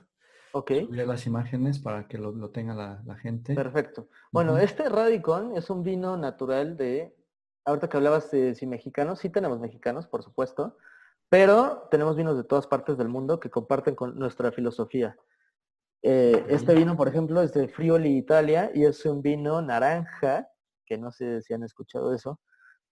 [0.53, 0.71] Ok.
[0.85, 3.55] Subiré las imágenes para que lo, tenga la, gente.
[3.55, 4.09] Perfecto.
[4.31, 7.15] Bueno, este Radicon es un vino natural de,
[7.65, 10.77] ahorita que hablabas de si mexicanos, sí tenemos mexicanos, por supuesto,
[11.31, 15.15] pero tenemos vinos de todas partes del mundo que comparten con nuestra filosofía.
[16.03, 20.49] Eh, este vino, por ejemplo, es de Friuli, Italia, y es un vino naranja,
[20.85, 22.41] que no sé si han escuchado eso,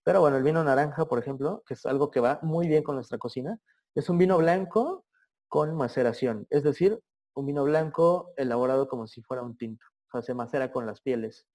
[0.05, 2.95] pero bueno, el vino naranja, por ejemplo, que es algo que va muy bien con
[2.95, 3.59] nuestra cocina,
[3.93, 5.05] es un vino blanco
[5.49, 6.97] con maceración, es decir,
[7.33, 11.01] un vino blanco elaborado como si fuera un tinto, o sea, se macera con las
[11.01, 11.45] pieles.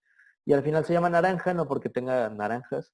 [0.44, 2.93] Y al final se llama naranja, no porque tenga naranjas,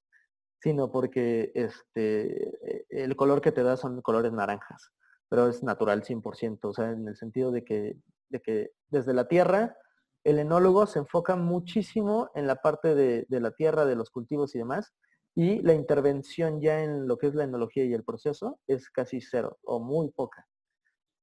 [0.61, 4.91] sino porque este, e, el color que te da son colores naranjas,
[5.29, 7.97] pero es natural 100%, o sea, en el sentido de que,
[8.29, 9.77] de que desde la tierra
[10.23, 14.55] el enólogo se enfoca muchísimo en la parte de, de, la tierra, de los cultivos
[14.55, 14.93] y demás,
[15.35, 19.21] y la intervención ya en lo que es la enología y el proceso es casi
[19.21, 20.47] cero o muy poca.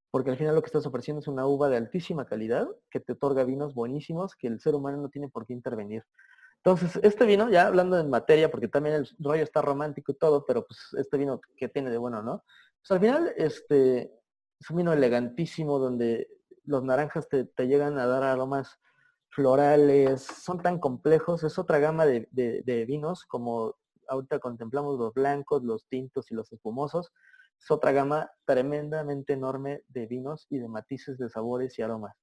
[0.10, 3.14] Porque al final lo que estás ofreciendo es una uva de altísima calidad que te
[3.14, 6.04] otorga vinos buenísimos que el ser humano no tiene por qué intervenir.
[6.64, 10.46] Entonces, este vino, ya hablando en materia, porque también el rollo está romántico y todo,
[10.46, 12.44] pero pues este vino que tiene de bueno, ¿no?
[12.82, 14.12] Pues al final, este,
[14.60, 16.28] es un vino elegantísimo donde
[16.66, 18.80] los naranjas te, llegan a dar aromas
[19.30, 23.76] florales, son tan complejos, es otra gama de, vinos, como
[24.10, 27.14] ahorita contemplamos los blancos, los tintos y los espumosos,
[27.60, 32.16] es otra gama tremendamente enorme de vinos y de matices de sabores y aromas.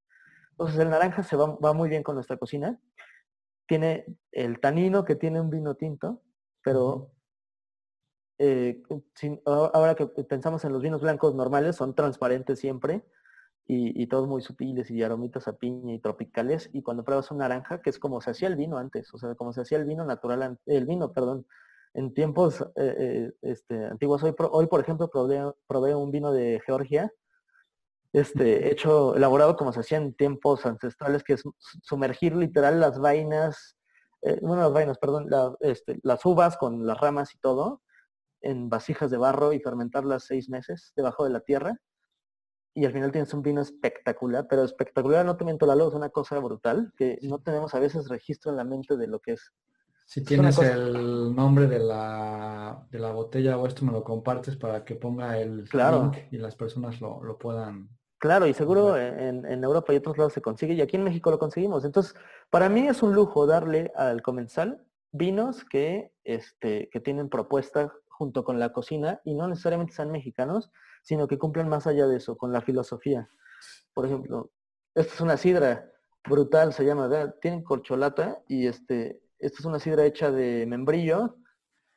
[0.50, 2.78] Entonces el naranja se va muy bien con nuestra cocina
[3.66, 6.22] tiene el tanino que tiene un vino tinto,
[6.62, 7.12] pero
[8.38, 8.82] eh,
[9.46, 13.04] ahora que pensamos en los vinos blancos normales, son transparentes siempre
[13.66, 16.68] y, todos muy sutiles y aromitas a piña y tropicales.
[16.72, 19.34] Y cuando pruebas un naranja, que es como se hacía el vino antes, o sea,
[19.34, 21.46] como se hacía el vino natural, el vino, perdón,
[21.94, 24.22] en tiempos eh, eh, este, antiguos.
[24.22, 27.10] Hoy, hoy, por ejemplo, probé un vino de Georgia
[28.14, 31.42] este, hecho, elaborado como se hacía en tiempos ancestrales, que es
[31.82, 33.76] sumergir literal las vainas,
[34.22, 35.28] eh, bueno, las vainas, perdón,
[35.58, 37.82] este, las uvas con las ramas y todo,
[38.40, 41.76] en vasijas de barro y fermentarlas seis meses debajo de la tierra.
[42.72, 45.94] Y al final tienes un vino espectacular, pero espectacular, no te miento la luz, es
[45.94, 49.32] una cosa brutal, que no tenemos a veces registro en la mente de lo que
[49.32, 49.52] es.
[50.06, 54.84] Si tienes el nombre de la, de la botella o esto me lo compartes para
[54.84, 57.88] que ponga el link y las personas lo, lo puedan
[58.18, 61.38] Claro, y seguro en, Europa y otros lados se consigue, y aquí en México lo
[61.38, 61.84] conseguimos.
[61.84, 62.14] Entonces,
[62.48, 64.82] para mí es un lujo darle al comensal
[65.12, 70.70] vinos que, este, que tienen propuesta junto con la cocina, y no necesariamente sean mexicanos,
[71.02, 73.28] sino que cumplan más allá de eso, con la filosofía.
[73.92, 74.50] Por ejemplo,
[74.94, 75.90] esta es una sidra
[76.26, 81.36] brutal, se llama, tiene tienen corcholata, y este, esta es una sidra hecha de membrillo,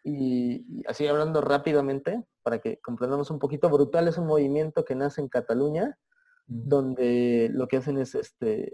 [0.04, 4.96] y, y así hablando rápidamente, para que comprendamos un poquito, brutal es un movimiento que
[4.96, 5.98] nace en Cataluña,
[6.48, 8.74] donde lo que hacen es este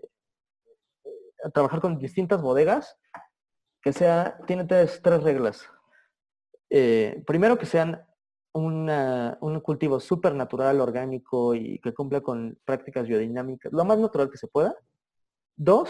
[1.54, 2.98] trabajar con distintas bodegas,
[3.82, 5.70] que sea, tiene tres, reglas.
[6.70, 8.06] Eh, primero que sean
[8.54, 14.38] un cultivo súper natural, orgánico y que cumpla con prácticas biodinámicas, lo más natural que
[14.38, 14.76] se pueda.
[15.56, 15.90] Dos,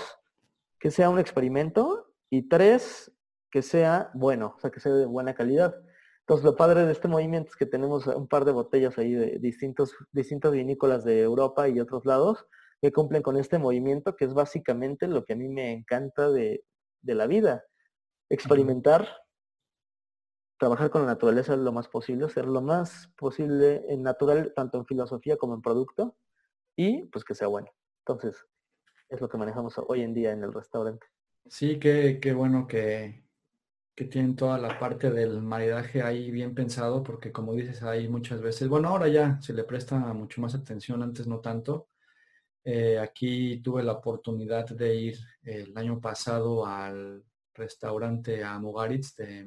[0.79, 3.11] que sea un experimento y tres,
[3.51, 5.75] que sea bueno, o sea, que sea de buena calidad.
[6.23, 9.39] Entonces, lo padre de este movimiento es que tenemos un par de botellas ahí de
[9.39, 12.45] distintos, distintos vinícolas de Europa y otros lados
[12.81, 16.63] que cumplen con este movimiento, que es básicamente lo que a mí me encanta de,
[17.01, 17.65] de la vida.
[18.29, 19.07] Experimentar,
[20.57, 24.85] trabajar con la naturaleza lo más posible, ser lo más posible en natural, tanto en
[24.85, 26.15] filosofía como en producto,
[26.77, 27.67] y pues que sea bueno.
[28.05, 28.45] Entonces,
[29.09, 31.05] es lo que manejamos hoy en día en el restaurante.
[31.47, 33.22] Sí, qué, qué bueno que,
[33.95, 38.41] que tienen toda la parte del maridaje ahí bien pensado, porque como dices ahí muchas
[38.41, 41.89] veces, bueno, ahora ya se le presta mucho más atención, antes no tanto.
[42.65, 49.45] Eh, aquí tuve la oportunidad de ir el año pasado al restaurante a Mugaritz de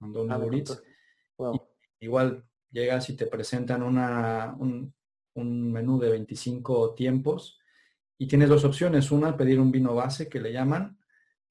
[0.00, 1.52] Andón ah,
[1.98, 4.94] Igual llegas y te presentan una, un,
[5.34, 7.58] un menú de 25 tiempos
[8.18, 9.10] y tienes dos opciones.
[9.10, 10.97] Una, pedir un vino base que le llaman,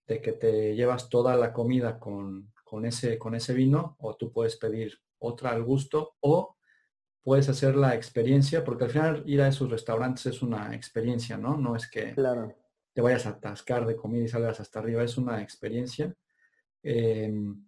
[0.07, 2.51] de que te llevas toda la comida con,
[2.83, 6.55] ese, con ese vino, o tú puedes pedir otra al gusto, o
[7.23, 11.57] puedes hacer la experiencia, porque al final ir a esos restaurantes es una experiencia, ¿no?
[11.57, 12.13] No es que
[12.93, 16.15] te vayas a atascar de comida y salgas hasta arriba, es una experiencia.
[16.81, 17.67] Em,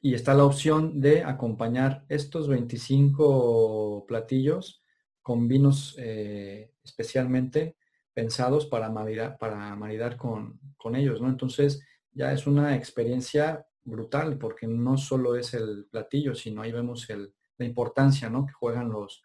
[0.00, 4.82] y está la opción de acompañar estos 25 platillos
[5.22, 7.76] con vinos eh, especialmente
[8.14, 10.60] pensados para maridar, para maridar con,
[10.94, 11.28] ellos, ¿no?
[11.28, 11.82] Entonces
[12.12, 17.34] ya es una experiencia brutal porque no solo es el platillo, sino ahí vemos el,
[17.56, 18.46] la importancia, ¿no?
[18.46, 19.22] Que juegan los,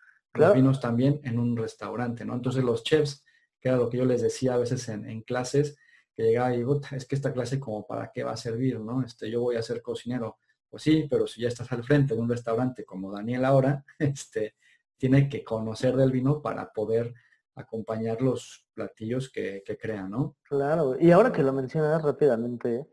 [0.55, 2.33] vinos también en un restaurante, ¿no?
[2.33, 3.25] Entonces los chefs,
[3.59, 5.77] que era lo que yo les decía a veces en, clases,
[6.15, 9.03] que llegaba y digo, es que esta clase como para qué va a servir, ¿no?
[9.03, 10.37] Este, yo voy a ser cocinero.
[10.69, 14.55] Pues sí, pero si ya estás al frente de un restaurante como Daniel ahora, este,
[14.97, 17.13] tiene que conocer del vino para poder
[17.59, 20.37] acompañar los platillos que, que crean, ¿no?
[20.43, 22.87] Claro, y ahora que lo mencionas rápidamente,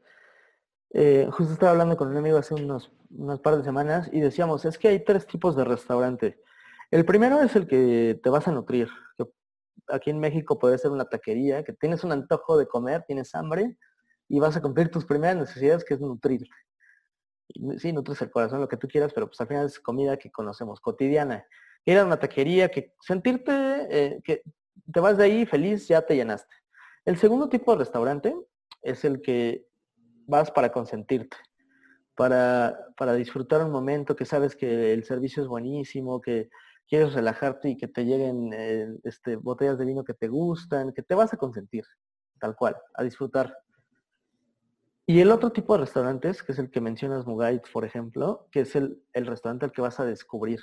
[0.90, 4.64] eh, justo estaba hablando con un amigo hace unos, unas par de semanas y decíamos,
[4.64, 6.40] es que hay tres tipos de restaurante.
[6.90, 8.88] El primero es el que te vas a nutrir.
[9.88, 13.76] aquí en México puede ser una taquería, que tienes un antojo de comer, tienes hambre
[14.28, 16.50] y vas a cumplir tus primeras necesidades, que es nutrirte.
[17.78, 20.32] Sí, nutres el corazón, lo que tú quieras, pero pues al final es comida que
[20.32, 21.46] conocemos, cotidiana
[21.86, 23.52] ir a una taquería, que sentirte,
[23.90, 24.42] eh, que
[24.92, 26.54] te vas de ahí feliz, ya te llenaste.
[27.04, 28.34] El segundo tipo de restaurante
[28.82, 29.66] es el que
[30.26, 31.36] vas para consentirte,
[32.16, 36.50] para, para disfrutar un momento, que sabes que el servicio es buenísimo, que
[36.88, 41.02] quieres relajarte y que te lleguen eh, este, botellas de vino que te gustan, que
[41.02, 41.84] te vas a consentir,
[42.40, 43.56] tal cual, a disfrutar.
[45.06, 48.60] Y el otro tipo de restaurantes, que es el que mencionas, Mugait, por ejemplo, que
[48.60, 50.60] es el, el restaurante al que vas a descubrir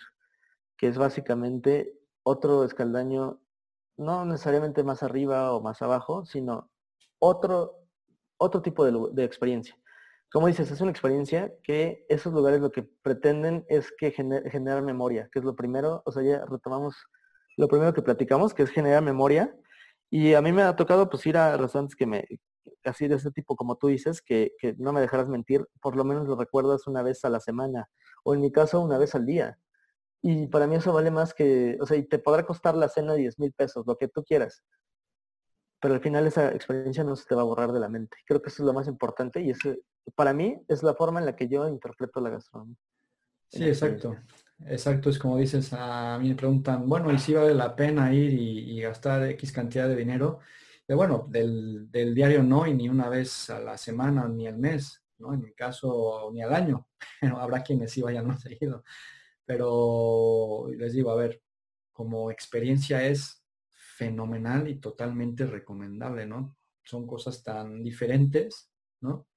[0.78, 1.94] que es básicamente
[2.24, 3.42] otro escaldaño,
[3.98, 6.72] no necesariamente más arriba o más abajo, sino
[7.20, 7.80] otro,
[8.38, 9.78] otro tipo de, experiencia.
[10.32, 15.30] Como dices, es una experiencia que esos lugares lo que pretenden es que generar memoria,
[15.32, 16.96] que es lo primero, o sea, ya retomamos
[17.56, 19.56] lo primero que platicamos, que es generar memoria.
[20.10, 22.26] Y a mí me ha tocado pues ir a restaurantes que me,
[22.84, 26.04] así de ese tipo como tú dices, que, que no me dejarás mentir, por lo
[26.04, 27.90] menos lo recuerdas una vez a la semana,
[28.24, 29.58] o en mi caso una vez al día.
[30.26, 33.14] Y para mí eso vale más que, o sea, y te podrá costar la cena
[33.14, 34.64] 10 mil pesos, lo que tú quieras.
[35.82, 38.16] Pero al final esa experiencia no se te va a borrar de la mente.
[38.26, 39.76] Creo que eso es lo más importante y eso,
[40.16, 42.78] para mí es la forma en la que yo interpreto la gastronomía.
[43.50, 44.16] Sí, exacto.
[44.66, 48.34] Exacto, es como dices, a mí me preguntan, bueno, ¿y si vale la pena ir
[48.34, 50.40] y, gastar X cantidad de dinero?
[50.88, 54.58] De, bueno, del, del, diario no, y ni una vez a la semana, ni al
[54.58, 55.34] mes, ¿no?
[55.34, 56.88] En mi caso, ni al año.
[57.38, 58.86] Habrá quienes sí vayan más seguido.
[59.46, 61.42] Pero les digo, a ver,
[61.92, 66.56] como experiencia es fenomenal y totalmente recomendable, ¿no?
[66.84, 68.72] Son cosas tan diferentes,
[69.02, 69.28] ¿no?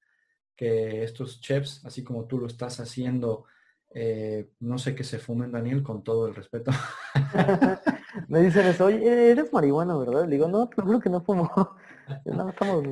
[0.57, 3.45] Que estos chefs, así como tú lo estás haciendo,
[3.91, 6.71] eh, no sé qué se fumen, Daniel, con todo el respeto.
[8.29, 10.25] Me dicen eso, oye, eres marihuana, ¿verdad?
[10.25, 11.51] Le digo, no, creo que no fumo.
[12.25, 12.85] No, estamos,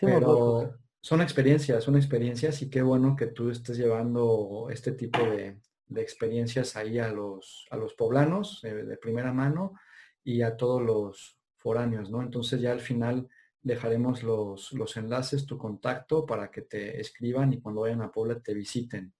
[0.00, 5.60] Pero son experiencias, son experiencias y qué bueno que tú estés llevando este tipo de,
[5.86, 9.74] de experiencias ahí a los, a los poblanos eh, de primera mano
[10.22, 12.22] y a todos los foráneos, ¿no?
[12.22, 13.28] Entonces ya al final
[13.62, 18.40] dejaremos los, los enlaces, tu contacto para que te escriban y cuando vayan a Puebla
[18.40, 19.12] te visiten.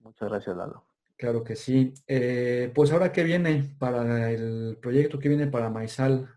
[0.00, 0.86] Muchas gracias, Lalo.
[1.16, 1.94] Claro que sí.
[2.06, 5.18] Eh, pues ahora, ¿qué viene para el proyecto?
[5.18, 6.28] ¿Qué viene para Maizal?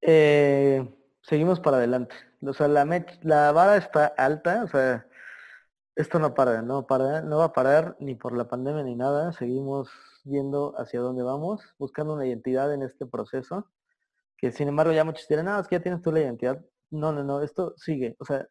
[0.00, 0.88] Eh,
[1.22, 2.14] seguimos para adelante.
[2.42, 2.84] O sea, la,
[3.22, 5.06] la vara está alta, o sea,
[6.00, 9.32] esto no para, no para, no va a parar ni por la pandemia ni nada.
[9.32, 9.90] Seguimos
[10.24, 13.66] viendo hacia dónde vamos, buscando una identidad en este proceso.
[14.36, 16.64] Que sin embargo ya muchos dirán, no, es que ya tienes tú la identidad.
[16.90, 18.16] no, no, no, esto sigue.
[18.18, 18.48] O sea,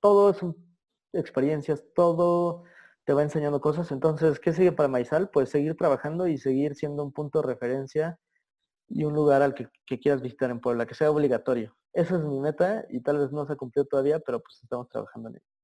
[0.00, 0.38] todo es
[1.12, 2.64] experiencias, todo
[3.04, 3.90] te va enseñando cosas.
[3.92, 5.30] Entonces, ¿qué sigue para Maizal?
[5.30, 8.18] Pues seguir trabajando y seguir siendo un punto de referencia
[8.88, 11.76] y un lugar al que, quieras visitar en Puebla, que sea obligatorio.
[11.92, 15.30] Esa es mi meta y tal vez no se cumplió todavía, pero pues estamos trabajando
[15.30, 15.55] en ello.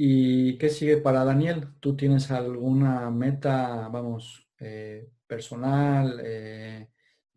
[0.00, 1.74] ¿Y qué sigue para Daniel?
[1.80, 6.88] ¿Tú tienes alguna meta, vamos, eh, personal, eh,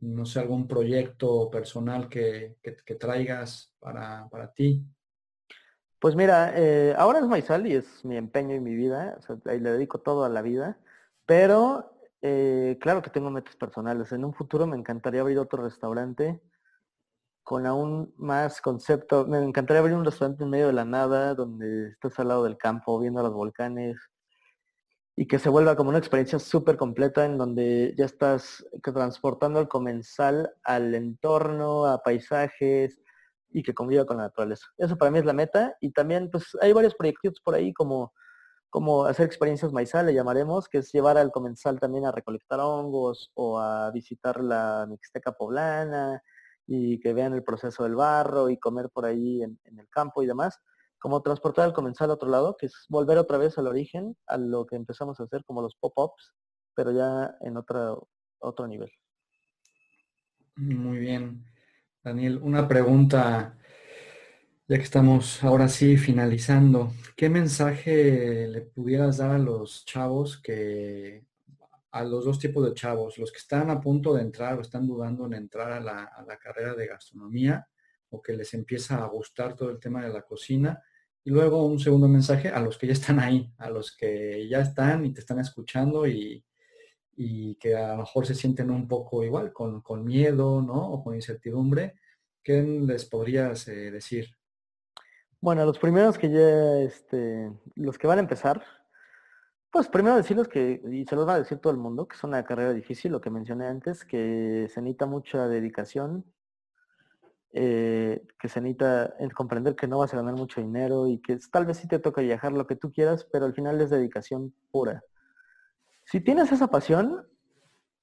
[0.02, 2.58] no sé, algún proyecto personal que,
[3.00, 4.86] traigas para, ti?
[5.98, 9.72] Pues mira, eh, ahora es Maizal y es mi empeño y mi vida, ahí le
[9.72, 10.78] dedico todo a la vida,
[11.26, 14.12] pero eh, claro que tengo metas personales.
[14.12, 16.40] En un futuro me encantaría abrir otro restaurante
[17.52, 19.28] con aún más concepto.
[19.28, 22.58] Me encantaría abrir un restaurante en medio de la nada, donde estés al lado del
[22.58, 23.98] campo, viendo los volcanes,
[25.18, 29.68] y que se vuelva como una experiencia súper completa en donde ya estás transportando al
[29.68, 33.02] comensal al entorno, a paisajes
[33.50, 34.68] y que conviva con la naturaleza.
[34.78, 38.14] Eso para mí es la meta y también pues hay varios proyectos por ahí como
[38.70, 43.30] como hacer experiencias maizal, le llamaremos, que es llevar al comensal también a recolectar hongos
[43.34, 46.24] o a visitar la Mixteca poblana
[46.68, 50.28] y que vean el proceso del barro y comer por ahí en, el campo y
[50.28, 50.60] demás,
[51.00, 54.38] como transportar al comensal a otro lado, que es volver otra vez al origen, a
[54.38, 56.34] lo que empezamos a hacer como los pop-ups,
[56.76, 58.08] pero ya en otro,
[58.40, 58.92] otro nivel.
[60.56, 61.46] Muy bien.
[62.04, 63.58] Daniel, una pregunta
[64.68, 71.26] ya que estamos ahora sí finalizando, ¿qué mensaje le pudieras dar a los chavos que,
[71.92, 74.88] a los dos tipos de chavos, los que están a punto de entrar o están
[74.88, 77.68] dudando en entrar a la, carrera de gastronomía
[78.10, 80.82] o que les empieza a gustar todo el tema de la cocina?
[81.24, 84.62] Y luego un segundo mensaje a los que ya están ahí, a los que ya
[84.62, 86.44] están y te están escuchando y,
[87.60, 90.94] que a lo mejor se sienten un poco igual, con, miedo, ¿no?
[90.94, 91.94] O con incertidumbre.
[92.42, 94.30] ¿Qué les podrías eh, decir?
[95.40, 98.64] Bueno, los primeros que ya, este, los que van a empezar,
[99.72, 102.24] pues primero decirles que, y se los va a decir todo el mundo, que es
[102.24, 106.26] una carrera difícil, lo que mencioné antes, que se necesita mucha dedicación,
[107.54, 111.66] eh, que se necesita comprender que no vas a ganar mucho dinero y que tal
[111.66, 115.04] vez sí te toca viajar lo que tú quieras, pero al final es dedicación pura.
[116.06, 117.28] Si tienes esa pasión,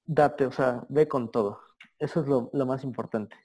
[0.07, 1.61] date, o sea, ve con todo.
[1.99, 3.37] Eso es lo más importante.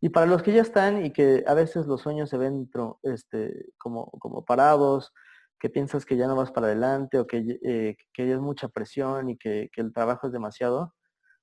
[0.00, 2.70] Y para los que ya están y que a veces los sueños se ven
[3.02, 5.12] este, como, como parados,
[5.58, 9.30] que piensas que ya no vas para adelante o que, eh, que es mucha presión
[9.30, 10.94] y que, que, el trabajo es demasiado,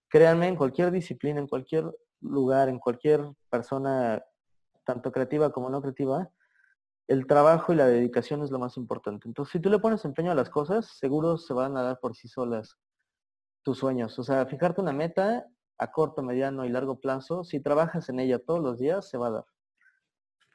[0.10, 1.86] créanme, en cualquier disciplina, en cualquier
[2.22, 4.24] lugar, en cualquier persona,
[4.86, 6.30] tanto creativa como no creativa,
[7.08, 9.28] el trabajo y la dedicación es lo más importante.
[9.28, 12.16] Entonces, si tú le pones empeño a las cosas, seguro se van a dar por
[12.16, 12.78] sí solas
[13.64, 14.18] tus sueños.
[14.18, 15.46] O sea, fijarte una meta
[15.78, 19.28] a corto, mediano y largo plazo, si trabajas en ella todos los días, se va
[19.28, 19.46] a dar.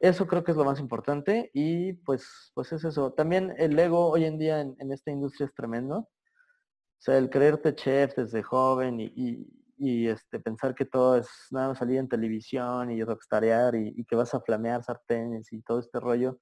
[0.01, 3.13] Eso creo que es lo más importante y pues, pues es eso.
[3.13, 5.99] También el ego hoy en día en, esta industria es tremendo.
[5.99, 11.99] O sea, el creerte chef desde joven y, este, pensar que todo es nada salir
[11.99, 16.39] en televisión y rockstarear y, y, que vas a flamear sartenes y todo este rollo,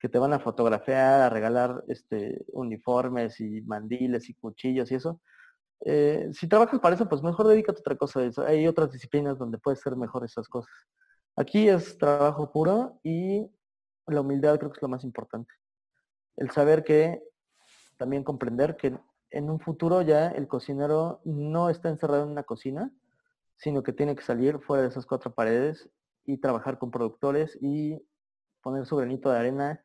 [0.00, 5.20] que te van a fotografiar, a regalar este, uniformes y mandiles y cuchillos y eso,
[5.84, 8.20] eh, si trabajas para eso, pues mejor dedícate a otra cosa.
[8.46, 10.72] Hay otras disciplinas donde puedes ser mejor esas cosas.
[11.36, 13.50] Aquí es trabajo puro y
[14.06, 15.52] la humildad creo que es lo más importante.
[16.36, 17.22] El saber que,
[17.96, 18.98] también comprender que
[19.30, 22.92] en un futuro ya el cocinero no está encerrado en una cocina,
[23.56, 25.88] sino que tiene que salir fuera de esas cuatro paredes
[26.24, 27.98] y trabajar con productores y
[28.60, 29.82] poner su granito de arena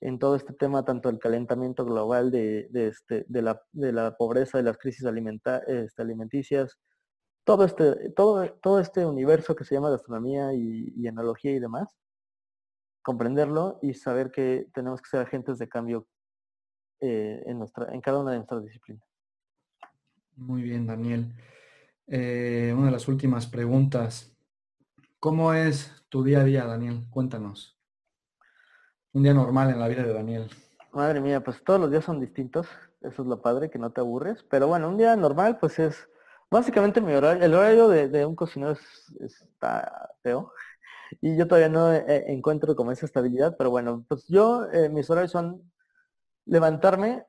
[0.00, 4.58] en todo este tema, tanto el calentamiento global de, este, de, la, de la, pobreza,
[4.58, 5.04] de las crisis
[5.66, 6.78] este, alimenticias,
[7.46, 11.96] todo este, todo, todo este universo que se llama gastronomía y, y enología y demás,
[13.02, 16.08] comprenderlo y saber que tenemos que ser agentes de cambio
[17.00, 19.06] eh, en, nuestra, en cada una de nuestras disciplinas.
[20.34, 21.32] Muy bien, Daniel.
[22.08, 24.36] Eh, una de las últimas preguntas.
[25.20, 27.06] ¿Cómo es tu día a día, Daniel?
[27.10, 27.78] Cuéntanos.
[29.12, 30.50] Un día normal en la vida de Daniel.
[30.90, 32.66] Madre mía, pues todos los días son distintos.
[33.02, 34.42] Eso es lo padre, que no te aburres.
[34.50, 36.08] Pero bueno, un día normal, pues es
[36.50, 37.44] básicamente mi horario.
[37.44, 40.52] El horario de, un cocinero es, está feo.
[41.20, 43.54] Y yo todavía no eh, encuentro como esa estabilidad.
[43.56, 45.62] Pero bueno, pues yo, eh, mis horarios son
[46.46, 47.24] levantarme.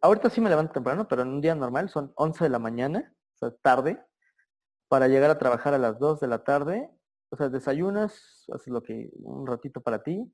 [0.00, 3.14] Ahorita sí me levanto temprano, pero en un día normal son 11 de la mañana,
[3.34, 4.04] o sea, tarde,
[4.88, 6.90] para llegar a trabajar a las 2 de la tarde.
[7.30, 10.32] O sea, desayunas, haces lo que, un ratito para ti,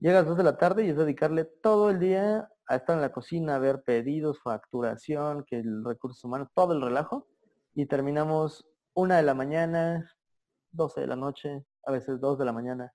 [0.00, 2.94] Llegas a las 2 de la tarde y es dedicarle todo el día a estar
[2.94, 7.26] en la cocina, a ver pedidos, facturación, que el recurso humano, todo el relajo.
[7.78, 10.12] Y terminamos una de la mañana,
[10.72, 12.92] 12 de la noche, a veces 2 de la mañana.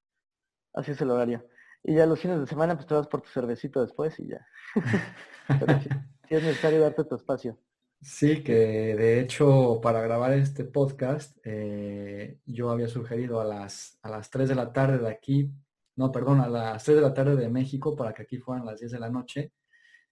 [0.74, 1.48] Así es el horario.
[1.84, 4.46] Y ya los fines de semana pues te vas por tu cervecito después y ya.
[5.48, 5.90] Pero sí,
[6.28, 7.58] es necesario darte tu espacio.
[8.02, 14.10] Sí, que de hecho para grabar este podcast eh, yo había sugerido a las, a
[14.10, 15.50] las 3 de la tarde de aquí,
[15.96, 18.82] no, perdón, a las 3 de la tarde de México para que aquí fueran las
[18.82, 19.54] 10 de la noche.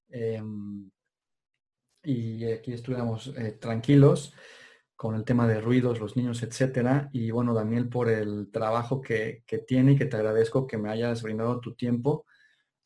[0.07, 0.89] Em,
[2.03, 4.34] y aquí estuviéramos eh, tranquilos
[5.02, 7.10] con el tema de ruidos, los niños, etcétera.
[7.11, 10.91] Y bueno, Daniel, por el trabajo que, que tiene y que te agradezco que me
[10.91, 12.28] hayas brindado tu tiempo.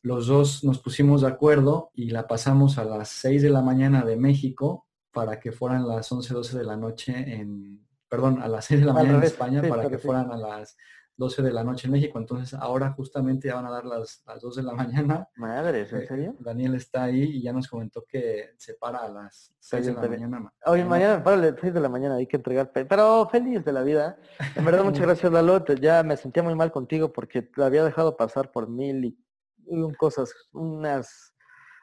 [0.00, 4.02] Los dos nos pusimos de acuerdo y la pasamos a las 6 de la mañana
[4.02, 8.64] de México para que fueran las 11, 12 de la noche en, perdón, a las
[8.64, 10.74] 6 de la mañana en España para que fueran a las
[11.16, 12.18] 12 de la noche en México.
[12.18, 15.28] Entonces ahora justamente ya van a dar las, las 2 de la mañana.
[15.36, 16.36] Madre, ¿en eh, serio?
[16.38, 20.08] Daniel está ahí y ya nos comentó que se para a las 6 de la
[20.08, 20.52] mañana.
[20.64, 23.82] Hoy mañana para las 6 de la mañana hay que entregar, pero feliz de la
[23.82, 24.18] vida.
[24.54, 25.64] En verdad, muchas gracias Lalo.
[25.76, 29.18] Ya me sentía muy mal contigo porque te había dejado pasar por mil y,
[29.66, 31.34] y cosas, unas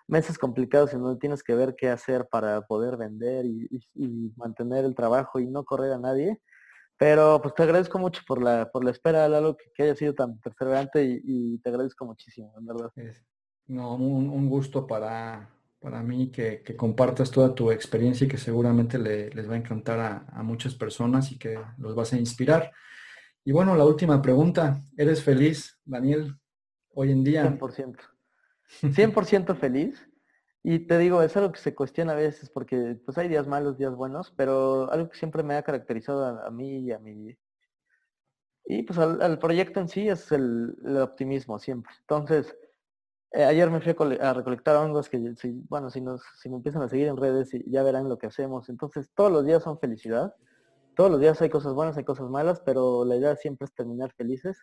[0.07, 4.95] meses complicados en donde tienes que ver qué hacer para poder vender y, mantener el
[4.95, 6.39] trabajo y no correr a nadie.
[7.03, 10.13] Pero pues te agradezco mucho por la, por la espera, Lalo, que, que haya sido
[10.13, 12.93] tan perseverante y, te agradezco muchísimo, en verdad.
[13.67, 15.49] no, un, gusto para,
[15.81, 19.99] para mí que, que, compartas toda tu experiencia y que seguramente les va a encantar
[19.99, 22.71] a, a muchas personas y que los vas a inspirar.
[23.43, 26.37] Y bueno, la última pregunta, ¿eres feliz, Daniel,
[26.93, 27.43] hoy en día?
[27.43, 27.97] 100%.
[28.81, 30.07] 100% feliz.
[30.65, 33.77] Y te digo, es algo que se cuestiona a veces porque pues hay días malos,
[33.77, 37.37] días buenos, pero algo que siempre me ha caracterizado a, mí y a mi...
[38.65, 41.91] Y pues al, proyecto en sí es el, optimismo siempre.
[41.99, 42.55] Entonces,
[43.33, 46.81] eh, ayer me fui a, recolectar hongos que, si, bueno, si, nos, si me empiezan
[46.83, 48.69] a seguir en redes ya verán lo que hacemos.
[48.69, 50.33] Entonces, todos los días son felicidad.
[50.95, 54.13] Todos los días hay cosas buenas, hay cosas malas, pero la idea siempre es terminar
[54.13, 54.57] felices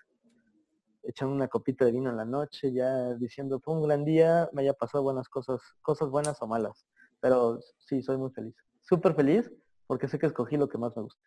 [1.11, 4.63] echando una copita de vino en la noche, ya diciendo, fue un gran día, me
[4.63, 6.87] haya pasado buenas cosas, cosas buenas o malas.
[7.21, 8.55] Pero sí, soy muy feliz.
[8.81, 9.51] Súper feliz
[9.87, 11.23] porque sé que escogí lo que más me gusta.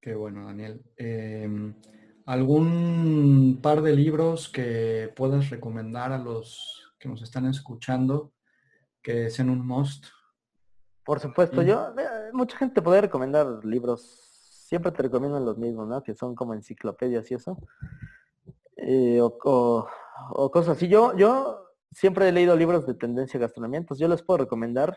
[0.00, 0.82] Qué bueno, Daniel.
[0.96, 1.74] Em,
[2.26, 8.32] ¿Algún par de libros que puedas recomendar a los que nos están escuchando
[9.00, 10.06] que sean un must?
[11.04, 14.02] Por supuesto, yo, eh, mucha gente puede recomendar libros,
[14.66, 16.02] siempre te recomiendo los mismos, ¿no?
[16.02, 17.56] Que son como enciclopedias y eso.
[18.76, 19.88] Eh, o,
[20.52, 20.88] cosas así.
[20.88, 24.96] Yo, yo siempre he leído libros de tendencia gastronómica, entonces yo les puedo recomendar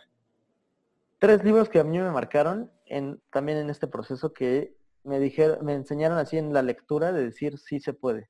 [1.18, 5.64] tres libros que a mí me marcaron en, también en este proceso que me dijeron,
[5.66, 8.30] me enseñaron así en la lectura de decir sí se puede.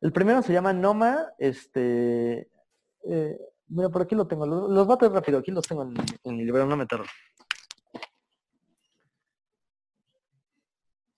[0.00, 2.50] El primero se llama Noma, este,
[3.04, 3.38] eh,
[3.68, 5.94] mira, por aquí lo tengo, los, los rápido, aquí los tengo en,
[6.24, 7.06] en mi libro, no me tardo.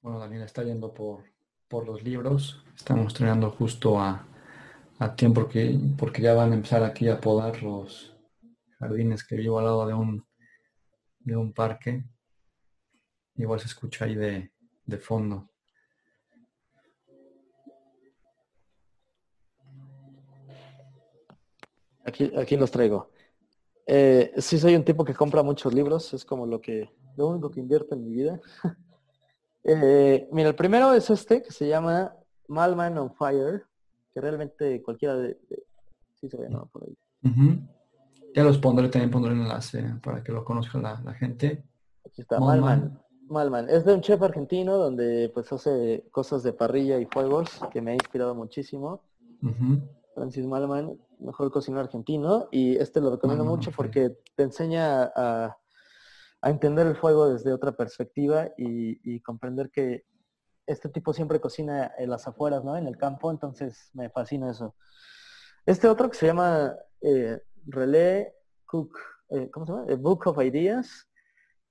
[0.00, 1.24] Bueno, Daniel está yendo por,
[1.68, 2.64] por los libros.
[2.74, 4.24] Estamos estrenando justo a,
[5.16, 8.16] tiempo porque, porque ya van a empezar aquí a podar los
[8.78, 10.26] jardines que vivo al lado de un,
[11.20, 12.04] de un parque.
[13.36, 14.50] Igual se escucha ahí de,
[14.98, 15.48] fondo.
[22.04, 23.10] Aquí, aquí los traigo.
[23.86, 27.50] Eh, sí soy un tipo que compra muchos libros, es como lo que lo único
[27.50, 28.40] que invierto en mi vida.
[29.70, 32.14] Eh, mira, el primero es este, que se llama
[32.48, 33.64] Malman on Fire,
[34.12, 35.38] que realmente cualquiera de...
[36.14, 36.66] sí se ve, ¿no?
[36.72, 36.96] Por ahí.
[38.34, 41.64] Ya los pondré, también pondré el enlace para que lo conozca la, gente.
[42.06, 42.98] Aquí está, Malman.
[43.28, 43.68] Malman.
[43.68, 47.90] Es de un chef argentino donde pues hace cosas de parrilla y fuegos que me
[47.90, 49.02] ha inspirado muchísimo.
[50.14, 52.48] Francis Malman, mejor cocinero argentino.
[52.50, 55.58] Y este lo recomiendo mucho porque te enseña a
[56.40, 60.04] a entender el fuego desde otra perspectiva y, comprender que
[60.66, 62.76] este tipo siempre cocina en las afueras, ¿no?
[62.76, 64.74] En el campo, entonces me fascina eso.
[65.66, 67.40] Este otro que se llama eh,
[68.66, 68.96] Cook,
[69.30, 69.86] eh, ¿cómo se llama?
[69.96, 71.08] Book of Ideas,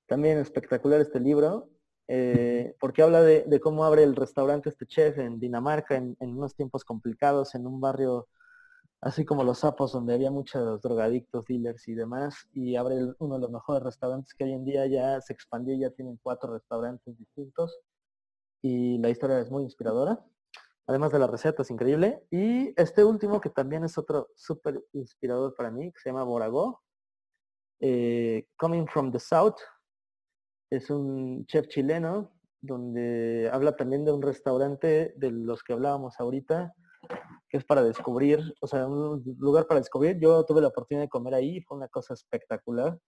[0.07, 1.69] también espectacular este libro,
[2.07, 6.84] eh, porque habla de, cómo abre el restaurante este chef en Dinamarca en, unos tiempos
[6.85, 8.27] complicados, en un barrio
[9.02, 13.41] así como los sapos, donde había muchos drogadictos, dealers y demás, y abre uno de
[13.41, 17.80] los mejores restaurantes que hoy en día ya se expandió, ya tienen cuatro restaurantes distintos,
[18.61, 20.24] y la historia es muy inspiradora,
[20.88, 25.53] además de la receta es increíble, y este último que también es otro súper inspirador
[25.56, 26.82] para mí, que se llama Borago,
[27.80, 29.57] eh, Coming from the South,
[30.72, 36.74] es un chef chileno, donde habla también de un restaurante de los que hablábamos ahorita,
[37.49, 40.19] que es para descubrir, o sea, un lugar para descubrir.
[40.19, 42.99] Yo tuve la oportunidad de comer ahí, fue una cosa espectacular,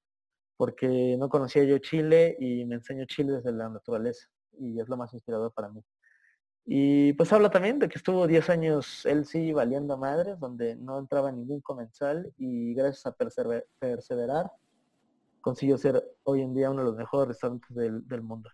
[0.57, 4.28] porque no conocía yo Chile y me enseño Chile desde la naturaleza
[4.60, 5.82] y es lo más inspirador para mí.
[6.66, 10.99] Y pues habla también de que estuvo 10 años él sí valiendo madres, donde no
[10.99, 13.16] entraba ningún comensal y gracias a
[13.80, 14.52] perseverar
[15.41, 18.49] consiguió ser hoy en día uno de los mejores restaurantes del, mundo.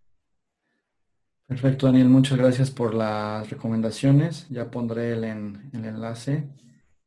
[1.48, 2.10] Perfecto, Daniel.
[2.10, 4.50] Muchas gracias por las recomendaciones.
[4.50, 6.50] Ya pondré el, el enlace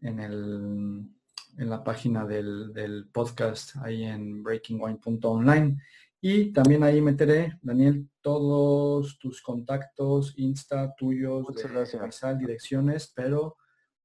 [0.01, 1.09] en, el,
[1.56, 5.78] en la página del, del podcast ahí en breakingwine.online.
[6.20, 13.56] Y también ahí meteré, Daniel, todos tus contactos, Insta tuyos, Muchas direcciones, pero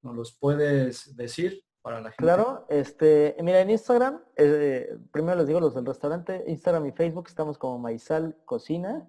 [0.02, 2.24] nos los puedes decir para la gente.
[2.24, 7.26] Claro, este, mira, en Instagram, eh, primero les digo los del restaurante, Instagram y Facebook
[7.28, 9.08] estamos como Maizal Cocina.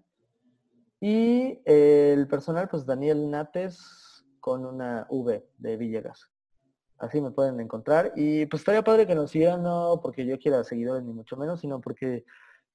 [1.06, 6.30] Y el personal, pues Daniel Nates con una V de Villegas.
[6.96, 8.14] Así me pueden encontrar.
[8.16, 11.60] Y pues estaría padre que nos sigan, no porque yo quiera seguidores ni mucho menos,
[11.60, 12.24] sino porque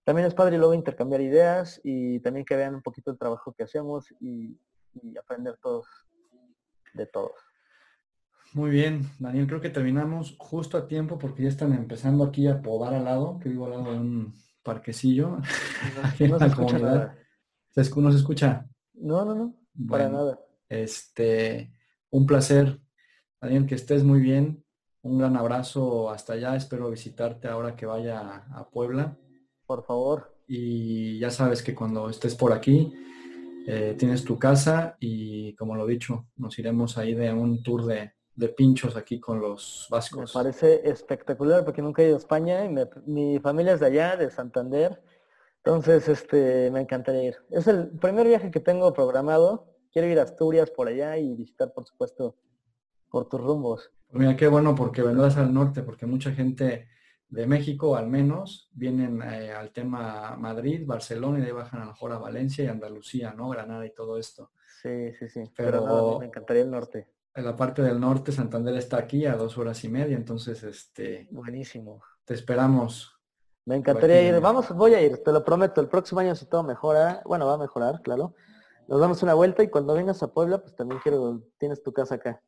[0.03, 3.63] también es padre luego intercambiar ideas y también que vean un poquito el trabajo que
[3.63, 4.55] hacemos y,
[5.19, 5.87] aprender todos
[6.93, 7.33] de todos.
[8.53, 12.61] Muy bien, Daniel, creo que terminamos justo a tiempo porque ya están empezando aquí a
[12.61, 15.39] podar al lado, que vivo al lado de un parquecillo.
[15.39, 15.39] No,
[16.39, 17.15] se escucha nada.
[17.75, 18.67] ¿No se escucha?
[18.93, 19.55] No, no, no,
[19.87, 20.39] para nada.
[20.67, 21.71] Este,
[22.09, 22.79] un placer,
[23.41, 24.63] Daniel, que estés muy bien.
[25.01, 26.55] Un gran abrazo hasta allá.
[26.55, 29.17] Espero visitarte ahora que vaya a Puebla
[29.69, 30.33] por favor.
[30.47, 32.91] Y ya sabes que cuando estés por aquí,
[33.67, 38.13] eh, tienes tu casa y como lo dicho, nos iremos ahí de un tour de,
[38.57, 40.33] pinchos aquí con los vascos.
[40.33, 42.69] Me parece espectacular porque nunca he ido a España y
[43.05, 45.03] mi familia es de allá, de Santander.
[45.63, 47.35] Entonces, este, me encantaría ir.
[47.49, 49.67] Es el primer viaje que tengo programado.
[49.91, 52.35] Quiero ir a Asturias por allá y visitar, por supuesto,
[53.09, 53.91] por tus rumbos.
[54.11, 56.87] Mira, qué bueno porque vendrás al norte, porque mucha gente
[57.29, 61.85] de México al menos, vienen eh, al tema Madrid, Barcelona y de ahí bajan a
[61.85, 63.49] lo mejor a Valencia y Andalucía, ¿no?
[63.49, 64.51] Granada y todo esto.
[64.81, 65.43] Sí, sí, sí.
[65.55, 67.07] Pero, me encantaría el norte.
[67.35, 71.27] En la parte del norte, Santander está aquí a dos horas y media, entonces este.
[71.31, 72.01] Buenísimo.
[72.25, 73.18] Te esperamos.
[73.69, 74.41] Me encantaría ir.
[74.41, 75.79] Vamos, voy a ir, te lo prometo.
[75.79, 78.33] El próximo año si todo mejora, bueno, va a mejorar, claro.
[78.87, 82.15] Nos damos una vuelta y cuando vengas a Puebla, pues también quiero, tienes tu casa
[82.15, 82.41] acá.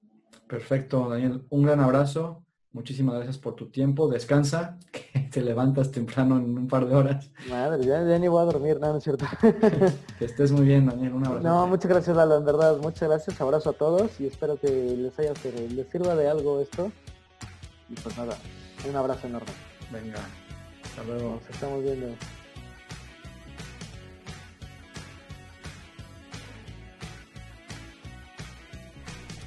[0.48, 1.46] Perfecto, Daniel.
[1.50, 2.44] Un gran abrazo
[2.74, 4.08] Muchísimas gracias por tu tiempo.
[4.08, 7.30] Descansa, que te levantas temprano en un par de horas.
[7.50, 9.26] Madre, ya, ni voy a dormir, nada, no es cierto.
[10.20, 11.14] que estés muy bien, Daniel.
[11.14, 11.48] Un abrazo.
[11.48, 12.78] No, muchas gracias, Lalo, en verdad.
[12.78, 13.40] Muchas gracias.
[13.42, 15.34] Abrazo a todos y espero que les haya
[15.70, 16.92] les sirva de algo esto.
[17.90, 18.36] Y pues nada,
[18.88, 19.52] un abrazo enorme.
[19.92, 20.20] Venga,
[20.92, 21.40] hasta luego.
[21.42, 22.08] Nos estamos viendo.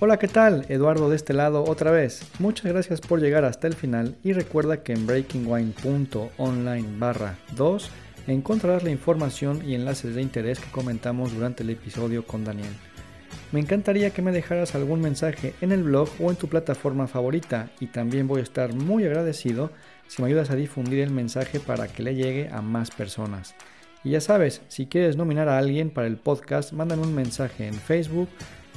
[0.01, 0.66] Hola, ¿qué tal?
[0.69, 2.29] Eduardo de este lado otra vez.
[2.39, 7.91] Muchas gracias por llegar hasta el final y recuerda que en breakingwine.online barra 2
[8.27, 12.75] encontrarás la información y enlaces de interés que comentamos durante el episodio con Daniel.
[13.53, 17.71] Me encantaría que me dejaras algún mensaje en el blog o en tu plataforma favorita
[17.79, 19.71] y también voy a estar muy agradecido
[20.09, 23.55] si me ayudas a difundir el mensaje para que le llegue a más personas.
[24.03, 27.75] Y ya sabes, si quieres nominar a alguien para el podcast, mándame un mensaje en
[27.75, 28.29] Facebook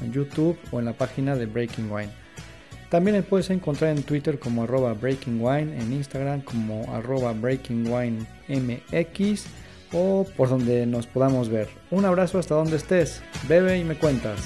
[0.02, 2.12] en YouTube o en la página de Breaking Wine.
[2.90, 7.91] También me puedes encontrar en Twitter como arroba Breaking Wine, en Instagram como arroba Breaking
[7.91, 9.45] Wine MX
[9.91, 11.68] o por donde nos podamos ver.
[11.91, 14.40] Un abrazo hasta donde estés, bebe y me cuentas.